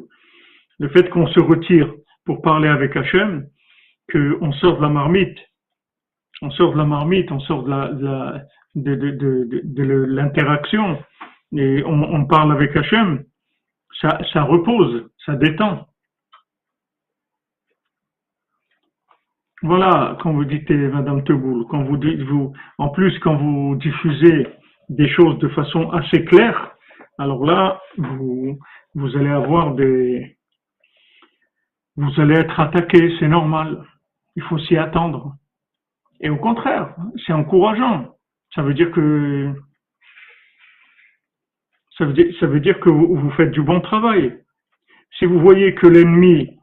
Le 0.78 0.90
fait 0.90 1.08
qu'on 1.08 1.26
se 1.28 1.40
retire 1.40 1.90
pour 2.26 2.42
parler 2.42 2.68
avec 2.68 2.94
Hachem, 2.94 3.46
qu'on 4.12 4.52
sort 4.52 4.78
la 4.78 4.90
marmite, 4.90 5.38
on 6.42 6.50
sort 6.50 6.74
de 6.74 6.76
la 6.76 6.84
marmite, 6.84 7.32
on 7.32 7.40
sort 7.40 7.62
de 7.64 7.72
l'interaction, 10.04 11.02
et 11.56 11.82
on, 11.86 12.26
parle 12.26 12.52
avec 12.52 12.76
Hachem, 12.76 13.24
ça, 13.98 14.18
ça 14.34 14.42
repose, 14.42 15.08
ça 15.24 15.34
détend. 15.36 15.86
Voilà, 19.62 20.18
quand 20.20 20.34
vous 20.34 20.44
dites 20.44 20.70
eh, 20.70 20.88
Madame 20.88 21.24
Teboul, 21.24 21.64
quand 21.70 21.84
vous 21.84 21.96
dites 21.96 22.20
vous, 22.20 22.52
en 22.76 22.90
plus 22.90 23.18
quand 23.20 23.36
vous 23.36 23.76
diffusez 23.76 24.46
des 24.88 25.08
choses 25.08 25.38
de 25.38 25.48
façon 25.48 25.90
assez 25.90 26.24
claire, 26.24 26.76
alors 27.18 27.44
là, 27.44 27.80
vous, 27.96 28.58
allez 29.16 29.30
avoir 29.30 29.74
des, 29.74 30.36
vous 31.96 32.20
allez 32.20 32.34
être 32.34 32.60
attaqué, 32.60 33.16
c'est 33.18 33.28
normal. 33.28 33.84
Il 34.36 34.42
faut 34.42 34.58
s'y 34.58 34.76
attendre. 34.76 35.34
Et 36.20 36.28
au 36.28 36.36
contraire, 36.36 36.94
c'est 37.26 37.32
encourageant. 37.32 38.14
Ça 38.54 38.62
veut 38.62 38.74
dire 38.74 38.90
que 38.90 39.52
ça 41.96 42.04
veut 42.04 42.60
dire, 42.60 42.78
que 42.80 42.90
vous, 42.90 43.16
vous, 43.16 43.30
faites 43.30 43.52
du 43.52 43.62
bon 43.62 43.80
travail. 43.80 44.38
Si 45.18 45.24
vous 45.24 45.40
voyez 45.40 45.74
que 45.74 45.86
l'ennemi 45.86 46.58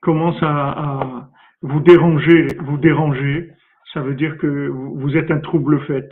commence 0.00 0.40
à, 0.40 0.70
à, 0.70 1.28
vous 1.62 1.80
déranger, 1.80 2.46
vous 2.60 2.78
déranger, 2.78 3.50
ça 3.92 4.00
veut 4.00 4.14
dire 4.14 4.38
que 4.38 4.68
vous 4.68 5.16
êtes 5.16 5.32
un 5.32 5.40
trouble 5.40 5.80
fait. 5.86 6.08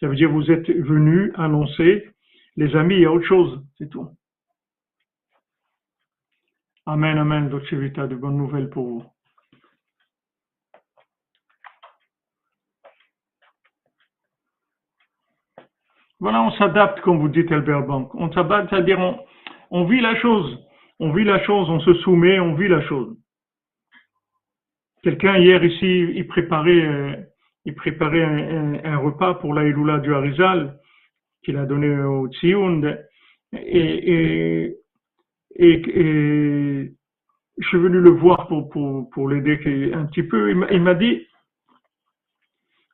Ça 0.00 0.08
veut 0.08 0.16
dire 0.16 0.30
vous 0.30 0.50
êtes 0.50 0.68
venu 0.68 1.32
annoncer, 1.36 2.10
les 2.56 2.74
amis, 2.76 2.96
il 2.96 3.00
y 3.02 3.06
a 3.06 3.12
autre 3.12 3.26
chose, 3.26 3.62
c'est 3.78 3.88
tout. 3.88 4.08
Amen, 6.86 7.18
amen, 7.18 7.48
Dolce 7.48 7.72
Vita, 7.72 8.06
de 8.06 8.14
bonnes 8.14 8.36
nouvelles 8.36 8.70
pour 8.70 8.86
vous. 8.86 9.04
Voilà, 16.20 16.42
on 16.42 16.50
s'adapte, 16.52 17.00
comme 17.00 17.18
vous 17.18 17.28
dites, 17.28 17.52
Albert 17.52 17.86
Bank. 17.86 18.14
On 18.14 18.32
s'adapte, 18.32 18.70
c'est-à-dire 18.70 18.98
on, 18.98 19.18
on 19.70 19.84
vit 19.84 20.00
la 20.00 20.18
chose. 20.20 20.58
On 20.98 21.12
vit 21.12 21.24
la 21.24 21.42
chose, 21.44 21.68
on 21.68 21.80
se 21.80 21.92
soumet, 21.94 22.40
on 22.40 22.54
vit 22.54 22.68
la 22.68 22.80
chose. 22.86 23.16
Quelqu'un 25.02 25.36
hier 25.36 25.62
ici, 25.62 26.12
il 26.14 26.26
préparait, 26.26 26.86
euh, 26.86 27.16
il 27.66 27.74
préparait 27.74 28.22
un, 28.22 28.96
repas 28.96 29.34
pour 29.34 29.52
la 29.52 29.66
Iloula 29.66 29.98
du 29.98 30.14
Harizal 30.14 30.78
qu'il 31.44 31.56
a 31.56 31.66
donné 31.66 31.90
au 31.90 32.28
Tsioun. 32.28 32.96
Et, 33.52 34.78
je 37.58 37.66
suis 37.68 37.78
venu 37.78 38.00
le 38.00 38.10
voir 38.10 38.46
pour, 38.48 38.68
pour, 38.68 39.10
pour 39.10 39.28
l'aider 39.28 39.90
un 39.92 40.04
petit 40.06 40.22
peu. 40.22 40.50
Il 40.50 40.82
m'a 40.82 40.94
dit, 40.94 41.26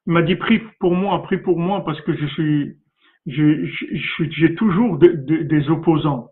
il 0.06 0.12
m'a 0.12 0.22
dit, 0.22 0.36
prie 0.36 0.60
pour 0.80 0.94
moi, 0.94 1.22
prie 1.22 1.38
pour 1.38 1.58
moi 1.58 1.84
parce 1.84 2.00
que 2.00 2.16
je 2.16 2.26
suis, 2.26 2.76
j'ai 3.26 4.54
toujours 4.54 4.96
de, 4.98 5.08
de, 5.08 5.42
des 5.42 5.68
opposants. 5.68 6.30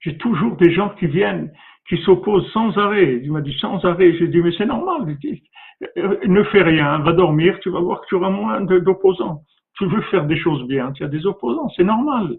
J'ai 0.00 0.16
toujours 0.18 0.56
des 0.56 0.72
gens 0.72 0.90
qui 0.90 1.06
viennent, 1.06 1.52
qui 1.88 1.96
s'opposent 2.02 2.50
sans 2.52 2.76
arrêt. 2.76 3.20
Il 3.22 3.32
m'a 3.32 3.40
dit 3.40 3.56
sans 3.58 3.82
arrêt. 3.84 4.14
J'ai 4.18 4.28
dit, 4.28 4.40
mais 4.40 4.52
c'est 4.56 4.66
normal. 4.66 5.16
Euh, 5.96 6.18
ne 6.26 6.42
fais 6.44 6.62
rien, 6.62 6.98
va 6.98 7.12
dormir, 7.12 7.58
tu 7.60 7.70
vas 7.70 7.80
voir 7.80 8.00
que 8.00 8.06
tu 8.06 8.14
auras 8.16 8.30
moins 8.30 8.60
d'opposants. 8.60 9.42
Tu 9.76 9.86
veux 9.86 10.02
faire 10.02 10.26
des 10.26 10.36
choses 10.36 10.66
bien, 10.66 10.92
tu 10.92 11.04
as 11.04 11.08
des 11.08 11.24
opposants, 11.24 11.68
c'est 11.76 11.84
normal. 11.84 12.38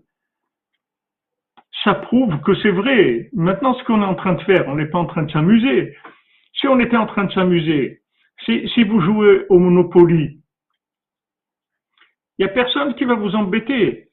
Ça 1.85 1.93
prouve 1.93 2.37
que 2.41 2.53
c'est 2.55 2.71
vrai. 2.71 3.29
Maintenant, 3.31 3.73
ce 3.75 3.83
qu'on 3.85 4.01
est 4.01 4.05
en 4.05 4.15
train 4.15 4.33
de 4.33 4.41
faire, 4.41 4.67
on 4.67 4.75
n'est 4.75 4.87
pas 4.89 4.99
en 4.99 5.05
train 5.05 5.23
de 5.23 5.31
s'amuser. 5.31 5.95
Si 6.53 6.67
on 6.67 6.79
était 6.79 6.97
en 6.97 7.05
train 7.05 7.23
de 7.23 7.31
s'amuser, 7.31 8.01
si, 8.43 8.67
si 8.69 8.83
vous 8.83 8.99
jouez 8.99 9.45
au 9.47 9.57
Monopoly, 9.57 10.41
il 12.37 12.45
n'y 12.45 12.51
a 12.51 12.53
personne 12.53 12.95
qui 12.95 13.05
va 13.05 13.15
vous 13.15 13.35
embêter. 13.35 14.08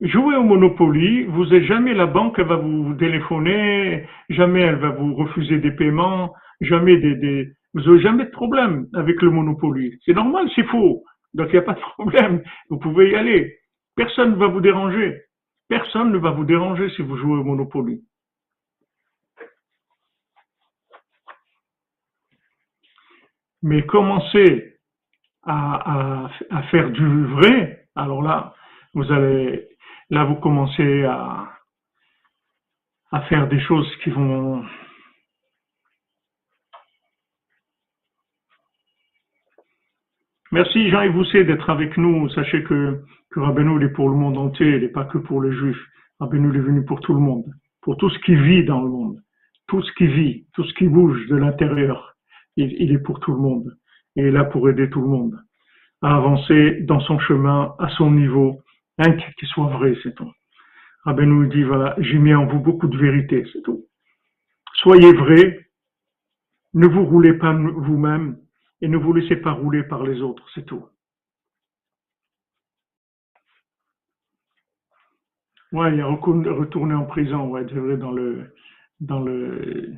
Jouez 0.00 0.36
au 0.36 0.44
Monopoly, 0.44 1.24
vous 1.24 1.46
n'avez 1.46 1.66
jamais 1.66 1.92
la 1.92 2.06
banque 2.06 2.38
va 2.38 2.56
vous 2.56 2.94
téléphoner, 2.94 4.06
jamais 4.28 4.60
elle 4.60 4.76
va 4.76 4.90
vous 4.90 5.14
refuser 5.14 5.58
des 5.58 5.72
paiements, 5.72 6.32
jamais 6.60 6.98
des, 6.98 7.16
des 7.16 7.48
vous 7.74 7.82
n'avez 7.82 8.00
jamais 8.00 8.24
de 8.24 8.30
problème 8.30 8.86
avec 8.94 9.20
le 9.22 9.30
Monopoly. 9.30 9.98
C'est 10.04 10.14
normal, 10.14 10.48
c'est 10.54 10.64
faux. 10.64 11.04
Donc 11.34 11.48
il 11.48 11.52
n'y 11.52 11.58
a 11.58 11.62
pas 11.62 11.74
de 11.74 11.80
problème. 11.80 12.42
Vous 12.70 12.78
pouvez 12.78 13.10
y 13.10 13.14
aller. 13.16 13.58
Personne 13.96 14.32
ne 14.32 14.36
va 14.36 14.46
vous 14.46 14.60
déranger. 14.60 15.20
Personne 15.68 16.12
ne 16.12 16.18
va 16.18 16.30
vous 16.30 16.44
déranger 16.44 16.88
si 16.90 17.02
vous 17.02 17.16
jouez 17.16 17.38
au 17.38 17.44
Monopoly. 17.44 18.02
Mais 23.62 23.84
commencez 23.84 24.78
à, 25.42 26.28
faire 26.70 26.90
du 26.90 27.24
vrai, 27.26 27.86
alors 27.96 28.22
là, 28.22 28.54
vous 28.94 29.10
allez, 29.10 29.67
là, 30.10 30.24
vous 30.24 30.36
commencez 30.36 31.04
à, 31.04 31.54
faire 33.28 33.48
des 33.48 33.60
choses 33.60 33.90
qui 34.02 34.10
vont 34.10 34.64
Merci 40.50 40.88
Jean-Yves 40.88 41.12
Bousset 41.12 41.44
d'être 41.44 41.68
avec 41.68 41.96
nous. 41.98 42.28
Sachez 42.30 42.62
que, 42.64 43.02
que 43.30 43.84
est 43.84 43.88
pour 43.90 44.08
le 44.08 44.14
monde 44.14 44.38
entier, 44.38 44.76
il 44.76 44.80
n'est 44.80 44.88
pas 44.88 45.04
que 45.04 45.18
pour 45.18 45.42
les 45.42 45.52
juifs. 45.52 45.84
Rabbeinu 46.20 46.48
est 46.56 46.60
venu 46.60 46.84
pour 46.84 47.00
tout 47.00 47.12
le 47.12 47.20
monde, 47.20 47.52
pour 47.82 47.96
tout 47.98 48.08
ce 48.08 48.18
qui 48.20 48.34
vit 48.34 48.64
dans 48.64 48.82
le 48.82 48.88
monde, 48.88 49.18
tout 49.66 49.82
ce 49.82 49.92
qui 49.92 50.06
vit, 50.06 50.46
tout 50.54 50.64
ce 50.64 50.72
qui 50.74 50.88
bouge 50.88 51.26
de 51.28 51.36
l'intérieur. 51.36 52.14
Il, 52.56 52.72
il, 52.80 52.92
est 52.92 52.98
pour 52.98 53.20
tout 53.20 53.32
le 53.32 53.38
monde 53.38 53.76
et 54.16 54.22
est 54.22 54.30
là 54.30 54.44
pour 54.44 54.68
aider 54.70 54.88
tout 54.88 55.02
le 55.02 55.08
monde 55.08 55.38
à 56.00 56.16
avancer 56.16 56.80
dans 56.82 57.00
son 57.00 57.18
chemin, 57.18 57.74
à 57.78 57.88
son 57.90 58.10
niveau, 58.10 58.62
hein, 58.98 59.12
qu'il 59.12 59.48
soit 59.48 59.68
vrai, 59.68 59.94
c'est 60.02 60.14
tout. 60.14 60.30
Rabbeinu 61.04 61.48
dit, 61.48 61.62
voilà, 61.62 61.94
j'ai 61.98 62.18
mis 62.18 62.34
en 62.34 62.46
vous 62.46 62.60
beaucoup 62.60 62.88
de 62.88 62.98
vérité, 62.98 63.44
c'est 63.52 63.62
tout. 63.62 63.86
Soyez 64.74 65.12
vrai, 65.12 65.68
ne 66.74 66.86
vous 66.86 67.04
roulez 67.04 67.34
pas 67.34 67.52
vous-même 67.52 68.38
et 68.82 68.88
ne 68.88 68.96
vous 68.96 69.12
laissez 69.12 69.36
pas 69.36 69.52
rouler 69.52 69.82
par 69.82 70.02
les 70.02 70.20
autres, 70.20 70.46
c'est 70.54 70.66
tout. 70.66 70.84
Ouais, 75.72 75.94
il 75.94 76.00
a 76.00 76.06
retourné 76.06 76.94
en 76.94 77.04
prison, 77.04 77.48
ouais, 77.48 77.66
c'est 77.68 77.74
vrai, 77.74 77.98
dans 77.98 78.12
le, 78.12 78.54
dans 79.00 79.20
le, 79.20 79.94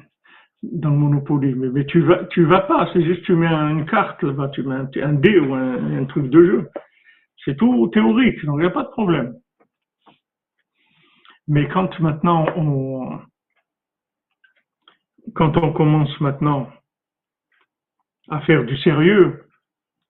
dans 0.63 0.91
le 0.91 0.97
Monopoly. 0.97 1.55
Mais, 1.55 1.69
mais, 1.69 1.87
tu 1.87 2.01
vas, 2.01 2.25
tu 2.27 2.45
vas 2.45 2.61
pas. 2.61 2.89
C'est 2.93 3.05
juste 3.05 3.23
tu 3.25 3.35
mets 3.35 3.47
une 3.47 3.87
carte 3.87 4.23
là-bas, 4.23 4.49
tu 4.49 4.63
mets 4.65 4.75
un, 5.03 5.13
dé 5.13 5.39
ou 5.39 5.55
un, 5.55 6.05
truc 6.07 6.29
de 6.29 6.45
jeu. 6.45 6.71
C'est 7.45 7.57
tout 7.57 7.89
théorique, 7.89 8.45
donc 8.45 8.57
il 8.59 8.63
n'y 8.63 8.67
a 8.67 8.71
pas 8.71 8.85
de 8.85 8.91
problème. 8.91 9.35
Mais 11.49 11.69
quand 11.69 11.99
maintenant 12.01 12.47
on, 12.57 13.21
quand 15.35 15.57
on 15.57 15.73
commence 15.73 16.21
maintenant 16.21 16.71
à 18.29 18.41
faire 18.43 18.65
du 18.65 18.77
sérieux, 18.79 19.47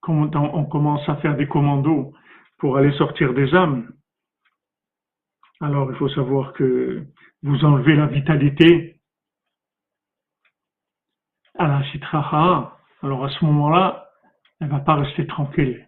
quand 0.01 0.35
on 0.35 0.65
commence 0.65 1.07
à 1.07 1.15
faire 1.17 1.35
des 1.35 1.47
commandos 1.47 2.13
pour 2.57 2.77
aller 2.77 2.91
sortir 2.97 3.33
des 3.33 3.53
âmes, 3.53 3.91
alors 5.61 5.91
il 5.91 5.97
faut 5.97 6.09
savoir 6.09 6.53
que 6.53 7.05
vous 7.43 7.65
enlevez 7.65 7.95
la 7.95 8.07
vitalité 8.07 8.99
à 11.57 11.67
la 11.67 11.83
citraha, 11.91 12.77
alors 13.03 13.25
à 13.25 13.29
ce 13.29 13.45
moment-là, 13.45 14.09
elle 14.59 14.67
ne 14.67 14.71
va 14.71 14.79
pas 14.79 14.95
rester 14.95 15.27
tranquille. 15.27 15.87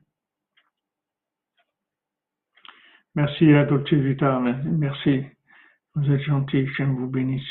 Merci 3.15 3.53
à 3.53 3.65
Dolce 3.65 3.93
Vita, 3.93 4.39
merci. 4.39 5.23
Vous 5.93 6.11
êtes 6.11 6.21
gentil, 6.21 6.65
je 6.65 6.83
vous 6.83 7.07
bénisse. 7.07 7.47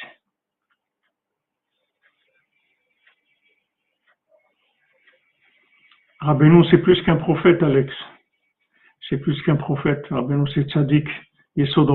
Rabbeinu, 6.19 6.65
c'est 6.71 6.79
plus 6.79 7.01
qu'un 7.03 7.17
prophète, 7.17 7.63
Alex. 7.63 7.93
C'est 9.09 9.19
plus 9.19 9.41
qu'un 9.43 9.57
prophète. 9.57 10.05
Rabbeinu, 10.09 10.49
c'est 10.53 10.69
tzaddik, 10.69 11.09
Yesod 11.55 11.89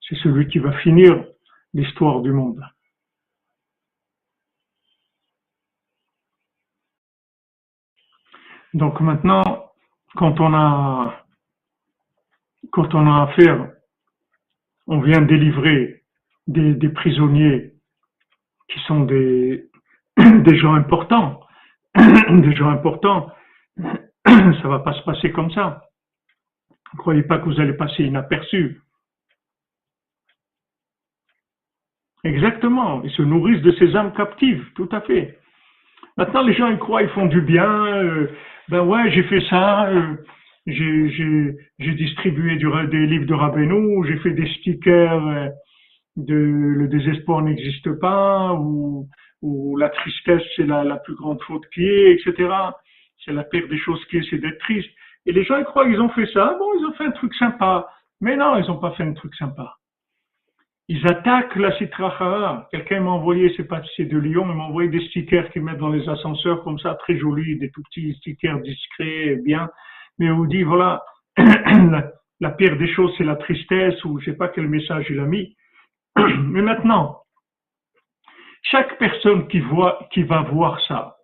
C'est 0.00 0.16
celui 0.16 0.48
qui 0.48 0.58
va 0.58 0.72
finir 0.78 1.24
l'histoire 1.72 2.20
du 2.20 2.32
monde. 2.32 2.62
Donc 8.74 9.00
maintenant, 9.00 9.70
quand 10.16 10.40
on 10.40 10.52
a, 10.52 11.23
quand 12.72 12.94
on 12.94 13.06
a 13.06 13.22
affaire, 13.24 13.70
on 14.86 15.00
vient 15.00 15.22
délivrer 15.22 16.02
des, 16.46 16.88
prisonniers 16.90 17.72
qui 18.68 18.78
sont 18.80 19.04
des, 19.04 19.68
gens 20.18 20.74
importants, 20.74 21.40
des 21.96 22.54
gens 22.54 22.70
importants, 22.70 23.30
ça 24.26 24.68
va 24.68 24.80
pas 24.80 24.94
se 24.94 25.02
passer 25.02 25.30
comme 25.32 25.50
ça. 25.50 25.82
Ne 26.94 26.98
croyez 26.98 27.22
pas 27.22 27.38
que 27.38 27.44
vous 27.44 27.60
allez 27.60 27.74
passer 27.74 28.04
inaperçu. 28.04 28.80
Exactement, 32.24 33.02
ils 33.02 33.10
se 33.10 33.22
nourrissent 33.22 33.62
de 33.62 33.72
ces 33.72 33.94
âmes 33.96 34.14
captives, 34.14 34.64
tout 34.74 34.88
à 34.92 35.02
fait. 35.02 35.38
Maintenant, 36.16 36.42
les 36.42 36.54
gens 36.54 36.68
ils 36.68 36.78
croient, 36.78 37.02
ils 37.02 37.10
font 37.10 37.26
du 37.26 37.42
bien. 37.42 37.68
Euh, 37.86 38.30
ben 38.68 38.80
ouais, 38.80 39.10
j'ai 39.10 39.24
fait 39.24 39.42
ça, 39.50 39.88
euh, 39.88 40.16
j'ai 40.66 41.94
distribué 41.94 42.56
du, 42.56 42.66
des 42.90 43.06
livres 43.06 43.26
de 43.26 43.34
Rabbeinu, 43.34 44.06
j'ai 44.06 44.18
fait 44.18 44.32
des 44.32 44.48
stickers 44.54 45.26
euh, 45.26 45.48
de 46.16 46.34
Le 46.34 46.88
désespoir 46.88 47.42
n'existe 47.42 47.92
pas, 48.00 48.54
ou, 48.54 49.08
ou 49.42 49.76
la 49.76 49.90
tristesse, 49.90 50.42
c'est 50.56 50.66
la, 50.66 50.84
la 50.84 50.96
plus 50.96 51.14
grande 51.14 51.40
faute 51.42 51.64
qui 51.74 51.84
est, 51.84 52.12
etc. 52.12 52.48
C'est 53.24 53.32
la 53.32 53.44
pire 53.44 53.68
des 53.68 53.78
choses 53.78 54.04
qui 54.06 54.18
est, 54.18 54.26
c'est 54.30 54.38
d'être 54.38 54.58
triste. 54.58 54.90
Et 55.26 55.32
les 55.32 55.44
gens, 55.44 55.56
ils 55.58 55.64
croient 55.64 55.86
qu'ils 55.86 56.00
ont 56.00 56.10
fait 56.10 56.26
ça. 56.32 56.56
Bon, 56.58 56.66
ils 56.78 56.86
ont 56.86 56.92
fait 56.92 57.04
un 57.04 57.12
truc 57.12 57.34
sympa. 57.34 57.88
Mais 58.20 58.36
non, 58.36 58.56
ils 58.56 58.66
n'ont 58.66 58.78
pas 58.78 58.92
fait 58.92 59.02
un 59.02 59.14
truc 59.14 59.34
sympa. 59.34 59.76
Ils 60.88 61.06
attaquent 61.06 61.56
la 61.56 61.76
citrachara. 61.78 62.68
Quelqu'un 62.70 63.00
m'a 63.00 63.10
envoyé, 63.10 63.52
c'est 63.56 63.66
c'est 63.96 64.04
de 64.04 64.18
Lyon, 64.18 64.46
il 64.48 64.56
m'a 64.56 64.64
envoyé 64.64 64.90
des 64.90 65.00
stickers 65.08 65.50
qu'ils 65.50 65.62
mettent 65.62 65.78
dans 65.78 65.88
les 65.88 66.06
ascenseurs 66.08 66.62
comme 66.62 66.78
ça, 66.78 66.94
très 66.96 67.16
jolis, 67.16 67.58
des 67.58 67.70
tout 67.70 67.82
petits 67.84 68.14
stickers 68.16 68.60
discrets, 68.60 69.36
bien. 69.42 69.70
Mais 70.18 70.30
on 70.30 70.44
dit, 70.44 70.62
voilà, 70.62 71.04
la, 71.36 72.50
pire 72.50 72.76
des 72.76 72.92
choses, 72.92 73.12
c'est 73.18 73.24
la 73.24 73.36
tristesse, 73.36 74.04
ou 74.04 74.20
je 74.20 74.30
sais 74.30 74.36
pas 74.36 74.48
quel 74.48 74.68
message 74.68 75.06
il 75.10 75.20
a 75.20 75.24
mis. 75.24 75.56
Mais 76.16 76.62
maintenant, 76.62 77.22
chaque 78.62 78.98
personne 78.98 79.48
qui 79.48 79.60
voit, 79.60 80.08
qui 80.12 80.22
va 80.22 80.42
voir 80.42 80.80
ça, 80.86 81.16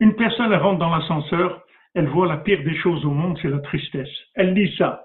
une 0.00 0.14
personne 0.14 0.52
elle 0.52 0.60
rentre 0.60 0.78
dans 0.78 0.94
l'ascenseur, 0.94 1.62
elle 1.94 2.08
voit 2.08 2.28
la 2.28 2.36
pire 2.36 2.62
des 2.62 2.76
choses 2.76 3.04
au 3.04 3.10
monde, 3.10 3.38
c'est 3.42 3.48
la 3.48 3.58
tristesse. 3.58 4.10
Elle 4.34 4.54
lit 4.54 4.74
ça. 4.76 5.02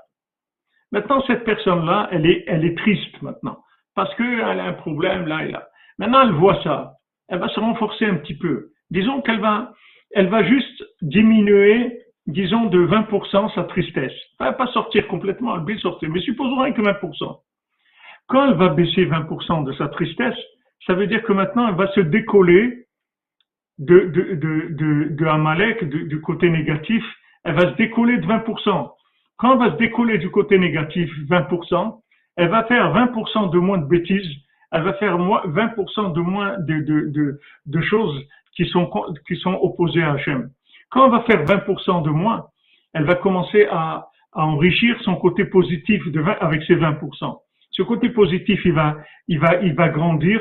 Maintenant, 0.91 1.23
cette 1.25 1.43
personne-là, 1.43 2.09
elle 2.11 2.27
est, 2.27 2.43
elle 2.47 2.65
est 2.65 2.77
triste 2.77 3.19
maintenant. 3.21 3.63
Parce 3.95 4.13
qu'elle 4.15 4.41
a 4.41 4.65
un 4.65 4.73
problème 4.73 5.25
là 5.25 5.43
et 5.45 5.51
là. 5.51 5.67
Maintenant, 5.97 6.21
elle 6.21 6.33
voit 6.33 6.61
ça. 6.63 6.93
Elle 7.29 7.39
va 7.39 7.47
se 7.49 7.59
renforcer 7.59 8.05
un 8.05 8.15
petit 8.15 8.37
peu. 8.37 8.69
Disons 8.91 9.21
qu'elle 9.21 9.39
va, 9.39 9.73
elle 10.11 10.27
va 10.27 10.43
juste 10.43 10.83
diminuer, 11.01 12.02
disons, 12.27 12.65
de 12.65 12.85
20% 12.85 13.53
sa 13.53 13.63
tristesse. 13.63 14.13
Elle 14.39 14.47
va 14.47 14.53
pas 14.53 14.67
sortir 14.67 15.07
complètement, 15.07 15.55
elle 15.55 15.73
va 15.73 15.79
sortir. 15.79 16.09
Mais 16.09 16.21
supposons 16.21 16.61
rien 16.61 16.73
que 16.73 16.81
20%. 16.81 17.39
Quand 18.27 18.47
elle 18.47 18.57
va 18.57 18.69
baisser 18.69 19.05
20% 19.05 19.65
de 19.65 19.73
sa 19.73 19.89
tristesse, 19.89 20.37
ça 20.85 20.93
veut 20.93 21.07
dire 21.07 21.23
que 21.23 21.33
maintenant, 21.33 21.67
elle 21.67 21.75
va 21.75 21.91
se 21.93 21.99
décoller 21.99 22.87
de, 23.79 23.99
de, 24.05 24.35
de, 24.35 25.07
de, 25.09 25.25
Amalek, 25.25 25.83
du 25.83 26.21
côté 26.21 26.49
négatif. 26.49 27.03
Elle 27.43 27.55
va 27.55 27.71
se 27.71 27.75
décoller 27.75 28.17
de 28.17 28.25
20%. 28.25 28.91
Quand 29.37 29.53
elle 29.53 29.59
va 29.59 29.71
se 29.73 29.77
décoller 29.77 30.17
du 30.17 30.29
côté 30.29 30.57
négatif 30.57 31.09
20%, 31.29 31.99
elle 32.37 32.49
va 32.49 32.63
faire 32.65 32.93
20% 32.93 33.51
de 33.51 33.59
moins 33.59 33.77
de 33.77 33.85
bêtises, 33.85 34.29
elle 34.71 34.83
va 34.83 34.93
faire 34.93 35.17
20% 35.17 36.13
de 36.13 36.21
moins 36.21 36.57
de, 36.59 36.79
de, 36.79 37.39
de, 37.65 37.81
choses 37.81 38.19
qui 38.55 38.65
sont, 38.67 38.89
qui 39.27 39.35
sont 39.37 39.53
opposées 39.53 40.01
à 40.01 40.13
Hachem. 40.13 40.49
Quand 40.93 41.05
elle 41.05 41.11
va 41.11 41.21
faire 41.21 41.43
20% 41.43 42.03
de 42.03 42.11
moins, 42.11 42.45
elle 42.93 43.05
va 43.05 43.15
commencer 43.15 43.65
à, 43.71 44.09
à 44.31 44.45
enrichir 44.45 44.95
son 45.01 45.15
côté 45.15 45.43
positif 45.45 46.07
de 46.07 46.21
20, 46.21 46.37
avec 46.39 46.61
ses 46.63 46.75
20%. 46.75 47.39
Ce 47.71 47.81
côté 47.81 48.09
positif, 48.09 48.61
il 48.63 48.73
va, 48.73 48.97
il 49.27 49.39
va, 49.39 49.55
il 49.63 49.73
va 49.73 49.89
grandir 49.89 50.39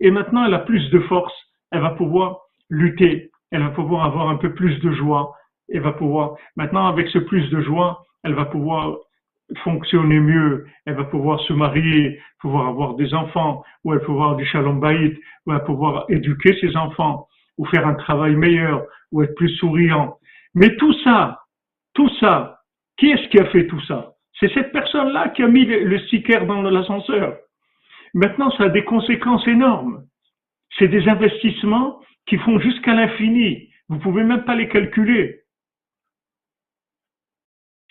et 0.00 0.10
maintenant 0.10 0.44
elle 0.44 0.52
a 0.52 0.58
plus 0.58 0.90
de 0.90 1.00
force. 1.00 1.32
Elle 1.72 1.80
va 1.80 1.90
pouvoir 1.90 2.40
lutter. 2.68 3.30
Elle 3.50 3.62
va 3.62 3.70
pouvoir 3.70 4.04
avoir 4.04 4.28
un 4.28 4.36
peu 4.36 4.52
plus 4.52 4.78
de 4.80 4.92
joie. 4.92 5.34
Elle 5.72 5.80
va 5.80 5.92
pouvoir, 5.92 6.36
maintenant 6.56 6.86
avec 6.86 7.08
ce 7.08 7.18
plus 7.18 7.48
de 7.48 7.62
joie, 7.62 8.04
elle 8.22 8.34
va 8.34 8.44
pouvoir 8.44 8.98
fonctionner 9.64 10.20
mieux, 10.20 10.66
elle 10.84 10.94
va 10.94 11.04
pouvoir 11.04 11.40
se 11.40 11.52
marier, 11.52 12.20
pouvoir 12.40 12.68
avoir 12.68 12.94
des 12.94 13.14
enfants, 13.14 13.64
ou 13.84 13.92
elle 13.92 14.00
va 14.00 14.04
pouvoir 14.04 14.36
du 14.36 14.44
shalom 14.44 14.78
baït, 14.78 15.16
ou 15.46 15.52
elle 15.52 15.58
va 15.58 15.64
pouvoir 15.64 16.04
éduquer 16.08 16.54
ses 16.60 16.76
enfants, 16.76 17.28
ou 17.58 17.66
faire 17.66 17.86
un 17.86 17.94
travail 17.94 18.36
meilleur, 18.36 18.84
ou 19.12 19.22
être 19.22 19.34
plus 19.34 19.54
souriant. 19.56 20.18
Mais 20.54 20.76
tout 20.76 20.94
ça, 21.04 21.40
tout 21.94 22.10
ça, 22.20 22.60
qui 22.98 23.10
est-ce 23.10 23.28
qui 23.28 23.38
a 23.38 23.46
fait 23.46 23.66
tout 23.66 23.80
ça? 23.82 24.12
C'est 24.38 24.52
cette 24.52 24.72
personne-là 24.72 25.30
qui 25.30 25.42
a 25.42 25.48
mis 25.48 25.64
le 25.64 25.98
sticker 26.00 26.46
dans 26.46 26.62
l'ascenseur. 26.62 27.36
Maintenant, 28.14 28.50
ça 28.52 28.64
a 28.64 28.68
des 28.68 28.84
conséquences 28.84 29.46
énormes. 29.46 30.04
C'est 30.78 30.88
des 30.88 31.08
investissements 31.08 32.00
qui 32.26 32.36
font 32.38 32.58
jusqu'à 32.58 32.94
l'infini. 32.94 33.70
Vous 33.88 33.98
pouvez 33.98 34.24
même 34.24 34.44
pas 34.44 34.54
les 34.54 34.68
calculer. 34.68 35.40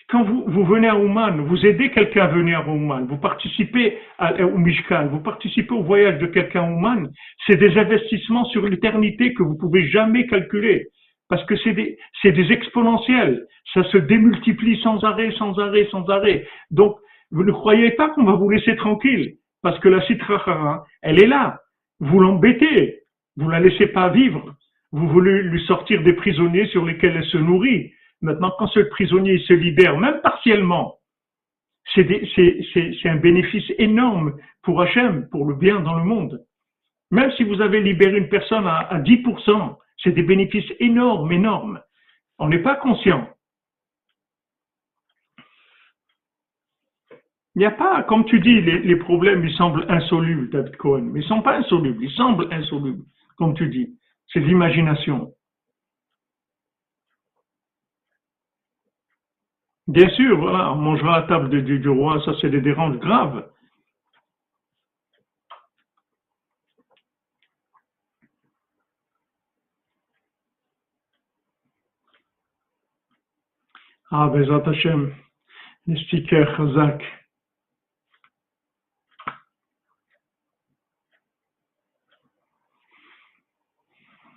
Quand 0.08 0.22
vous, 0.22 0.44
vous 0.46 0.64
venez 0.64 0.86
à 0.86 0.96
Ouman, 0.96 1.40
vous 1.46 1.66
aidez 1.66 1.90
quelqu'un 1.90 2.24
à 2.24 2.28
venir 2.28 2.60
à 2.60 2.68
Ouman, 2.68 3.06
vous 3.06 3.16
participez 3.16 3.98
au 4.20 4.56
Mishkan, 4.56 5.08
vous 5.08 5.20
participez 5.20 5.74
au 5.74 5.82
voyage 5.82 6.18
de 6.20 6.26
quelqu'un 6.26 6.62
à 6.62 6.70
Ouman, 6.70 7.08
c'est 7.44 7.56
des 7.56 7.76
investissements 7.76 8.44
sur 8.46 8.66
l'éternité 8.68 9.34
que 9.34 9.42
vous 9.42 9.56
pouvez 9.56 9.88
jamais 9.88 10.26
calculer. 10.26 10.86
Parce 11.28 11.44
que 11.46 11.56
c'est 11.56 11.72
des, 11.72 11.98
c'est 12.22 12.30
des 12.30 12.52
exponentiels. 12.52 13.46
Ça 13.74 13.82
se 13.90 13.98
démultiplie 13.98 14.80
sans 14.82 15.02
arrêt, 15.02 15.32
sans 15.32 15.58
arrêt, 15.58 15.88
sans 15.90 16.08
arrêt. 16.08 16.46
Donc, 16.70 16.96
vous 17.32 17.42
ne 17.42 17.50
croyez 17.50 17.90
pas 17.92 18.10
qu'on 18.10 18.22
va 18.22 18.34
vous 18.34 18.48
laisser 18.48 18.76
tranquille. 18.76 19.34
Parce 19.62 19.78
que 19.80 19.88
la 19.88 20.06
citrachara, 20.06 20.84
elle 21.02 21.20
est 21.20 21.26
là. 21.26 21.58
Vous 21.98 22.20
l'embêtez. 22.20 23.00
Vous 23.36 23.48
la 23.48 23.58
laissez 23.58 23.88
pas 23.88 24.10
vivre. 24.10 24.54
Vous 24.92 25.08
voulez 25.08 25.42
lui 25.42 25.60
sortir 25.66 26.02
des 26.04 26.12
prisonniers 26.12 26.66
sur 26.68 26.84
lesquels 26.84 27.16
elle 27.16 27.24
se 27.24 27.38
nourrit. 27.38 27.90
Maintenant, 28.26 28.52
quand 28.58 28.66
ce 28.66 28.80
prisonnier 28.80 29.38
se 29.38 29.52
libère, 29.52 29.96
même 29.96 30.20
partiellement, 30.20 30.96
c'est 31.94 32.08
un 33.04 33.16
bénéfice 33.16 33.70
énorme 33.78 34.36
pour 34.62 34.82
Hachem, 34.82 35.28
pour 35.28 35.46
le 35.46 35.54
bien 35.54 35.78
dans 35.78 35.94
le 35.94 36.02
monde. 36.02 36.44
Même 37.12 37.30
si 37.36 37.44
vous 37.44 37.60
avez 37.60 37.80
libéré 37.80 38.18
une 38.18 38.28
personne 38.28 38.66
à, 38.66 38.78
à 38.78 38.98
10%, 38.98 39.76
c'est 40.02 40.10
des 40.10 40.24
bénéfices 40.24 40.72
énormes, 40.80 41.30
énormes. 41.30 41.80
On 42.40 42.48
n'est 42.48 42.64
pas 42.64 42.74
conscient. 42.74 43.28
Il 47.54 47.60
n'y 47.60 47.64
a 47.64 47.70
pas, 47.70 48.02
comme 48.02 48.24
tu 48.24 48.40
dis, 48.40 48.60
les, 48.60 48.80
les, 48.80 48.96
problèmes, 48.96 49.46
ils 49.46 49.54
semblent 49.54 49.86
insolubles, 49.88 50.50
David 50.50 50.76
Cohen, 50.78 51.02
mais 51.12 51.20
ils 51.20 51.22
ne 51.22 51.28
sont 51.28 51.42
pas 51.42 51.58
insolubles, 51.58 52.02
ils 52.02 52.10
semblent 52.10 52.52
insolubles, 52.52 53.04
comme 53.36 53.54
tu 53.54 53.68
dis. 53.68 53.96
C'est 54.32 54.40
l'imagination. 54.40 55.32
Bien 59.88 60.08
sûr, 60.10 60.38
voilà, 60.38 60.72
on 60.72 60.76
mangera 60.76 61.18
à 61.18 61.22
table 61.28 61.62
du, 61.62 61.88
roi, 61.88 62.20
ça 62.24 62.32
c'est 62.40 62.50
des 62.50 62.60
déranges 62.60 62.98
graves. 62.98 63.48
Ah, 74.10 74.28
Bezat 74.28 74.68
Hashem, 74.68 75.14
les 75.86 75.96
stickers 76.04 76.56
Chazak. 76.56 77.02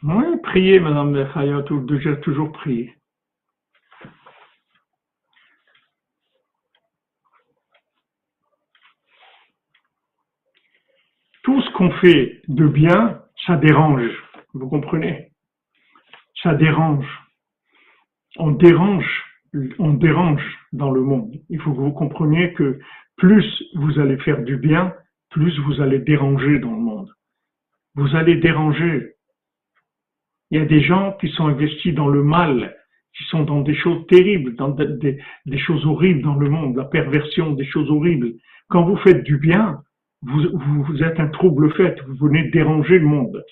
Oui, 0.03 0.25
priez, 0.43 0.79
Madame 0.79 1.13
Bechaya, 1.13 1.63
toujours 1.63 2.51
prier. 2.51 2.98
Tout 11.59 11.65
ce 11.65 11.73
qu'on 11.73 11.91
fait 11.91 12.41
de 12.47 12.67
bien, 12.67 13.21
ça 13.45 13.57
dérange. 13.57 14.09
Vous 14.53 14.69
comprenez? 14.69 15.31
Ça 16.41 16.53
dérange. 16.53 17.05
On 18.37 18.51
dérange, 18.51 19.25
on 19.77 19.93
dérange 19.93 20.41
dans 20.71 20.91
le 20.91 21.01
monde. 21.01 21.33
Il 21.49 21.59
faut 21.59 21.73
que 21.73 21.79
vous 21.79 21.91
compreniez 21.91 22.53
que 22.53 22.79
plus 23.17 23.45
vous 23.75 23.99
allez 23.99 24.17
faire 24.19 24.41
du 24.43 24.55
bien, 24.55 24.93
plus 25.31 25.57
vous 25.59 25.81
allez 25.81 25.99
déranger 25.99 26.59
dans 26.59 26.71
le 26.71 26.79
monde. 26.79 27.09
Vous 27.95 28.15
allez 28.15 28.35
déranger. 28.35 29.15
Il 30.51 30.59
y 30.59 30.61
a 30.61 30.65
des 30.65 30.81
gens 30.81 31.17
qui 31.19 31.27
sont 31.29 31.47
investis 31.47 31.93
dans 31.93 32.07
le 32.07 32.23
mal, 32.23 32.77
qui 33.17 33.25
sont 33.25 33.43
dans 33.43 33.61
des 33.61 33.75
choses 33.75 34.07
terribles, 34.07 34.55
dans 34.55 34.69
des, 34.69 35.19
des 35.45 35.57
choses 35.57 35.85
horribles 35.85 36.21
dans 36.21 36.35
le 36.35 36.49
monde, 36.49 36.77
la 36.77 36.85
perversion, 36.85 37.51
des 37.51 37.65
choses 37.65 37.91
horribles. 37.91 38.35
Quand 38.69 38.83
vous 38.83 38.97
faites 38.97 39.23
du 39.23 39.37
bien, 39.37 39.81
vous, 40.21 41.03
êtes 41.03 41.19
un 41.19 41.27
trouble 41.29 41.73
fait, 41.73 41.99
vous 42.01 42.27
venez 42.27 42.49
déranger 42.49 42.99
le 42.99 43.05
monde. 43.05 43.43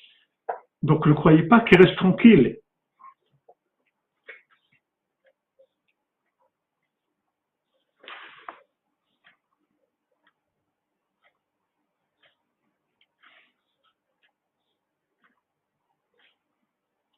Donc 0.84 1.06
ne 1.06 1.14
croyez 1.14 1.44
pas 1.44 1.62
qu'il 1.62 1.82
reste 1.82 1.96
tranquille. 1.96 2.58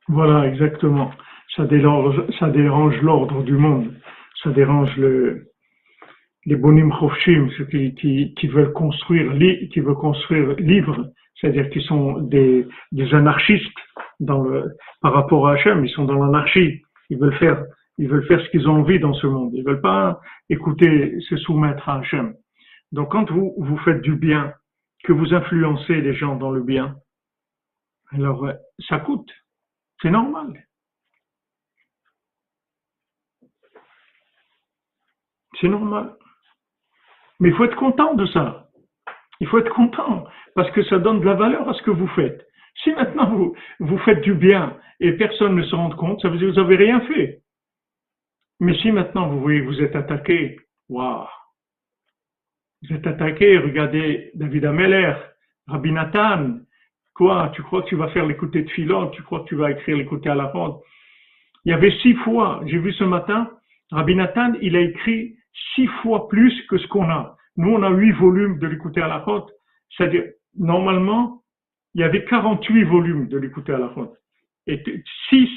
Voilà, 0.07 0.47
exactement. 0.47 1.11
Ça 1.55 1.65
dérange, 1.65 2.19
ça 2.39 2.49
dérange 2.49 2.99
l'ordre 3.01 3.43
du 3.43 3.53
monde. 3.53 3.93
Ça 4.43 4.49
dérange 4.51 4.95
le, 4.97 5.48
les 6.45 6.55
bonim 6.55 6.91
chofshim, 6.91 7.49
ceux 7.57 7.65
qui, 7.65 8.47
veulent 8.47 8.73
construire, 8.73 9.33
qui 9.71 9.79
veulent 9.79 9.95
construire 9.95 10.55
livres, 10.55 11.11
c'est-à-dire 11.35 11.69
qui 11.69 11.81
sont 11.81 12.19
des, 12.21 12.67
anarchistes 13.11 13.77
par 14.25 15.13
rapport 15.13 15.47
à 15.47 15.53
Hachem, 15.53 15.85
ils 15.85 15.91
sont 15.91 16.05
dans 16.05 16.23
l'anarchie, 16.23 16.81
ils 17.09 17.17
veulent 17.17 17.37
faire, 17.37 17.63
ils 17.97 18.07
veulent 18.07 18.25
faire 18.25 18.41
ce 18.41 18.49
qu'ils 18.49 18.67
ont 18.67 18.79
envie 18.79 18.99
dans 18.99 19.13
ce 19.13 19.27
monde, 19.27 19.51
ils 19.53 19.63
veulent 19.63 19.81
pas 19.81 20.19
écouter, 20.49 21.19
se 21.21 21.37
soumettre 21.37 21.87
à 21.87 21.99
Hachem. 21.99 22.33
Donc 22.91 23.11
quand 23.11 23.29
vous, 23.31 23.53
vous 23.57 23.77
faites 23.79 24.01
du 24.01 24.15
bien, 24.15 24.53
que 25.03 25.13
vous 25.13 25.33
influencez 25.33 26.01
les 26.01 26.13
gens 26.13 26.35
dans 26.35 26.51
le 26.51 26.61
bien, 26.61 26.95
Alors, 28.11 28.45
euh, 28.45 28.53
ça 28.87 28.99
coûte. 28.99 29.31
C'est 30.01 30.09
normal. 30.09 30.65
C'est 35.59 35.67
normal. 35.67 36.15
Mais 37.39 37.49
il 37.49 37.55
faut 37.55 37.65
être 37.65 37.75
content 37.75 38.13
de 38.15 38.25
ça. 38.27 38.67
Il 39.39 39.47
faut 39.47 39.59
être 39.59 39.73
content 39.73 40.25
parce 40.55 40.69
que 40.71 40.83
ça 40.83 40.99
donne 40.99 41.21
de 41.21 41.25
la 41.25 41.35
valeur 41.35 41.67
à 41.69 41.73
ce 41.73 41.81
que 41.83 41.91
vous 41.91 42.07
faites. 42.09 42.45
Si 42.83 42.91
maintenant 42.91 43.29
vous, 43.29 43.55
vous 43.79 43.97
faites 43.99 44.21
du 44.21 44.33
bien 44.33 44.77
et 44.99 45.13
personne 45.13 45.55
ne 45.55 45.63
se 45.63 45.75
rend 45.75 45.89
compte, 45.91 46.21
ça 46.21 46.29
veut 46.29 46.37
dire 46.37 46.49
que 46.49 46.53
vous 46.53 46.61
n'avez 46.61 46.75
rien 46.75 47.01
fait. 47.01 47.41
Mais 48.59 48.75
si 48.79 48.91
maintenant 48.91 49.29
vous 49.29 49.39
voyez 49.39 49.61
vous 49.61 49.81
êtes 49.81 49.95
attaqué, 49.95 50.59
waouh, 50.89 51.27
vous 52.83 52.95
êtes 52.95 53.07
attaqué, 53.07 53.57
regardez 53.57 54.31
David 54.35 54.65
Ameller, 54.65 55.13
Rabbi 55.67 55.91
Nathan, 55.91 56.59
quoi, 57.13 57.51
tu 57.53 57.63
crois 57.63 57.83
que 57.83 57.89
tu 57.89 57.95
vas 57.95 58.09
faire 58.09 58.25
l'écouter 58.25 58.63
de 58.63 58.69
Philon, 58.69 59.09
tu 59.09 59.23
crois 59.23 59.41
que 59.41 59.49
tu 59.49 59.55
vas 59.55 59.71
écrire 59.71 59.97
l'écouter 59.97 60.29
à 60.29 60.35
la 60.35 60.45
ronde. 60.45 60.79
Il 61.65 61.71
y 61.71 61.73
avait 61.73 61.91
six 62.01 62.15
fois, 62.15 62.61
j'ai 62.65 62.79
vu 62.79 62.91
ce 62.93 63.03
matin, 63.03 63.51
Rabbi 63.91 64.15
Nathan, 64.15 64.53
il 64.61 64.75
a 64.75 64.81
écrit 64.81 65.35
six 65.75 65.87
fois 66.01 66.27
plus 66.27 66.53
que 66.67 66.77
ce 66.77 66.87
qu'on 66.87 67.09
a. 67.09 67.37
Nous, 67.57 67.69
on 67.69 67.83
a 67.83 67.89
huit 67.89 68.11
volumes 68.11 68.59
de 68.59 68.67
l'écouter 68.67 69.01
à 69.01 69.07
la 69.07 69.19
ronde. 69.19 69.49
C'est-à-dire, 69.95 70.25
normalement, 70.57 71.43
il 71.93 72.01
y 72.01 72.03
avait 72.03 72.23
48 72.25 72.83
volumes 72.83 73.27
de 73.27 73.37
l'écouter 73.37 73.73
à 73.73 73.79
la 73.79 73.87
ronde. 73.87 74.13
Et 74.67 74.81
six, 75.29 75.49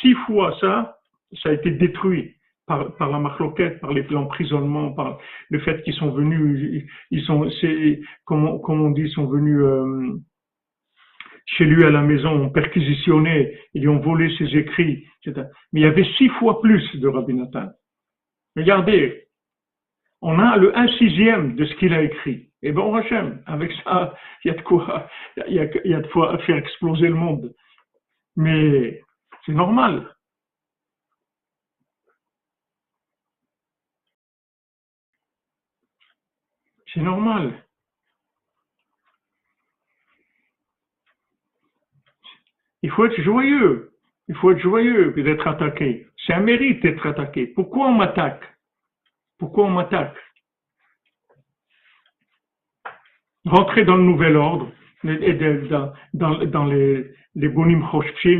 six 0.00 0.14
fois 0.26 0.56
ça, 0.60 0.98
ça 1.42 1.50
a 1.50 1.52
été 1.52 1.70
détruit 1.72 2.36
par, 2.66 3.10
la 3.10 3.18
marloquette, 3.18 3.80
par 3.80 3.92
l'emprisonnement, 3.92 4.92
par 4.92 5.18
le 5.48 5.58
fait 5.60 5.82
qu'ils 5.82 5.94
sont 5.94 6.10
venus, 6.12 6.84
ils 7.10 7.22
sont, 7.24 7.50
c'est, 7.60 8.00
comme, 8.24 8.46
on 8.46 8.90
dit, 8.90 9.10
sont 9.10 9.26
venus 9.26 9.58
euh, 9.60 10.20
chez 11.46 11.64
lui 11.64 11.84
à 11.84 11.90
la 11.90 12.02
maison, 12.02 12.30
ont 12.30 12.50
perquisitionné, 12.50 13.58
ils 13.74 13.82
lui 13.82 13.88
ont 13.88 13.98
volé 13.98 14.32
ses 14.38 14.56
écrits, 14.56 15.04
etc. 15.24 15.48
Mais 15.72 15.80
il 15.80 15.82
y 15.82 15.86
avait 15.86 16.06
six 16.16 16.28
fois 16.38 16.60
plus 16.60 16.84
de 16.94 17.08
Rabbi 17.08 17.34
Nathan. 17.34 17.70
Regardez, 18.56 19.24
on 20.22 20.38
a 20.38 20.56
le 20.56 20.76
un 20.76 20.88
sixième 20.98 21.54
de 21.56 21.64
ce 21.64 21.74
qu'il 21.76 21.94
a 21.94 22.02
écrit. 22.02 22.50
Et 22.62 22.72
bon, 22.72 22.94
Hachem, 22.94 23.42
avec 23.46 23.72
ça, 23.84 24.14
il 24.44 24.48
y 24.48 24.50
a 24.50 24.56
de 24.56 24.62
quoi, 24.62 25.08
il 25.48 25.54
y 25.54 25.60
a, 25.60 25.86
y 25.86 25.94
a 25.94 26.00
de 26.00 26.06
quoi 26.08 26.36
faire 26.40 26.56
exploser 26.56 27.08
le 27.08 27.14
monde. 27.14 27.54
Mais 28.36 29.02
c'est 29.46 29.52
normal. 29.52 30.14
C'est 36.92 37.00
normal. 37.00 37.64
Il 42.82 42.90
faut 42.90 43.04
être 43.04 43.20
joyeux. 43.22 43.92
Il 44.28 44.34
faut 44.36 44.50
être 44.52 44.58
joyeux 44.58 45.12
d'être 45.12 45.46
attaqué. 45.46 46.06
C'est 46.26 46.34
un 46.34 46.40
mérite 46.40 46.82
d'être 46.82 47.06
attaqué. 47.06 47.46
Pourquoi 47.46 47.88
on 47.88 47.94
m'attaque? 47.94 48.42
Pourquoi 49.40 49.64
on 49.64 49.70
m'attaque? 49.70 50.14
Rentrer 53.46 53.86
dans 53.86 53.96
le 53.96 54.02
nouvel 54.02 54.36
ordre, 54.36 54.70
dans, 56.12 56.66
les, 56.66 57.06
les 57.34 57.48
bonim 57.48 57.82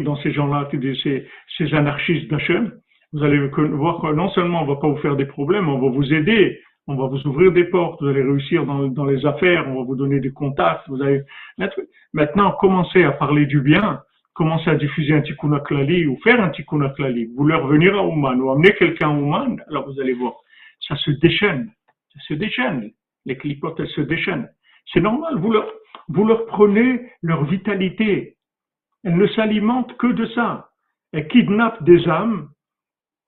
dans 0.05 0.17
ces 0.17 0.33
gens-là, 0.33 0.69
ces, 1.03 1.75
anarchistes 1.75 2.31
d'Hachem, 2.31 2.73
vous 3.15 3.25
allez 3.25 3.39
voir 3.49 4.03
que 4.03 4.13
non 4.13 4.29
seulement 4.31 4.63
on 4.63 4.67
va 4.67 4.77
pas 4.77 4.89
vous 4.89 4.99
faire 4.99 5.17
des 5.17 5.25
problèmes, 5.25 5.71
on 5.71 5.79
va 5.79 5.89
vous 5.89 6.13
aider, 6.13 6.61
on 6.87 6.97
va 6.97 7.07
vous 7.07 7.27
ouvrir 7.27 7.51
des 7.53 7.65
portes, 7.65 8.03
vous 8.03 8.09
allez 8.09 8.23
réussir 8.23 8.67
dans, 8.67 9.07
les 9.07 9.25
affaires, 9.25 9.67
on 9.69 9.77
va 9.77 9.85
vous 9.85 9.97
donner 9.97 10.21
des 10.21 10.33
contacts, 10.33 10.87
vous 10.89 11.01
allez 11.03 11.23
maintenant 12.13 12.53
commencer 12.61 13.05
à 13.05 13.13
parler 13.13 13.47
du 13.47 13.63
bien, 13.63 14.03
commencer 14.35 14.69
à 14.69 14.75
diffuser 14.75 15.15
un 15.15 15.23
tikkun 15.23 15.59
ou 16.09 16.19
faire 16.23 16.43
un 16.43 16.51
tikkun 16.51 16.93
vous 17.35 17.47
leur 17.47 17.67
venir 17.67 17.97
à 17.97 18.05
Ouman 18.05 18.39
ou 18.39 18.51
amener 18.51 18.73
quelqu'un 18.75 19.09
à 19.09 19.13
Ouman, 19.13 19.57
alors 19.69 19.91
vous 19.91 19.99
allez 19.99 20.13
voir, 20.13 20.35
ça 20.87 20.97
se 20.97 21.11
déchaîne, 21.11 21.73
ça 22.13 22.21
se 22.29 22.35
déchaîne, 22.35 22.91
les 23.27 23.37
clipotes 23.37 23.79
elles 23.81 23.89
se 23.89 24.01
déchaînent. 24.01 24.49
C'est 24.93 25.01
normal, 25.01 25.39
vous 25.39 26.25
leur, 26.25 26.47
prenez 26.47 27.11
leur 27.23 27.45
vitalité, 27.45 28.37
elles 29.05 29.17
ne 29.17 29.27
s'alimentent 29.29 29.97
que 29.99 30.09
de 30.09 30.27
ça, 30.27 30.71
elles 31.13 31.29
kidnappent 31.29 31.83
des 31.85 32.09
âmes 32.09 32.49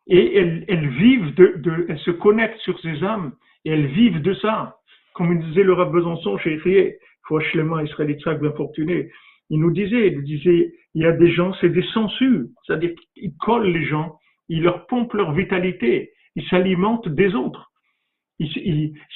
et 0.09 0.36
elles, 0.36 0.88
vivent 0.88 1.34
de, 1.34 1.86
elles 1.88 1.98
se 2.00 2.11
connectent 2.11 2.61
sur 2.61 2.78
ces 2.80 3.03
âmes 3.05 3.32
et 3.64 3.70
elles 3.70 3.86
vivent 3.86 4.22
de 4.22 4.34
ça. 4.34 4.76
Comme 5.14 5.32
il 5.32 5.46
disait 5.46 5.62
le 5.62 5.74
Rav 5.74 5.92
Besançon 5.92 6.38
chez 6.38 6.55
Etrier, 6.55 6.98
Israël 7.30 8.11
Israël 8.11 8.38
bien 8.38 8.53
fortuné, 8.53 9.11
il 9.50 9.61
nous 9.61 9.70
disait, 9.70 10.09
il 10.09 10.16
nous 10.16 10.22
disait, 10.22 10.74
il 10.94 11.03
y 11.03 11.07
a 11.07 11.12
des 11.12 11.30
gens, 11.30 11.55
c'est 11.61 11.68
des 11.68 11.82
sangsues, 11.94 12.46
c'est-à-dire 12.66 12.92
qu'ils 13.14 13.36
collent 13.36 13.70
les 13.70 13.84
gens, 13.84 14.18
ils 14.48 14.62
leur 14.62 14.86
pompent 14.86 15.14
leur 15.14 15.32
vitalité, 15.32 16.12
ils 16.37 16.47
s'alimentent 16.49 17.09
des 17.09 17.35
autres. 17.35 17.70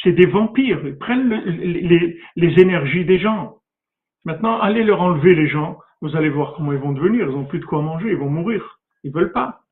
C'est 0.03 0.13
des 0.13 0.27
vampires, 0.27 0.87
ils 0.87 0.99
prennent 0.99 1.31
les, 1.31 2.61
énergies 2.61 3.05
des 3.05 3.19
gens. 3.19 3.59
Maintenant, 4.25 4.61
allez 4.61 4.85
leur 4.85 5.01
enlever 5.01 5.35
les 5.35 5.49
gens, 5.49 5.79
vous 6.01 6.15
allez 6.17 6.29
voir 6.29 6.55
comment 6.55 6.73
ils 6.73 6.79
vont 6.79 6.93
devenir, 6.93 7.27
ils 7.27 7.33
n'ont 7.33 7.45
plus 7.45 7.59
de 7.59 7.65
quoi 7.65 7.83
manger, 7.83 8.11
ils 8.11 8.17
vont 8.17 8.31
mourir, 8.31 8.79
ils 9.03 9.13
veulent 9.13 9.33
pas. 9.33 9.63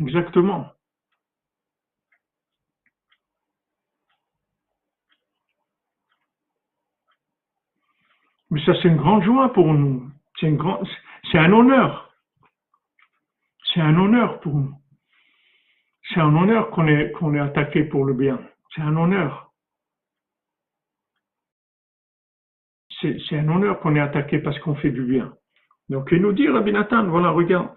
Exactement. 0.00 0.66
Mais 8.50 8.64
ça, 8.64 8.72
c'est 8.80 8.88
une 8.88 8.96
grande 8.96 9.24
joie 9.24 9.52
pour 9.52 9.72
nous. 9.72 10.08
C'est 10.40 10.46
un 11.38 11.52
honneur. 11.52 12.14
C'est 13.72 13.80
un 13.80 13.98
honneur 13.98 14.40
pour 14.40 14.54
nous. 14.54 14.74
C'est 16.08 16.20
un 16.20 16.34
honneur 16.34 16.70
qu'on 16.70 16.86
est, 16.86 17.12
est 17.12 17.38
attaqué 17.38 17.84
pour 17.84 18.04
le 18.04 18.14
bien. 18.14 18.40
C'est 18.74 18.82
un 18.82 18.96
honneur. 18.96 19.52
C'est, 23.00 23.18
c'est 23.28 23.38
un 23.38 23.48
honneur 23.48 23.80
qu'on 23.80 23.96
est 23.96 24.00
attaqué 24.00 24.38
parce 24.38 24.58
qu'on 24.60 24.74
fait 24.76 24.90
du 24.90 25.02
bien. 25.02 25.34
Donc, 25.88 26.08
il 26.12 26.20
nous 26.20 26.32
dit, 26.32 26.48
Rabbi 26.48 26.72
Nathan, 26.72 27.06
voilà, 27.08 27.30
regarde. 27.30 27.70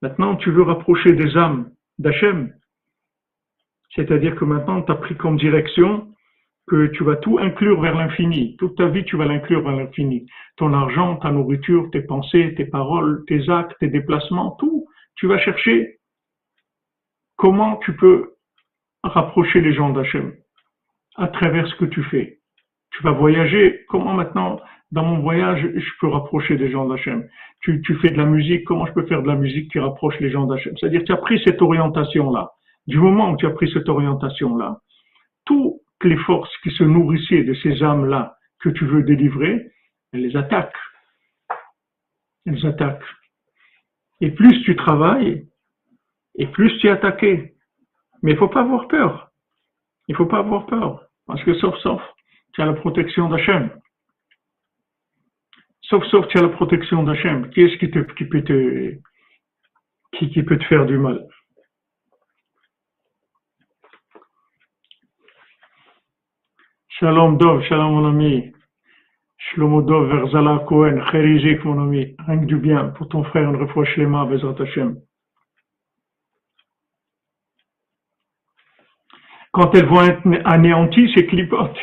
Maintenant, 0.00 0.36
tu 0.36 0.50
veux 0.50 0.62
rapprocher 0.62 1.12
des 1.12 1.36
âmes 1.36 1.70
d'Hachem. 1.98 2.52
C'est-à-dire 3.94 4.34
que 4.36 4.44
maintenant, 4.44 4.82
tu 4.82 4.90
as 4.90 4.96
pris 4.96 5.16
comme 5.16 5.36
direction 5.36 6.08
que 6.66 6.86
tu 6.88 7.04
vas 7.04 7.16
tout 7.16 7.38
inclure 7.38 7.80
vers 7.80 7.94
l'infini. 7.94 8.56
Toute 8.56 8.76
ta 8.76 8.88
vie, 8.88 9.04
tu 9.04 9.16
vas 9.16 9.26
l'inclure 9.26 9.62
vers 9.62 9.76
l'infini. 9.76 10.26
Ton 10.56 10.72
argent, 10.72 11.16
ta 11.16 11.30
nourriture, 11.30 11.90
tes 11.90 12.02
pensées, 12.02 12.54
tes 12.56 12.64
paroles, 12.64 13.24
tes 13.26 13.48
actes, 13.48 13.76
tes 13.78 13.88
déplacements, 13.88 14.52
tout. 14.52 14.86
Tu 15.16 15.26
vas 15.26 15.38
chercher 15.38 15.98
comment 17.42 17.76
tu 17.78 17.92
peux 17.96 18.36
rapprocher 19.02 19.60
les 19.60 19.74
gens 19.74 19.90
d'Hachem 19.90 20.32
à 21.16 21.26
travers 21.26 21.66
ce 21.66 21.74
que 21.74 21.86
tu 21.86 22.04
fais? 22.04 22.38
Tu 22.92 23.02
vas 23.02 23.10
voyager? 23.10 23.84
Comment 23.88 24.14
maintenant, 24.14 24.60
dans 24.92 25.04
mon 25.04 25.18
voyage, 25.18 25.60
je 25.74 25.90
peux 26.00 26.06
rapprocher 26.06 26.56
des 26.56 26.70
gens 26.70 26.86
d'Hachem? 26.88 27.28
Tu, 27.62 27.82
fais 28.00 28.10
de 28.10 28.16
la 28.16 28.26
musique? 28.26 28.62
Comment 28.64 28.86
je 28.86 28.92
peux 28.92 29.06
faire 29.06 29.22
de 29.22 29.26
la 29.26 29.34
musique 29.34 29.72
qui 29.72 29.80
rapproche 29.80 30.20
les 30.20 30.30
gens 30.30 30.46
d'Hachem? 30.46 30.76
C'est-à-dire, 30.78 31.02
tu 31.04 31.10
as 31.10 31.16
pris 31.16 31.42
cette 31.42 31.60
orientation-là. 31.60 32.52
Du 32.86 32.98
moment 32.98 33.32
où 33.32 33.36
tu 33.36 33.46
as 33.46 33.50
pris 33.50 33.68
cette 33.72 33.88
orientation-là, 33.88 34.78
tout 35.44 35.80
les 36.04 36.18
forces 36.18 36.56
qui 36.62 36.70
se 36.70 36.84
nourrissaient 36.84 37.42
de 37.42 37.54
ces 37.54 37.82
âmes-là 37.82 38.36
que 38.60 38.68
tu 38.68 38.84
veux 38.86 39.02
délivrer, 39.02 39.66
elles 40.12 40.22
les 40.22 40.36
attaquent. 40.36 40.72
Elles 42.46 42.64
attaquent. 42.66 43.02
Et 44.20 44.30
plus 44.30 44.62
tu 44.62 44.76
travailles, 44.76 45.46
et 46.36 46.46
plus 46.46 46.78
tu 46.78 46.86
es 46.86 46.90
attaqué. 46.90 47.54
Mais 48.22 48.32
il 48.32 48.38
faut 48.38 48.48
pas 48.48 48.60
avoir 48.60 48.88
peur. 48.88 49.30
Il 50.08 50.16
faut 50.16 50.26
pas 50.26 50.38
avoir 50.38 50.66
peur. 50.66 51.04
Parce 51.26 51.42
que 51.44 51.54
sauf, 51.54 51.76
sauf, 51.78 52.02
tu 52.54 52.62
as 52.62 52.66
la 52.66 52.74
protection 52.74 53.28
d'Hachem. 53.28 53.70
Sauf, 55.82 56.04
sauf, 56.06 56.26
tu 56.28 56.38
as 56.38 56.42
la 56.42 56.48
protection 56.48 57.02
d'Hachem. 57.02 57.50
Qui 57.50 57.62
est-ce 57.62 57.76
qui, 57.76 57.90
qui, 57.90 58.24
peut 58.24 58.42
te, 58.44 58.94
qui, 60.12 60.30
qui 60.30 60.42
peut 60.42 60.58
te 60.58 60.64
faire 60.64 60.86
du 60.86 60.98
mal? 60.98 61.26
Shalom 66.88 67.36
Dov, 67.36 67.62
shalom 67.64 67.92
mon 67.92 68.08
ami. 68.08 68.52
Shlomo 69.38 69.82
Dov, 69.82 70.08
Verzala 70.08 70.64
Cohen, 70.68 71.00
Khérizik 71.10 71.64
mon 71.64 71.82
ami. 71.82 72.14
Rien 72.26 72.38
que 72.38 72.44
du 72.44 72.56
bien 72.56 72.88
pour 72.90 73.08
ton 73.08 73.24
frère, 73.24 73.50
une 73.50 73.56
refouach 73.56 73.88
Shlema, 73.94 74.24
Bezrat 74.26 74.60
Hashem. 74.60 74.96
Quand 79.52 79.74
elles 79.74 79.86
vont 79.86 80.02
être 80.02 80.22
anéanties, 80.44 81.12
ces 81.14 81.26
clipotes, 81.26 81.78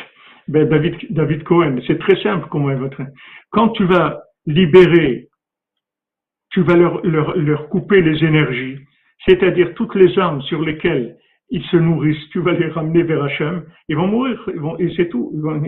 ben 0.48 0.68
David, 0.68 0.96
David 1.10 1.44
Cohen, 1.44 1.78
c'est 1.86 1.98
très 1.98 2.20
simple 2.22 2.48
comment 2.50 2.70
elles 2.70 2.78
vont 2.78 2.86
être. 2.86 3.02
Quand 3.50 3.68
tu 3.70 3.84
vas 3.84 4.22
libérer, 4.46 5.28
tu 6.50 6.62
vas 6.62 6.74
leur, 6.74 7.04
leur, 7.06 7.36
leur 7.36 7.68
couper 7.68 8.02
les 8.02 8.24
énergies, 8.24 8.80
c'est-à-dire 9.26 9.74
toutes 9.74 9.94
les 9.94 10.18
armes 10.18 10.42
sur 10.42 10.62
lesquelles 10.62 11.16
ils 11.50 11.64
se 11.64 11.76
nourrissent, 11.76 12.28
tu 12.30 12.40
vas 12.40 12.52
les 12.52 12.68
ramener 12.68 13.02
vers 13.02 13.22
Hachem, 13.22 13.64
ils 13.88 13.96
vont 13.96 14.06
mourir, 14.06 14.40
ils 14.52 14.60
vont, 14.60 14.78
et 14.78 14.92
c'est 14.96 15.08
tout. 15.08 15.30
Ils 15.34 15.40
vont, 15.40 15.62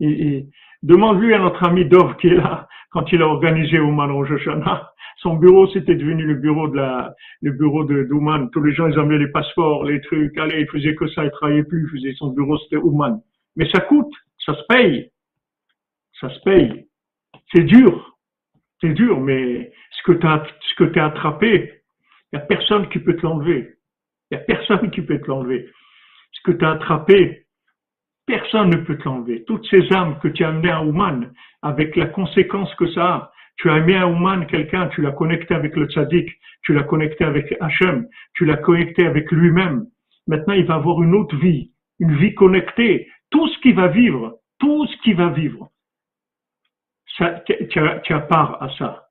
et, 0.00 0.46
Demande-lui 0.82 1.34
à 1.34 1.38
notre 1.38 1.64
ami 1.64 1.84
Dov 1.84 2.16
qui 2.16 2.28
est 2.28 2.34
là, 2.34 2.68
quand 2.90 3.10
il 3.12 3.20
a 3.22 3.26
organisé 3.26 3.78
Ouman 3.80 4.10
Rosh 4.12 4.30
Hashanah. 4.30 4.92
Son 5.18 5.34
bureau, 5.34 5.66
c'était 5.68 5.96
devenu 5.96 6.22
le 6.24 6.34
bureau 6.34 6.68
de 6.68 6.76
la, 6.76 7.12
d'Ouman. 7.42 8.50
Tous 8.50 8.62
les 8.62 8.72
gens, 8.72 8.86
ils 8.86 8.98
amenaient 8.98 9.18
les 9.18 9.32
passeports, 9.32 9.84
les 9.84 10.00
trucs. 10.02 10.38
Allez, 10.38 10.60
il 10.60 10.68
faisait 10.68 10.94
que 10.94 11.08
ça, 11.08 11.24
il 11.24 11.30
travaillait 11.32 11.64
plus, 11.64 11.88
il 11.92 11.98
faisait 11.98 12.14
son 12.14 12.28
bureau, 12.28 12.56
c'était 12.58 12.76
Ouman. 12.76 13.20
Mais 13.56 13.68
ça 13.70 13.80
coûte, 13.80 14.12
ça 14.46 14.54
se 14.54 14.62
paye. 14.68 15.10
Ça 16.20 16.30
se 16.30 16.38
paye. 16.40 16.86
C'est 17.52 17.64
dur. 17.64 18.16
C'est 18.80 18.92
dur, 18.92 19.20
mais 19.20 19.72
ce 19.90 20.02
que 20.04 20.12
tu 20.12 20.26
as, 20.26 20.44
ce 20.60 20.74
que 20.76 20.84
tu 20.84 21.00
as 21.00 21.06
attrapé, 21.06 21.82
il 22.32 22.38
n'y 22.38 22.42
a 22.42 22.46
personne 22.46 22.88
qui 22.88 23.00
peut 23.00 23.16
te 23.16 23.22
l'enlever. 23.22 23.74
Il 24.30 24.36
n'y 24.36 24.42
a 24.42 24.44
personne 24.44 24.90
qui 24.92 25.02
peut 25.02 25.20
te 25.20 25.26
l'enlever. 25.26 25.68
Ce 26.30 26.40
que 26.42 26.56
tu 26.56 26.64
as 26.64 26.70
attrapé, 26.70 27.46
personne 28.28 28.70
ne 28.70 28.76
peut 28.76 28.96
te 28.96 29.04
l'enlever. 29.04 29.42
Toutes 29.44 29.66
ces 29.68 29.92
âmes 29.92 30.18
que 30.20 30.28
tu 30.28 30.44
as 30.44 30.50
amenées 30.50 30.70
à 30.70 30.84
Ouman, 30.84 31.32
avec 31.62 31.96
la 31.96 32.06
conséquence 32.06 32.72
que 32.76 32.86
ça 32.92 33.04
a, 33.04 33.32
tu 33.56 33.70
as 33.70 33.74
amené 33.74 33.96
à 33.96 34.06
Ouman 34.06 34.46
quelqu'un, 34.46 34.86
tu 34.88 35.00
l'as 35.00 35.12
connecté 35.12 35.54
avec 35.54 35.74
le 35.74 35.86
tzaddik, 35.86 36.30
tu 36.62 36.74
l'as 36.74 36.84
connecté 36.84 37.24
avec 37.24 37.56
Hachem, 37.58 38.06
tu 38.34 38.44
l'as 38.44 38.58
connecté 38.58 39.06
avec 39.06 39.32
lui-même. 39.32 39.86
Maintenant, 40.28 40.54
il 40.54 40.66
va 40.66 40.74
avoir 40.74 41.02
une 41.02 41.14
autre 41.14 41.34
vie, 41.36 41.72
une 41.98 42.14
vie 42.16 42.34
connectée. 42.34 43.08
Tout 43.30 43.48
ce 43.48 43.58
qu'il 43.60 43.74
va 43.74 43.88
vivre, 43.88 44.36
tout 44.60 44.86
ce 44.86 44.96
qu'il 44.98 45.16
va 45.16 45.30
vivre, 45.30 45.70
tu, 47.16 47.24
as, 48.12 48.20
part 48.20 48.62
à 48.62 48.68
ça 48.78 49.08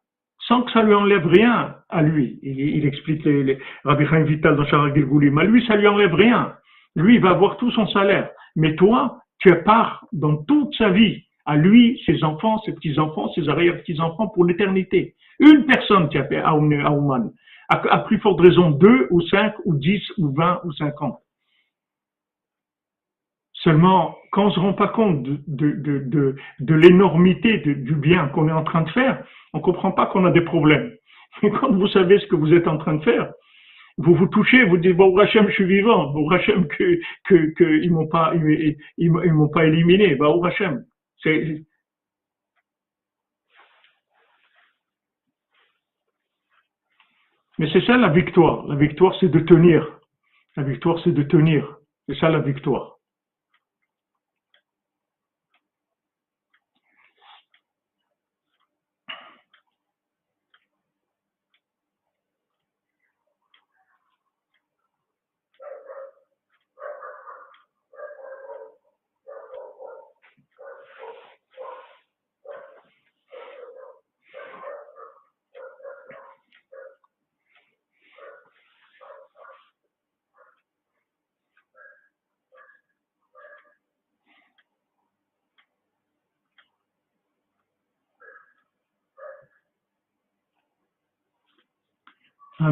sans 0.47 0.61
que 0.61 0.71
ça 0.71 0.81
lui 0.81 0.93
enlève 0.93 1.27
rien 1.27 1.75
à 1.89 2.01
lui. 2.01 2.39
Il, 2.41 2.85
explique 2.85 3.25
les, 3.25 3.57
Rabbi 3.83 4.05
Chaim 4.05 4.23
Vital 4.23 4.55
dans 4.55 4.65
Shara 4.65 4.93
Gilgulim. 4.93 5.37
À 5.37 5.43
lui, 5.43 5.65
ça 5.67 5.75
lui 5.75 5.87
enlève 5.87 6.13
rien. 6.13 6.55
Lui, 6.97 7.15
il 7.15 7.21
va 7.21 7.29
avoir 7.29 7.57
tout 7.57 7.71
son 7.71 7.87
salaire. 7.87 8.29
Mais 8.55 8.75
toi, 8.75 9.19
tu 9.39 9.51
as 9.51 9.57
part 9.57 10.05
dans 10.11 10.35
toute 10.35 10.75
sa 10.75 10.89
vie 10.89 11.23
à 11.45 11.55
lui, 11.55 12.01
ses 12.05 12.23
enfants, 12.23 12.59
ses 12.65 12.73
petits-enfants, 12.73 13.31
ses 13.33 13.47
arrière-petits-enfants 13.47 14.27
pour 14.27 14.43
l'éternité. 14.43 15.15
Une 15.39 15.65
personne 15.65 16.09
qui 16.09 16.17
a 16.17 16.25
fait 16.25 16.39
à 16.39 16.55
Ouman. 16.55 17.31
À, 17.69 17.99
plus 17.99 18.17
forte 18.19 18.39
raison, 18.41 18.71
deux 18.71 19.07
ou 19.11 19.21
cinq 19.21 19.53
ou 19.65 19.75
dix 19.75 20.01
ou 20.17 20.33
vingt 20.33 20.59
ou 20.63 20.71
cinquante. 20.73 21.19
Seulement, 23.53 24.15
quand 24.31 24.45
on 24.45 24.47
ne 24.47 24.53
se 24.53 24.59
rend 24.59 24.73
pas 24.73 24.87
compte 24.87 25.23
de, 25.23 25.35
de, 25.47 26.73
l'énormité 26.73 27.57
du 27.57 27.95
bien 27.95 28.27
qu'on 28.29 28.47
est 28.47 28.53
en 28.53 28.63
train 28.63 28.83
de 28.83 28.89
faire, 28.89 29.23
on 29.53 29.57
ne 29.57 29.63
comprend 29.63 29.91
pas 29.91 30.05
qu'on 30.07 30.25
a 30.25 30.31
des 30.31 30.41
problèmes. 30.41 30.93
Et 31.43 31.51
quand 31.59 31.71
vous 31.71 31.87
savez 31.89 32.19
ce 32.19 32.27
que 32.27 32.35
vous 32.35 32.53
êtes 32.53 32.67
en 32.67 32.77
train 32.77 32.95
de 32.95 33.03
faire, 33.03 33.31
vous 33.97 34.13
vous 34.15 34.27
touchez, 34.27 34.63
vous 34.65 34.77
dites 34.77 34.95
bon 34.95 35.13
Rachem, 35.13 35.47
je 35.47 35.53
suis 35.53 35.65
vivant, 35.65 36.11
bon 36.11 36.25
Rachem 36.27 36.67
que 36.67 36.99
que, 37.25 37.53
que 37.55 37.83
ils 37.83 37.91
m'ont 37.91 38.07
pas 38.07 38.33
ils, 38.97 39.11
m'ont 39.11 39.49
pas 39.49 39.65
éliminé, 39.65 40.15
bah 40.15 40.27
au 40.29 40.39
Rachem. 40.39 40.85
C'est 41.23 41.63
mais 47.57 47.69
c'est 47.73 47.85
ça 47.85 47.97
la 47.97 48.09
victoire. 48.09 48.67
La 48.67 48.75
victoire, 48.75 49.15
c'est 49.19 49.29
de 49.29 49.39
tenir. 49.39 49.99
La 50.55 50.63
victoire, 50.63 50.99
c'est 51.03 51.11
de 51.11 51.23
tenir. 51.23 51.77
C'est 52.07 52.17
ça 52.19 52.29
la 52.29 52.39
victoire. 52.39 52.96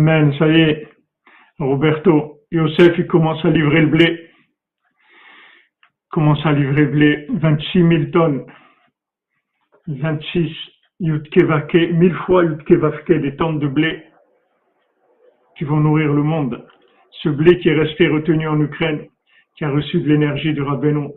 Amen, 0.08 0.32
ça 0.38 0.48
y 0.48 0.62
est. 0.62 0.88
Roberto, 1.58 2.42
Yosef, 2.52 2.96
il 2.96 3.08
commence 3.08 3.44
à 3.44 3.50
livrer 3.50 3.82
le 3.82 3.88
blé. 3.88 4.30
Il 5.64 6.10
commence 6.12 6.46
à 6.46 6.52
livrer 6.52 6.82
le 6.82 6.92
blé. 6.92 7.26
26 7.30 7.80
000 7.80 8.12
tonnes. 8.12 8.46
26 9.88 10.56
Yutkevake, 11.00 11.74
1000 11.74 12.14
fois 12.28 12.46
Yutkevake, 12.46 13.14
des 13.14 13.36
tonnes 13.36 13.58
de 13.58 13.66
blé 13.66 14.04
qui 15.58 15.64
vont 15.64 15.80
nourrir 15.80 16.14
le 16.14 16.22
monde. 16.22 16.68
Ce 17.24 17.30
blé 17.30 17.58
qui 17.58 17.70
est 17.70 17.80
resté 17.80 18.08
retenu 18.08 18.48
en 18.48 18.62
Ukraine, 18.62 19.08
qui 19.56 19.66
a 19.66 19.72
reçu 19.72 20.02
de 20.02 20.08
l'énergie 20.08 20.54
du 20.54 20.62
Rabbeinu. 20.62 21.14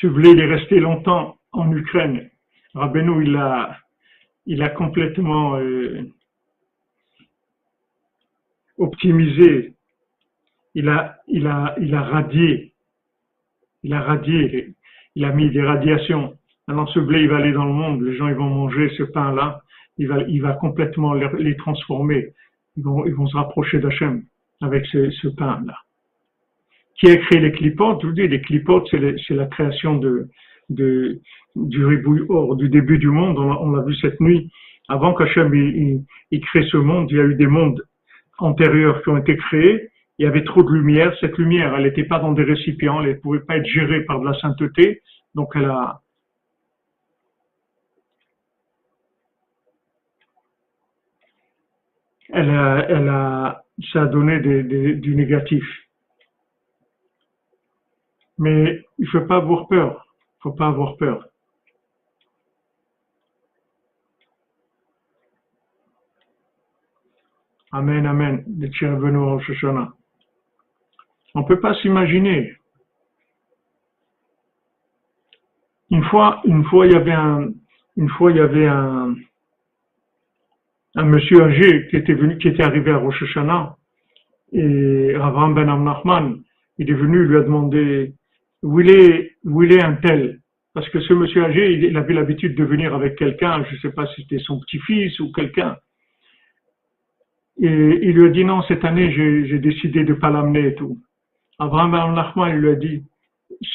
Ce 0.00 0.08
blé, 0.08 0.30
il 0.30 0.40
est 0.40 0.52
resté 0.52 0.80
longtemps 0.80 1.38
en 1.52 1.70
Ukraine 1.70 2.28
Rabbeinu, 2.76 3.24
il 3.24 3.34
a, 3.36 3.78
il 4.44 4.62
a 4.62 4.68
complètement 4.68 5.56
euh, 5.56 6.02
optimisé, 8.76 9.72
il 10.74 10.88
a, 10.90 11.16
il, 11.26 11.46
a, 11.46 11.74
il 11.80 11.94
a 11.94 12.02
radié, 12.02 12.74
il 13.82 13.94
a 13.94 14.02
radié, 14.02 14.74
il 15.14 15.24
a 15.24 15.32
mis 15.32 15.50
des 15.50 15.62
radiations. 15.62 16.36
Maintenant, 16.68 16.86
ce 16.88 17.00
blé, 17.00 17.22
il 17.22 17.30
va 17.30 17.38
aller 17.38 17.52
dans 17.52 17.64
le 17.64 17.72
monde, 17.72 18.02
les 18.02 18.14
gens, 18.14 18.28
ils 18.28 18.34
vont 18.34 18.50
manger 18.50 18.90
ce 18.98 19.04
pain-là, 19.04 19.62
il 19.96 20.42
va, 20.42 20.52
complètement 20.52 21.14
les, 21.14 21.56
transformer. 21.56 22.34
Ils 22.76 22.84
vont, 22.84 23.06
ils 23.06 23.14
vont 23.14 23.26
se 23.26 23.36
rapprocher 23.38 23.78
d'Hachem 23.78 24.24
avec 24.60 24.84
ce, 24.86 25.10
ce 25.10 25.28
pain-là. 25.28 25.78
Qui 26.96 27.10
a 27.10 27.16
créé 27.16 27.40
les 27.40 27.52
clipotes 27.52 28.02
Je 28.02 28.08
vous 28.08 28.12
dis, 28.12 28.28
les 28.28 28.42
clipotes, 28.42 28.86
c'est 28.90 29.34
la 29.34 29.46
création 29.46 29.96
de, 29.96 30.28
de, 30.68 31.20
du 31.54 31.84
ribouille 31.84 32.24
or, 32.28 32.56
du 32.56 32.68
début 32.68 32.98
du 32.98 33.08
monde, 33.08 33.38
on, 33.38 33.70
l'a 33.72 33.82
vu 33.82 33.94
cette 33.96 34.20
nuit, 34.20 34.50
avant 34.88 35.14
qu'Hachem 35.14 35.54
il, 35.54 36.04
il, 36.30 36.40
crée 36.40 36.66
ce 36.70 36.76
monde, 36.76 37.10
il 37.10 37.16
y 37.16 37.20
a 37.20 37.24
eu 37.24 37.34
des 37.34 37.46
mondes 37.46 37.82
antérieurs 38.38 39.02
qui 39.02 39.08
ont 39.08 39.16
été 39.16 39.36
créés, 39.36 39.90
il 40.18 40.24
y 40.24 40.28
avait 40.28 40.44
trop 40.44 40.62
de 40.62 40.72
lumière, 40.72 41.14
cette 41.20 41.36
lumière, 41.38 41.74
elle 41.76 41.84
n'était 41.84 42.04
pas 42.04 42.18
dans 42.18 42.32
des 42.32 42.42
récipients, 42.44 43.00
elle 43.02 43.10
ne 43.10 43.14
pouvait 43.14 43.40
pas 43.40 43.56
être 43.56 43.66
gérée 43.66 44.04
par 44.04 44.20
de 44.20 44.26
la 44.26 44.38
sainteté, 44.40 45.02
donc 45.34 45.50
elle 45.54 45.66
a, 45.66 46.00
elle 52.32 52.50
a, 52.50 52.86
elle 52.88 53.08
a, 53.08 53.64
ça 53.92 54.02
a 54.02 54.06
donné 54.06 54.40
des, 54.40 54.62
des, 54.62 54.94
du 54.94 55.14
négatif. 55.14 55.64
Mais 58.38 58.82
il 58.98 59.04
ne 59.04 59.10
faut 59.10 59.26
pas 59.26 59.36
avoir 59.36 59.66
peur 59.68 60.05
faut 60.46 60.52
pas 60.52 60.68
avoir 60.68 60.96
peur. 60.96 61.26
Amen, 67.72 68.06
amen. 68.06 68.44
On 71.34 71.40
ne 71.40 71.46
peut 71.48 71.58
pas 71.58 71.74
s'imaginer. 71.82 72.56
Une 75.90 76.04
fois, 76.04 76.40
une 76.44 76.64
fois, 76.66 76.86
il 76.86 76.92
y 76.92 76.96
avait 76.96 77.10
un, 77.10 77.48
une 77.96 78.08
fois, 78.10 78.30
il 78.30 78.36
y 78.36 78.40
avait 78.40 78.68
un, 78.68 79.16
monsieur 80.94 81.42
âgé 81.42 81.88
qui 81.88 81.96
était 81.96 82.14
venu, 82.14 82.38
qui 82.38 82.46
était 82.46 82.62
arrivé 82.62 82.92
à 82.92 82.98
Rosh 82.98 83.20
Hashanah, 83.20 83.76
et 84.52 85.16
Rav 85.16 85.54
Ben 85.54 85.68
Amnachman, 85.68 86.36
il 86.78 86.88
est 86.88 86.94
venu, 86.94 87.26
lui 87.26 87.36
a 87.36 87.40
demandé, 87.40 88.14
où 88.66 88.80
il 88.80 88.90
est, 88.90 89.36
est 89.76 89.82
un 89.82 89.94
tel. 89.94 90.40
Parce 90.74 90.88
que 90.90 91.00
ce 91.00 91.14
monsieur 91.14 91.44
âgé, 91.44 91.72
il 91.72 91.96
avait 91.96 92.12
l'habitude 92.12 92.56
de 92.56 92.64
venir 92.64 92.94
avec 92.94 93.16
quelqu'un, 93.16 93.64
je 93.64 93.74
ne 93.74 93.80
sais 93.80 93.92
pas 93.92 94.06
si 94.08 94.22
c'était 94.22 94.40
son 94.40 94.60
petit-fils 94.60 95.18
ou 95.20 95.32
quelqu'un. 95.32 95.76
Et 97.58 97.98
il 98.02 98.12
lui 98.12 98.26
a 98.26 98.30
dit 98.30 98.44
non, 98.44 98.62
cette 98.62 98.84
année, 98.84 99.10
j'ai 99.46 99.58
décidé 99.58 100.04
de 100.04 100.12
ne 100.12 100.18
pas 100.18 100.30
l'amener 100.30 100.66
et 100.66 100.74
tout. 100.74 100.98
Abraham 101.58 102.14
Nachman, 102.14 102.50
il 102.50 102.60
lui 102.60 102.70
a 102.70 102.74
dit, 102.74 103.04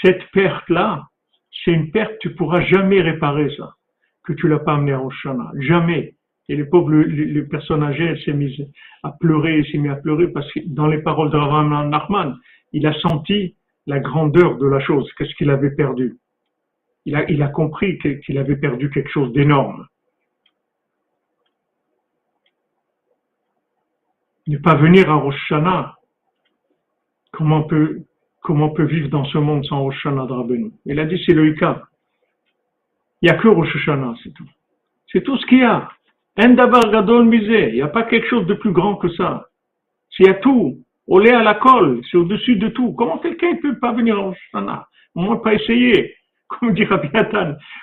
cette 0.01 0.23
perte-là, 0.31 1.03
c'est 1.63 1.71
une 1.71 1.89
perte, 1.89 2.19
tu 2.19 2.35
pourras 2.35 2.61
jamais 2.61 3.01
réparer 3.01 3.49
ça, 3.57 3.73
que 4.23 4.33
tu 4.33 4.47
l'as 4.47 4.59
pas 4.59 4.73
amené 4.73 4.91
à 4.91 4.99
Roshana. 4.99 5.51
Jamais. 5.59 6.15
Et 6.49 6.55
les 6.55 6.65
pauvres, 6.65 6.91
les, 6.91 7.41
personnes 7.43 7.81
âgées, 7.81 8.03
elles 8.03 8.21
s'est 8.23 8.33
mise 8.33 8.59
à 9.03 9.11
pleurer, 9.19 9.59
il 9.59 9.71
s'est 9.71 9.77
mis 9.77 9.89
à 9.89 9.95
pleurer 9.95 10.27
parce 10.27 10.51
que 10.51 10.59
dans 10.67 10.87
les 10.87 10.99
paroles 10.99 11.31
d'Abraham 11.31 11.89
Nachman, 11.89 12.35
il 12.73 12.85
a 12.85 12.93
senti 12.99 13.55
la 13.87 13.99
grandeur 13.99 14.57
de 14.57 14.67
la 14.67 14.79
chose, 14.79 15.11
qu'est-ce 15.17 15.33
qu'il 15.35 15.49
avait 15.49 15.71
perdu? 15.71 16.17
Il 17.05 17.15
a, 17.15 17.47
compris 17.47 17.97
qu'il 17.97 18.37
avait 18.37 18.55
perdu 18.55 18.91
quelque 18.91 19.09
chose 19.09 19.33
d'énorme. 19.33 19.87
Ne 24.47 24.57
pas 24.57 24.75
venir 24.75 25.09
à 25.09 25.15
Rosh 25.15 25.35
Hashanah, 25.49 25.95
comment 27.31 27.65
on 28.43 28.69
peut 28.69 28.83
vivre 28.83 29.09
dans 29.09 29.25
ce 29.25 29.37
monde 29.37 29.65
sans 29.65 29.81
Rosh 29.81 30.05
Hashanah 30.05 30.27
de 30.27 30.33
Rabbeinu? 30.33 30.71
Il 30.85 30.99
a 30.99 31.05
dit 31.05 31.21
c'est 31.25 31.33
le 31.33 31.47
Ika. 31.47 31.83
Il 33.21 33.29
n'y 33.29 33.35
a 33.35 33.41
que 33.41 33.47
Rosh 33.47 33.73
c'est 34.23 34.33
tout. 34.33 34.49
C'est 35.11 35.23
tout 35.23 35.37
ce 35.37 35.45
qu'il 35.47 35.59
y 35.59 35.63
a. 35.63 35.89
Endabar 36.37 36.91
Gadol. 36.91 37.33
Il 37.33 37.73
n'y 37.73 37.81
a 37.81 37.87
pas 37.87 38.03
quelque 38.03 38.27
chose 38.27 38.45
de 38.45 38.53
plus 38.53 38.71
grand 38.71 38.95
que 38.95 39.09
ça. 39.09 39.47
S'il 40.11 40.27
y 40.27 40.39
tout, 40.41 40.83
lait 41.19 41.33
à 41.33 41.43
la 41.43 41.55
colle, 41.55 42.01
c'est 42.09 42.17
au-dessus 42.17 42.55
de 42.55 42.69
tout. 42.69 42.93
Comment 42.93 43.17
quelqu'un 43.17 43.51
ne 43.51 43.59
peut 43.59 43.77
pas 43.79 43.91
venir 43.91 44.17
Rosh 44.17 44.37
Hashanah 44.53 44.87
Au 45.15 45.21
moins 45.21 45.37
pas 45.37 45.53
essayer. 45.53 46.15
Comme 46.47 46.73
dit 46.73 46.83
Rabbi 46.83 47.09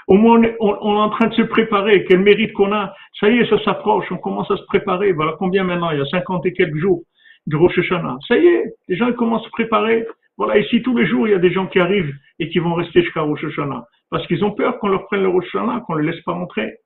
Au 0.06 0.14
moins 0.14 0.40
on, 0.60 0.72
est 0.72 1.00
en 1.00 1.10
train 1.10 1.28
de 1.28 1.34
se 1.34 1.42
préparer. 1.42 2.04
Quel 2.04 2.20
mérite 2.20 2.52
qu'on 2.52 2.72
a? 2.72 2.94
Ça 3.18 3.28
y 3.28 3.38
est, 3.38 3.48
ça 3.48 3.62
s'approche. 3.64 4.10
On 4.10 4.18
commence 4.18 4.50
à 4.50 4.56
se 4.56 4.64
préparer. 4.64 5.12
Voilà 5.12 5.34
combien 5.38 5.64
maintenant? 5.64 5.90
Il 5.90 5.98
y 5.98 6.02
a 6.02 6.06
50 6.06 6.46
et 6.46 6.52
quelques 6.52 6.76
jours 6.76 7.02
de 7.46 7.56
Rosh 7.56 7.78
Hashanah. 7.78 8.18
Ça 8.26 8.36
y 8.36 8.46
est, 8.46 8.74
les 8.88 8.96
gens 8.96 9.12
commencent 9.12 9.42
à 9.42 9.46
se 9.46 9.50
préparer. 9.50 10.06
Voilà, 10.36 10.58
ici 10.58 10.82
tous 10.82 10.96
les 10.96 11.06
jours, 11.06 11.26
il 11.26 11.32
y 11.32 11.34
a 11.34 11.38
des 11.38 11.50
gens 11.50 11.66
qui 11.66 11.80
arrivent 11.80 12.14
et 12.38 12.48
qui 12.48 12.60
vont 12.60 12.74
rester 12.74 13.02
jusqu'à 13.02 13.22
Rosh 13.22 13.42
Hashanah. 13.44 13.84
Parce 14.10 14.26
qu'ils 14.26 14.44
ont 14.44 14.52
peur 14.52 14.78
qu'on 14.78 14.88
leur 14.88 15.06
prenne 15.06 15.22
le 15.22 15.28
Rosh 15.28 15.46
Hashanah, 15.54 15.80
qu'on 15.80 15.96
ne 15.96 16.02
les 16.02 16.12
laisse 16.12 16.22
pas 16.22 16.32
rentrer. 16.32 16.76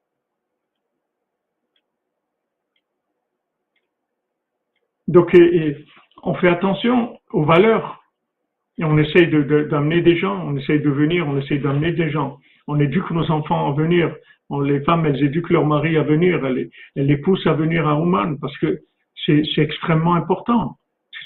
Donc, 5.09 5.35
on 6.23 6.35
fait 6.35 6.49
attention 6.49 7.19
aux 7.33 7.45
valeurs. 7.45 8.03
Et 8.79 8.85
on 8.85 8.97
essaye 8.97 9.29
d'amener 9.29 10.01
des 10.01 10.17
gens, 10.17 10.43
on 10.47 10.57
essaye 10.57 10.81
de 10.81 10.91
venir, 10.91 11.27
on 11.29 11.37
essaye 11.39 11.59
d'amener 11.59 11.93
des 11.93 12.11
gens. 12.11 12.39
On 12.67 12.81
éduque 12.81 13.11
nos 13.11 13.31
enfants 13.31 13.71
à 13.71 13.75
venir. 13.75 14.15
les 14.65 14.81
femmes, 14.83 15.05
elles 15.05 15.23
éduquent 15.23 15.51
leur 15.51 15.67
mari 15.67 15.97
à 15.97 16.03
venir. 16.03 16.45
Elles, 16.47 16.71
les 16.97 17.17
poussent 17.19 17.47
à 17.47 17.53
venir 17.53 17.87
à 17.87 18.01
Ouman 18.01 18.39
parce 18.41 18.57
que 18.59 18.81
c'est 19.27 19.45
extrêmement 19.59 20.15
important. 20.15 20.79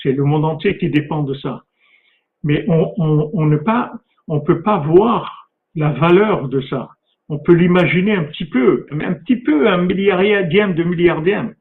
C'est 0.03 0.13
le 0.13 0.25
monde 0.25 0.45
entier 0.45 0.77
qui 0.77 0.91
dépend 0.91 1.23
de 1.23 1.35
ça. 1.35 1.63
Mais 2.43 2.65
on, 2.69 3.47
ne 3.47 4.39
peut 4.39 4.63
pas 4.63 4.79
voir 4.79 5.51
la 5.75 5.91
valeur 5.93 6.49
de 6.49 6.61
ça. 6.63 6.89
On 7.29 7.39
peut 7.39 7.55
l'imaginer 7.55 8.15
un 8.15 8.25
petit 8.25 8.45
peu, 8.45 8.87
un 8.91 9.15
petit 9.15 9.37
peu, 9.37 9.69
un 9.69 9.79
milliardième 9.79 10.75
de 10.75 10.85
milliardième. 10.85 11.55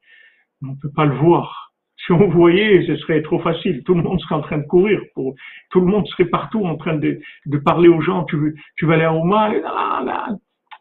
On 0.64 0.76
peut 0.76 0.92
pas 0.96 1.06
le 1.06 1.16
voir. 1.16 1.65
Si 1.98 2.12
on 2.12 2.28
voyait, 2.30 2.86
ce 2.86 2.96
serait 2.98 3.22
trop 3.22 3.40
facile. 3.40 3.84
Tout 3.84 3.96
le 3.96 4.04
monde 4.04 4.20
serait 4.22 4.36
en 4.36 4.42
train 4.42 4.58
de 4.58 4.68
courir. 4.68 5.00
Pour, 5.14 5.36
tout 5.72 5.80
le 5.80 5.88
monde 5.88 6.06
serait 6.08 6.26
partout 6.26 6.66
en 6.66 6.76
train 6.76 6.96
de, 6.96 7.20
de 7.46 7.58
parler 7.58 7.88
aux 7.88 8.02
gens. 8.02 8.26
Tu, 8.26 8.56
tu 8.76 8.86
vas 8.86 8.96
aller 8.96 9.04
à 9.04 9.14
Ouman 9.14 9.54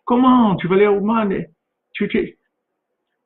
Comment 0.05 0.57
Tu 0.57 0.67
vas 0.67 0.75
aller 0.75 0.85
à 0.85 0.93
Ouman 0.93 1.31
tu, 1.93 2.37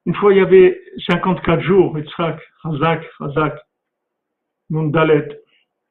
Une 0.07 0.15
fois, 0.15 0.33
il 0.33 0.39
y 0.39 0.41
avait 0.41 0.79
54 1.07 1.61
jours. 1.63 1.99
Yitzhak, 1.99 2.41
Mundalet. 4.71 5.41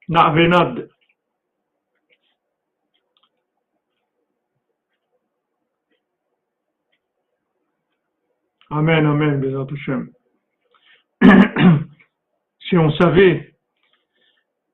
Na'venad. 0.07 0.89
Amen, 8.69 9.05
Amen, 9.05 10.13
si 12.59 12.77
on 12.77 12.91
savait, 12.91 13.53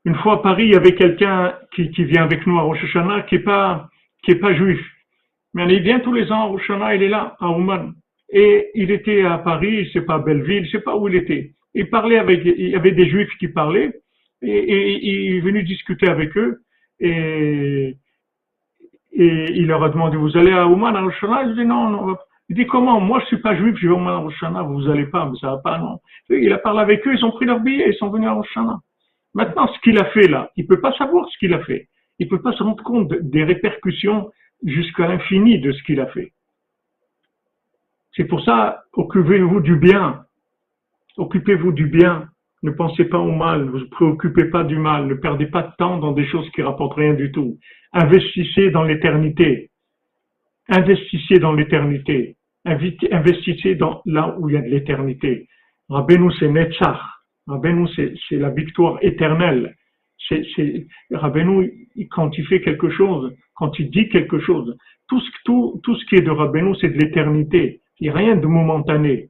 une 0.05 0.15
fois 0.15 0.35
à 0.35 0.37
Paris, 0.37 0.65
il 0.65 0.71
y 0.73 0.75
avait 0.75 0.95
quelqu'un 0.95 1.55
qui, 1.73 1.87
vient 2.03 2.23
avec 2.23 2.45
nous 2.45 2.57
à 2.59 2.63
Rosh 2.63 2.83
Hashanah 2.83 3.23
qui 3.23 3.35
est 3.35 3.39
pas, 3.39 3.89
qui 4.23 4.31
est 4.31 4.39
pas 4.39 4.53
juif. 4.53 4.79
Mais 5.53 5.71
il 5.73 5.81
vient 5.81 5.99
tous 5.99 6.13
les 6.13 6.31
ans 6.31 6.41
à 6.41 6.45
Rosh 6.45 6.69
Hashanah, 6.69 6.95
il 6.95 7.03
est 7.03 7.09
là, 7.09 7.35
à 7.39 7.49
Ouman. 7.49 7.93
Et 8.29 8.71
il 8.75 8.91
était 8.91 9.23
à 9.23 9.37
Paris, 9.37 9.89
c'est 9.93 10.01
pas 10.01 10.19
Belleville, 10.19 10.65
je 10.65 10.71
sais 10.71 10.81
pas 10.81 10.95
où 10.95 11.07
il 11.07 11.15
était. 11.15 11.53
Il 11.75 11.89
parlait 11.89 12.17
avec, 12.17 12.41
il 12.43 12.69
y 12.69 12.75
avait 12.75 12.91
des 12.91 13.09
juifs 13.09 13.35
qui 13.39 13.47
parlaient, 13.47 13.93
et, 14.43 15.07
il 15.07 15.35
est 15.35 15.39
venu 15.39 15.63
discuter 15.63 16.07
avec 16.07 16.35
eux 16.37 16.61
et, 16.99 17.95
et 19.13 19.51
il 19.51 19.67
leur 19.67 19.83
a 19.83 19.89
demandé 19.89 20.17
vous 20.17 20.35
allez 20.37 20.51
à 20.51 20.67
Ouman 20.67 20.95
à 20.95 21.01
Roshana 21.01 21.43
Il 21.43 21.55
dit 21.55 21.65
non, 21.65 21.89
non. 21.89 22.17
Il 22.49 22.55
dit 22.55 22.67
comment? 22.67 22.99
Moi 22.99 23.19
je 23.21 23.25
suis 23.27 23.41
pas 23.41 23.55
juif, 23.55 23.75
je 23.77 23.87
vais 23.87 23.93
à 23.93 23.97
Ouman 23.97 24.29
à 24.41 24.61
vous 24.63 24.89
allez 24.89 25.05
pas, 25.05 25.29
mais 25.29 25.37
ça 25.39 25.51
va 25.51 25.57
pas, 25.57 25.77
non. 25.77 25.99
il 26.29 26.51
a 26.51 26.57
parlé 26.57 26.81
avec 26.81 27.07
eux, 27.07 27.13
ils 27.13 27.25
ont 27.25 27.31
pris 27.31 27.45
leur 27.45 27.59
billet, 27.59 27.89
ils 27.89 27.97
sont 27.97 28.09
venus 28.09 28.27
à 28.27 28.33
Roshana. 28.33 28.79
Maintenant, 29.33 29.67
ce 29.67 29.79
qu'il 29.79 29.97
a 29.97 30.05
fait 30.05 30.27
là, 30.27 30.51
il 30.55 30.67
peut 30.67 30.81
pas 30.81 30.93
savoir 30.93 31.27
ce 31.29 31.37
qu'il 31.37 31.53
a 31.53 31.63
fait. 31.63 31.87
Il 32.19 32.27
peut 32.27 32.41
pas 32.41 32.53
se 32.53 32.61
rendre 32.61 32.83
compte 32.83 33.11
des 33.13 33.43
répercussions 33.43 34.29
jusqu'à 34.63 35.07
l'infini 35.07 35.59
de 35.59 35.71
ce 35.71 35.83
qu'il 35.83 35.99
a 35.99 36.07
fait. 36.07 36.33
C'est 38.15 38.25
pour 38.25 38.43
ça, 38.43 38.83
occupez-vous 38.93 39.59
du 39.61 39.75
bien. 39.75 40.23
Occupez-vous 41.17 41.71
du 41.71 41.87
bien. 41.87 42.27
Ne 42.61 42.71
pensez 42.71 43.05
pas 43.05 43.17
au 43.17 43.31
mal, 43.31 43.65
ne 43.65 43.71
vous 43.71 43.89
préoccupez 43.89 44.45
pas 44.45 44.63
du 44.63 44.77
mal, 44.77 45.07
ne 45.07 45.15
perdez 45.15 45.47
pas 45.47 45.63
de 45.63 45.71
temps 45.77 45.97
dans 45.97 46.13
des 46.13 46.25
choses 46.27 46.49
qui 46.51 46.61
rapportent 46.61 46.95
rien 46.95 47.13
du 47.13 47.31
tout. 47.31 47.57
Investissez 47.91 48.69
dans 48.69 48.83
l'éternité. 48.83 49.71
Investissez 50.69 51.39
dans 51.39 51.53
l'éternité. 51.53 52.37
Investissez 52.65 53.75
dans 53.75 54.01
là 54.05 54.35
où 54.39 54.49
il 54.49 54.53
y 54.53 54.57
a 54.57 54.61
de 54.61 54.69
l'éternité. 54.69 55.47
Rabbeinu, 55.89 56.31
c'est 56.39 56.49
Netzach. 56.49 56.99
Rabbeinu, 57.47 57.87
c'est 57.95 58.37
la 58.37 58.49
victoire 58.49 58.97
éternelle. 59.01 59.75
C'est, 60.29 60.87
Rabbeinu, 61.11 61.89
quand 62.11 62.37
il 62.37 62.45
fait 62.47 62.61
quelque 62.61 62.89
chose, 62.89 63.35
quand 63.55 63.77
il 63.79 63.89
dit 63.89 64.07
quelque 64.07 64.39
chose, 64.39 64.77
tout 65.09 65.19
ce, 65.19 65.29
tout, 65.43 65.81
tout 65.83 65.95
ce 65.95 66.05
qui 66.05 66.15
est 66.15 66.21
de 66.21 66.31
Rabbeinu, 66.31 66.73
c'est 66.79 66.89
de 66.89 66.97
l'éternité. 66.97 67.81
Il 67.99 68.05
n'y 68.05 68.09
a 68.09 68.13
rien 68.13 68.35
de 68.37 68.47
momentané. 68.47 69.29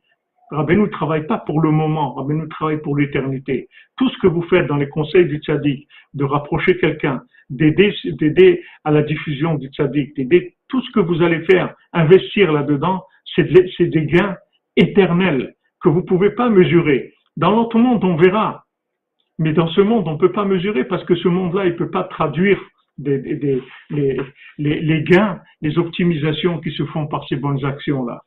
Rabbeinu 0.53 0.83
ne 0.83 0.87
travaille 0.87 1.25
pas 1.25 1.39
pour 1.39 1.61
le 1.61 1.71
moment, 1.71 2.13
Rabbeinu 2.13 2.47
travaille 2.47 2.81
pour 2.81 2.95
l'éternité. 2.95 3.67
Tout 3.97 4.09
ce 4.09 4.17
que 4.19 4.27
vous 4.27 4.43
faites 4.43 4.67
dans 4.67 4.77
les 4.77 4.87
conseils 4.87 5.25
du 5.25 5.37
tzaddik, 5.37 5.87
de 6.13 6.23
rapprocher 6.23 6.77
quelqu'un, 6.77 7.23
d'aider, 7.49 8.63
à 8.83 8.91
la 8.91 9.01
diffusion 9.01 9.55
du 9.55 9.67
tzaddik, 9.67 10.15
d'aider 10.15 10.55
tout 10.69 10.81
ce 10.81 10.91
que 10.91 10.99
vous 10.99 11.21
allez 11.21 11.41
faire, 11.45 11.73
investir 11.91 12.51
là-dedans, 12.51 13.03
c'est, 13.35 13.43
des 13.51 14.05
gains 14.05 14.35
éternels 14.75 15.55
que 15.81 15.89
vous 15.89 16.01
ne 16.01 16.05
pouvez 16.05 16.29
pas 16.31 16.49
mesurer. 16.49 17.13
Dans 17.35 17.51
l'autre 17.51 17.79
monde, 17.79 18.03
on 18.03 18.15
verra. 18.15 18.65
Mais 19.39 19.53
dans 19.53 19.67
ce 19.69 19.81
monde, 19.81 20.07
on 20.07 20.13
ne 20.13 20.19
peut 20.19 20.31
pas 20.31 20.45
mesurer 20.45 20.83
parce 20.83 21.03
que 21.05 21.15
ce 21.15 21.27
monde-là, 21.27 21.65
il 21.65 21.71
ne 21.71 21.77
peut 21.77 21.89
pas 21.89 22.03
traduire 22.03 22.59
les, 22.99 23.59
les 24.59 25.03
gains, 25.03 25.41
les 25.61 25.77
optimisations 25.79 26.59
qui 26.59 26.71
se 26.71 26.85
font 26.85 27.07
par 27.07 27.27
ces 27.27 27.37
bonnes 27.37 27.65
actions-là. 27.65 28.21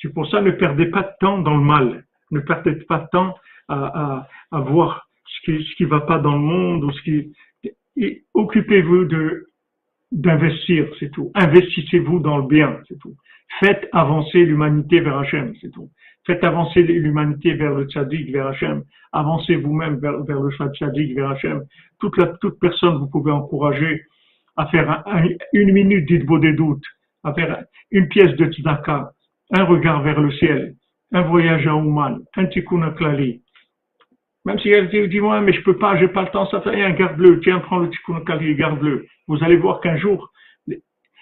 C'est 0.00 0.12
pour 0.12 0.28
ça, 0.30 0.40
ne 0.40 0.50
perdez 0.50 0.86
pas 0.86 1.02
de 1.02 1.12
temps 1.20 1.38
dans 1.38 1.56
le 1.56 1.62
mal. 1.62 2.04
Ne 2.30 2.40
perdez 2.40 2.74
pas 2.86 2.98
de 3.00 3.08
temps 3.12 3.34
à, 3.68 4.26
voir 4.52 5.08
ce 5.26 5.50
qui 5.76 5.84
ne 5.84 5.88
va 5.88 6.00
pas 6.00 6.18
dans 6.18 6.34
le 6.34 6.40
monde 6.40 6.84
ou 6.84 6.92
ce 6.92 7.02
qui. 7.02 7.32
Occupez-vous 8.34 9.04
de 9.04 9.46
d'investir, 10.12 10.88
c'est 10.98 11.10
tout. 11.10 11.30
Investissez-vous 11.34 12.18
dans 12.18 12.38
le 12.38 12.46
bien, 12.46 12.80
c'est 12.88 12.98
tout. 12.98 13.14
Faites 13.60 13.88
avancer 13.92 14.44
l'humanité 14.44 15.00
vers 15.00 15.18
Hachem, 15.18 15.54
c'est 15.60 15.70
tout. 15.70 15.90
Faites 16.26 16.42
avancer 16.42 16.82
l'humanité 16.82 17.54
vers 17.54 17.74
le 17.74 17.84
tzaddik, 17.84 18.32
vers 18.32 18.48
Hachem. 18.48 18.82
Avancez 19.12 19.56
vous-même 19.56 19.98
vers, 20.00 20.12
le 20.12 20.50
tzaddik, 20.72 21.14
vers 21.14 21.30
Hachem. 21.30 21.62
Toute, 22.00 22.16
toute 22.40 22.58
personne, 22.58 22.98
vous 22.98 23.08
pouvez 23.08 23.32
encourager 23.32 24.02
à 24.56 24.66
faire 24.66 25.04
une 25.52 25.72
minute 25.72 26.06
dites 26.06 26.24
vos 26.24 26.38
des 26.38 26.52
doutes, 26.52 26.84
à 27.24 27.32
faire 27.32 27.64
une 27.90 28.08
pièce 28.08 28.34
de 28.36 28.46
tzedaka, 28.46 29.12
un 29.52 29.64
regard 29.64 30.02
vers 30.02 30.20
le 30.20 30.30
ciel, 30.32 30.74
un 31.12 31.22
voyage 31.22 31.66
à 31.66 31.74
Ouman, 31.74 32.20
un 32.36 32.46
tikkun 32.46 32.90
klali. 32.92 33.42
Même 34.44 34.58
si 34.58 34.70
elle 34.70 34.88
dit, 34.88 35.08
dis-moi, 35.08 35.40
mais 35.40 35.52
je 35.52 35.62
peux 35.62 35.76
pas, 35.76 35.98
j'ai 35.98 36.08
pas 36.08 36.22
le 36.22 36.28
temps, 36.28 36.48
ça 36.50 36.60
fait 36.62 36.70
rien, 36.70 36.90
garde-le, 36.90 37.40
tiens, 37.40 37.60
prends 37.60 37.78
le 37.78 37.90
tikkun 37.90 38.20
klali, 38.20 38.54
garde-le. 38.54 39.06
Vous 39.28 39.42
allez 39.42 39.56
voir 39.56 39.80
qu'un 39.80 39.96
jour, 39.96 40.32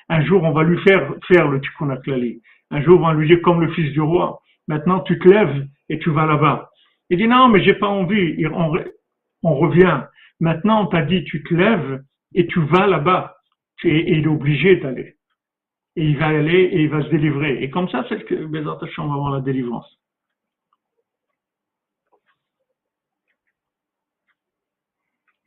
un 0.09 0.25
jour, 0.25 0.43
on 0.43 0.53
va 0.53 0.63
lui 0.63 0.79
faire 0.83 1.15
faire 1.27 1.49
le 1.49 1.61
tikkun 1.61 1.97
klali. 1.97 2.41
Un 2.71 2.83
jour, 2.83 3.01
on 3.01 3.07
va 3.07 3.15
lui 3.15 3.27
dire 3.27 3.41
comme 3.43 3.61
le 3.61 3.73
fils 3.73 3.93
du 3.93 4.01
roi, 4.01 4.41
maintenant 4.67 5.01
tu 5.01 5.19
te 5.19 5.29
lèves 5.29 5.67
et 5.89 5.99
tu 5.99 6.11
vas 6.11 6.27
là-bas. 6.27 6.71
Il 7.11 7.17
dit, 7.17 7.27
non, 7.27 7.49
mais 7.49 7.63
j'ai 7.65 7.75
pas 7.75 7.89
envie, 7.89 8.47
on, 8.47 8.75
on 9.43 9.55
revient. 9.55 10.03
Maintenant, 10.41 10.83
on 10.83 10.87
t'a 10.87 11.03
dit, 11.03 11.25
tu 11.25 11.43
te 11.43 11.55
lèves 11.55 12.03
et 12.35 12.47
tu 12.47 12.61
vas 12.61 12.87
là-bas. 12.87 13.37
Et 13.85 14.13
il 14.13 14.25
est 14.25 14.29
obligé 14.29 14.77
d'aller 14.77 15.18
et 15.99 16.05
il 16.05 16.17
va 16.17 16.29
aller 16.29 16.63
et 16.75 16.83
il 16.83 16.89
va 16.89 17.03
se 17.03 17.09
délivrer. 17.09 17.61
Et 17.61 17.71
comme 17.71 17.89
ça, 17.89 18.07
c'est 18.09 18.25
que 18.25 18.47
Bézat 18.47 18.79
va 18.81 19.03
avoir 19.03 19.33
la 19.33 19.41
délivrance. 19.41 19.99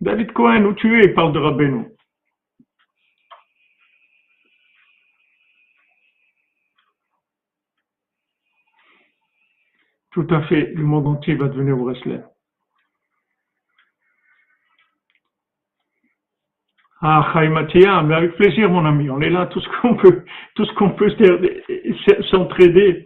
David 0.02 0.34
Cohen, 0.34 0.66
où 0.66 0.74
tu 0.74 1.00
es? 1.00 1.06
Il 1.06 1.14
parle 1.14 1.32
de 1.32 1.40
Rabbeinu. 1.40 1.86
Tout 10.12 10.28
à 10.32 10.42
fait, 10.48 10.74
le 10.74 10.84
monde 10.84 11.08
entier 11.08 11.36
va 11.36 11.48
devenir 11.48 11.78
wrestler. 11.78 12.31
Ah, 17.04 17.34
Mathia, 17.50 18.04
mais 18.04 18.14
avec 18.14 18.36
plaisir, 18.36 18.70
mon 18.70 18.86
ami. 18.86 19.10
On 19.10 19.22
est 19.22 19.30
là, 19.32 19.48
tout 19.48 19.60
ce 19.60 19.68
qu'on 19.82 19.96
peut, 19.96 20.24
tout 20.56 20.66
ce 20.66 20.74
qu'on 20.76 20.92
peut 20.92 21.10
s'entraider, 22.30 23.06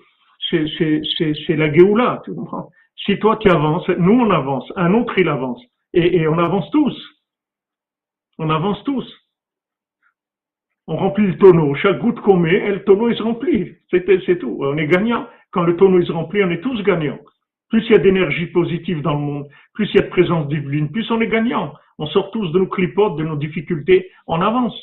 c'est 0.49 1.55
la 1.55 1.73
Géoula, 1.73 2.21
tu 2.25 2.35
comprends? 2.35 2.69
Si 3.05 3.17
toi 3.19 3.37
tu 3.37 3.49
avances, 3.49 3.87
nous 3.97 4.19
on 4.19 4.31
avance, 4.31 4.71
un 4.75 4.93
autre 4.93 5.17
il 5.17 5.29
avance, 5.29 5.61
et, 5.93 6.27
on 6.27 6.37
avance 6.37 6.69
tous. 6.71 6.97
On 8.37 8.49
avance 8.49 8.83
tous. 8.83 9.09
On 10.87 10.97
remplit 10.97 11.27
le 11.27 11.37
tonneau. 11.37 11.73
Chaque 11.75 11.99
goutte 11.99 12.19
qu'on 12.19 12.37
met, 12.37 12.69
le 12.69 12.83
tonneau 12.83 13.09
il 13.09 13.17
se 13.17 13.23
remplit. 13.23 13.75
C'est 13.89 14.39
tout. 14.39 14.57
On 14.59 14.77
est 14.77 14.87
gagnant. 14.87 15.25
Quand 15.51 15.63
le 15.63 15.77
tonneau 15.77 15.99
il 15.99 16.05
se 16.05 16.11
remplit, 16.11 16.43
on 16.43 16.51
est 16.51 16.61
tous 16.61 16.83
gagnants. 16.83 17.19
Plus 17.75 17.83
il 17.87 17.91
y 17.91 17.95
a 17.95 17.99
d'énergie 17.99 18.45
positive 18.45 19.01
dans 19.01 19.15
le 19.15 19.19
monde, 19.19 19.47
plus 19.73 19.89
il 19.89 19.95
y 19.95 19.99
a 19.99 20.03
de 20.03 20.09
présence 20.09 20.47
divine, 20.47 20.89
plus 20.89 21.11
on 21.11 21.19
est 21.19 21.27
gagnant. 21.27 21.73
On 21.97 22.05
sort 22.05 22.31
tous 22.31 22.49
de 22.53 22.59
nos 22.59 22.67
clipotes, 22.67 23.17
de 23.17 23.25
nos 23.25 23.35
difficultés, 23.35 24.09
on 24.27 24.39
avance. 24.39 24.73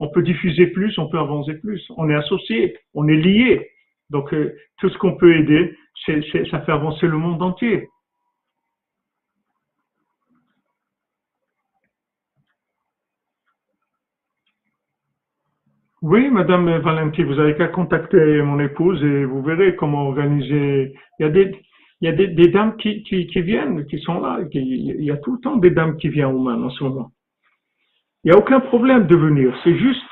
On 0.00 0.08
peut 0.08 0.22
diffuser 0.22 0.66
plus, 0.66 0.98
on 0.98 1.08
peut 1.08 1.20
avancer 1.20 1.54
plus. 1.60 1.80
On 1.96 2.10
est 2.10 2.14
associé, 2.16 2.76
on 2.92 3.06
est 3.06 3.14
lié. 3.14 3.70
Donc 4.10 4.34
euh, 4.34 4.52
tout 4.78 4.88
ce 4.88 4.98
qu'on 4.98 5.16
peut 5.16 5.32
aider, 5.36 5.76
ça 6.50 6.60
fait 6.62 6.72
avancer 6.72 7.06
le 7.06 7.18
monde 7.18 7.40
entier. 7.40 7.86
Oui, 16.02 16.28
Madame 16.30 16.78
Valenti, 16.78 17.22
vous 17.22 17.38
avez 17.38 17.54
qu'à 17.54 17.68
contacter 17.68 18.42
mon 18.42 18.58
épouse 18.58 19.00
et 19.04 19.24
vous 19.24 19.40
verrez 19.40 19.76
comment 19.76 20.08
organiser. 20.08 20.94
Il 21.20 21.22
y 21.22 21.26
a 21.26 21.28
des, 21.28 21.52
il 22.00 22.06
y 22.06 22.08
a 22.08 22.12
des, 22.12 22.48
dames 22.48 22.76
qui, 22.76 23.02
viennent, 23.36 23.84
qui 23.86 23.98
sont 24.00 24.20
là. 24.20 24.38
il 24.52 25.04
y 25.04 25.10
a 25.10 25.16
tout 25.18 25.34
le 25.34 25.40
temps 25.40 25.56
des 25.56 25.70
dames 25.70 25.96
qui 25.98 26.08
viennent 26.08 26.26
au 26.26 26.38
Oman 26.38 26.64
en 26.64 26.70
ce 26.70 26.82
moment. 26.82 27.10
Il 28.24 28.30
n'y 28.30 28.36
a 28.36 28.38
aucun 28.38 28.60
problème 28.60 29.06
de 29.06 29.16
venir. 29.16 29.54
C'est 29.64 29.76
juste 29.76 30.02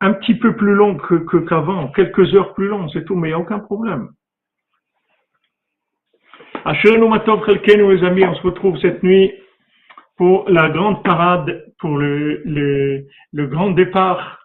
un 0.00 0.12
petit 0.12 0.34
peu 0.34 0.54
plus 0.56 0.74
long 0.74 0.96
que, 0.96 1.38
qu'avant, 1.38 1.88
quelques 1.88 2.34
heures 2.34 2.54
plus 2.54 2.68
long, 2.68 2.88
c'est 2.88 3.04
tout, 3.04 3.14
mais 3.14 3.28
il 3.28 3.30
n'y 3.32 3.34
a 3.34 3.38
aucun 3.38 3.58
problème. 3.58 4.10
Asherenu 6.64 7.08
Matov 7.08 7.44
Chelkenu, 7.46 7.96
les 7.96 8.04
amis, 8.04 8.24
on 8.24 8.34
se 8.34 8.42
retrouve 8.42 8.78
cette 8.78 9.02
nuit 9.02 9.32
pour 10.16 10.48
la 10.48 10.68
grande 10.68 11.02
parade, 11.04 11.72
pour 11.78 11.96
le, 11.96 12.42
le, 13.32 13.46
grand 13.46 13.70
départ 13.70 14.38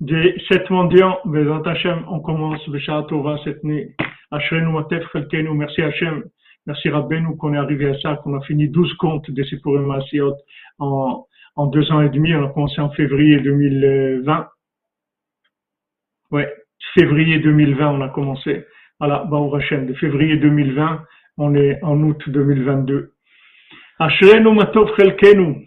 des 0.00 0.36
sept 0.48 0.68
mendiants. 0.70 1.18
on 1.24 2.20
commence 2.20 2.66
le 2.66 3.06
Tova 3.08 3.38
cette 3.44 3.62
nuit. 3.62 3.94
Merci 4.32 5.82
Hachem, 5.82 6.24
merci 6.66 6.88
Rabbeinu 6.88 7.36
qu'on 7.36 7.54
est 7.54 7.58
arrivé 7.58 7.88
à 7.88 7.98
ça, 8.00 8.16
qu'on 8.16 8.36
a 8.36 8.40
fini 8.42 8.68
12 8.68 8.94
comptes 8.94 9.30
de 9.30 9.42
Sipurim 9.44 9.90
Asiot 9.90 10.34
en, 10.78 11.26
en 11.56 11.66
deux 11.66 11.90
ans 11.92 12.02
et 12.02 12.08
demi. 12.08 12.34
On 12.34 12.46
a 12.46 12.48
commencé 12.50 12.80
en 12.80 12.90
février 12.90 13.40
2020. 13.40 14.48
Ouais, 16.30 16.52
février 16.94 17.38
2020, 17.38 17.90
on 17.90 18.00
a 18.00 18.08
commencé. 18.08 18.66
Voilà, 18.98 19.24
Baou 19.24 19.54
Hashem, 19.54 19.86
de 19.86 19.94
février 19.94 20.36
2020, 20.36 21.04
on 21.38 21.54
est 21.54 21.82
en 21.82 22.00
août 22.02 22.22
2022. 22.26 23.10
Ashrenu 23.98 24.54
matov 24.54 24.90
chelkenu. 24.96 25.66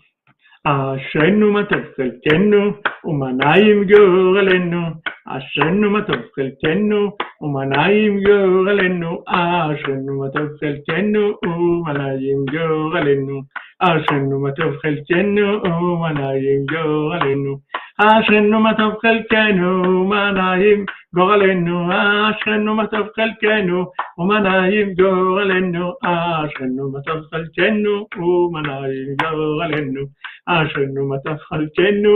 Ashrenu 0.64 1.52
matov 1.52 1.84
chelkenu. 1.96 2.74
Gorelenu. 3.04 4.96
عشنما 5.28 6.00
تبقى 6.00 6.42
الكنو 6.48 7.02
وما 7.42 7.66
نايم 7.66 8.14
جو 8.28 8.40
غلنو 8.68 9.24
عشنما 9.28 10.28
تبقى 10.36 10.68
الكنو 10.74 11.26
وما 11.48 11.94
نايم 11.94 12.46
جو 12.54 12.90
غلنو 12.94 13.38
عشنما 13.82 14.50
تبقى 14.58 14.90
الكنو 14.90 15.50
وما 15.66 16.10
نايم 16.20 16.66
جو 16.72 16.86
غلنو 17.12 17.54
عشنما 18.00 18.72
تبقى 18.80 19.10
الكنو 19.12 19.72
وما 20.02 20.32
نايم 20.32 20.86
جو 21.16 21.24
غلنو 21.30 21.78
عشنما 21.92 22.86
تبقى 22.94 23.24
الكنو 23.26 23.80
وما 24.18 24.40
نايم 24.40 24.88
جو 25.00 25.12
غلنو 25.38 25.88
عشنما 26.04 27.00
تبقى 27.08 27.38
الكنو 27.42 27.96
وما 28.20 28.62
نايم 28.62 29.10
جو 29.22 29.38
غلنو 29.60 30.04
عشنما 30.48 31.18
تبقى 31.26 31.56
الكنو 31.62 32.16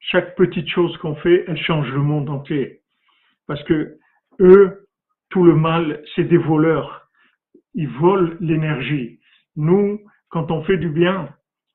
chaque 0.00 0.34
petite 0.34 0.68
chose 0.68 0.96
qu'on 0.98 1.14
fait, 1.16 1.44
elle 1.46 1.60
change 1.60 1.90
le 1.90 2.00
monde 2.00 2.28
entier. 2.28 2.80
Parce 3.46 3.62
que 3.64 3.96
eux, 4.40 4.88
tout 5.30 5.44
le 5.44 5.54
mal, 5.54 6.02
c'est 6.14 6.24
des 6.24 6.38
voleurs 6.38 7.00
ils 7.74 7.88
volent 7.88 8.34
l'énergie. 8.40 9.20
Nous, 9.56 10.00
quand 10.28 10.50
on 10.50 10.62
fait 10.64 10.76
du 10.76 10.88
bien, 10.88 11.28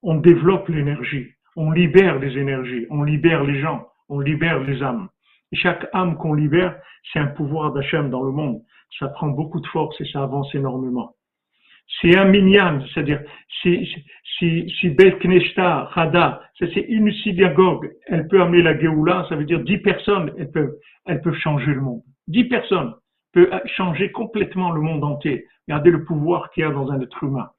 on 0.03 0.15
développe 0.15 0.67
l'énergie, 0.69 1.31
on 1.55 1.71
libère 1.71 2.19
les 2.19 2.37
énergies, 2.37 2.85
on 2.89 3.03
libère 3.03 3.43
les 3.43 3.59
gens, 3.61 3.87
on 4.09 4.19
libère 4.19 4.59
les 4.59 4.81
âmes. 4.83 5.09
Et 5.51 5.55
chaque 5.55 5.87
âme 5.93 6.17
qu'on 6.17 6.33
libère, 6.33 6.79
c'est 7.11 7.19
un 7.19 7.27
pouvoir 7.27 7.71
d'Hachem 7.73 8.09
dans 8.09 8.23
le 8.23 8.31
monde. 8.31 8.61
Ça 8.99 9.07
prend 9.09 9.27
beaucoup 9.27 9.59
de 9.59 9.67
force 9.67 9.99
et 10.01 10.05
ça 10.11 10.23
avance 10.23 10.53
énormément. 10.53 11.15
C'est 12.01 12.17
un 12.17 12.25
minyan, 12.25 12.81
c'est-à-dire 12.93 13.21
si, 13.61 13.87
si, 14.37 14.69
si 14.79 14.89
Beth 14.89 15.19
Kneshta, 15.19 15.89
Hada, 15.95 16.41
c'est 16.59 16.85
une 16.87 17.11
synagogue, 17.11 17.91
elle 18.07 18.27
peut 18.27 18.41
amener 18.41 18.61
la 18.61 18.77
Géoula, 18.79 19.25
ça 19.29 19.35
veut 19.35 19.45
dire 19.45 19.59
dix 19.61 19.77
personnes, 19.77 20.31
elles 20.37 20.51
peuvent, 20.51 20.75
elles 21.05 21.21
peuvent 21.21 21.37
changer 21.37 21.73
le 21.73 21.81
monde. 21.81 22.01
Dix 22.27 22.45
personnes 22.45 22.93
peut 23.33 23.49
changer 23.75 24.11
complètement 24.11 24.71
le 24.71 24.81
monde 24.81 25.03
entier. 25.03 25.45
Regardez 25.67 25.91
le 25.91 26.05
pouvoir 26.05 26.49
qu'il 26.51 26.61
y 26.61 26.65
a 26.65 26.71
dans 26.71 26.89
un 26.91 27.01
être 27.01 27.23
humain. 27.23 27.49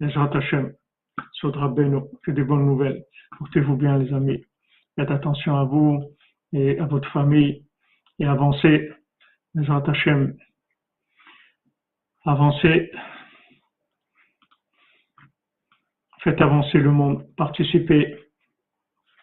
Les 0.00 0.12
Hashem, 0.16 0.72
Sodra 1.32 1.68
Beno, 1.68 2.10
que 2.24 2.30
des 2.30 2.42
bonnes 2.42 2.66
nouvelles. 2.66 3.04
Portez-vous 3.38 3.76
bien, 3.76 3.98
les 3.98 4.12
amis. 4.12 4.44
Faites 4.96 5.10
attention 5.10 5.56
à 5.56 5.64
vous 5.64 6.02
et 6.52 6.78
à 6.78 6.86
votre 6.86 7.10
famille 7.10 7.64
et 8.18 8.24
avancez. 8.24 8.90
Les 9.54 9.70
Hashem, 9.70 10.36
avancez. 12.24 12.90
Faites 16.22 16.40
avancer 16.40 16.78
le 16.78 16.90
monde. 16.90 17.24
Participez 17.36 18.18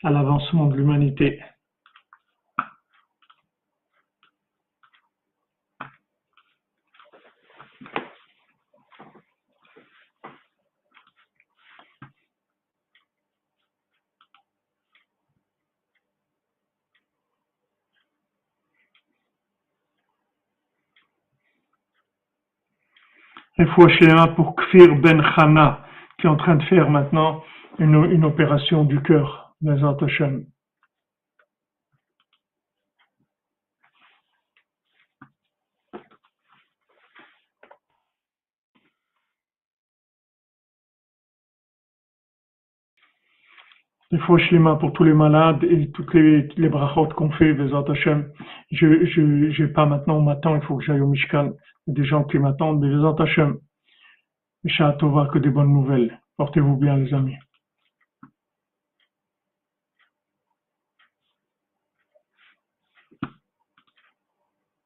à 0.03 0.09
l'avancement 0.09 0.67
de 0.67 0.75
l'humanité. 0.75 1.41
Et 23.57 23.65
Fouachéa 23.67 24.27
pour 24.35 24.55
Kfir 24.57 24.95
Ben 24.97 25.21
Chana, 25.33 25.85
en 26.27 26.35
train 26.35 26.55
de 26.55 26.63
faire 26.63 26.89
maintenant 26.89 27.43
une, 27.79 28.23
opération 28.25 28.85
du 28.85 29.01
cœur, 29.01 29.55
Bezat 29.61 29.97
Hashem. 30.01 30.45
Il 44.11 44.19
faut 44.21 44.37
pour 44.79 44.93
tous 44.93 45.03
les 45.03 45.13
malades 45.13 45.63
et 45.63 45.91
toutes 45.91 46.13
les, 46.13 46.47
les 46.55 46.69
brachot 46.69 47.07
qu'on 47.15 47.31
fait, 47.31 47.53
Bezat 47.53 47.83
Hashem. 47.89 48.31
Je, 48.71 49.49
j'ai 49.51 49.67
pas 49.67 49.85
maintenant, 49.85 50.21
m'attend, 50.21 50.55
il 50.55 50.61
faut 50.61 50.77
que 50.77 50.83
j'aille 50.85 51.01
au 51.01 51.07
Mishkan 51.07 51.51
des 51.87 52.05
gens 52.05 52.23
qui 52.23 52.39
m'attendent, 52.39 52.81
des 52.81 53.23
Hashem. 53.23 53.57
Tova, 54.97 55.29
que 55.31 55.39
des 55.39 55.49
bonnes 55.49 55.73
nouvelles. 55.73 56.19
Portez-vous 56.37 56.75
bien, 56.75 56.97
les 56.97 57.13
amis. 57.13 57.35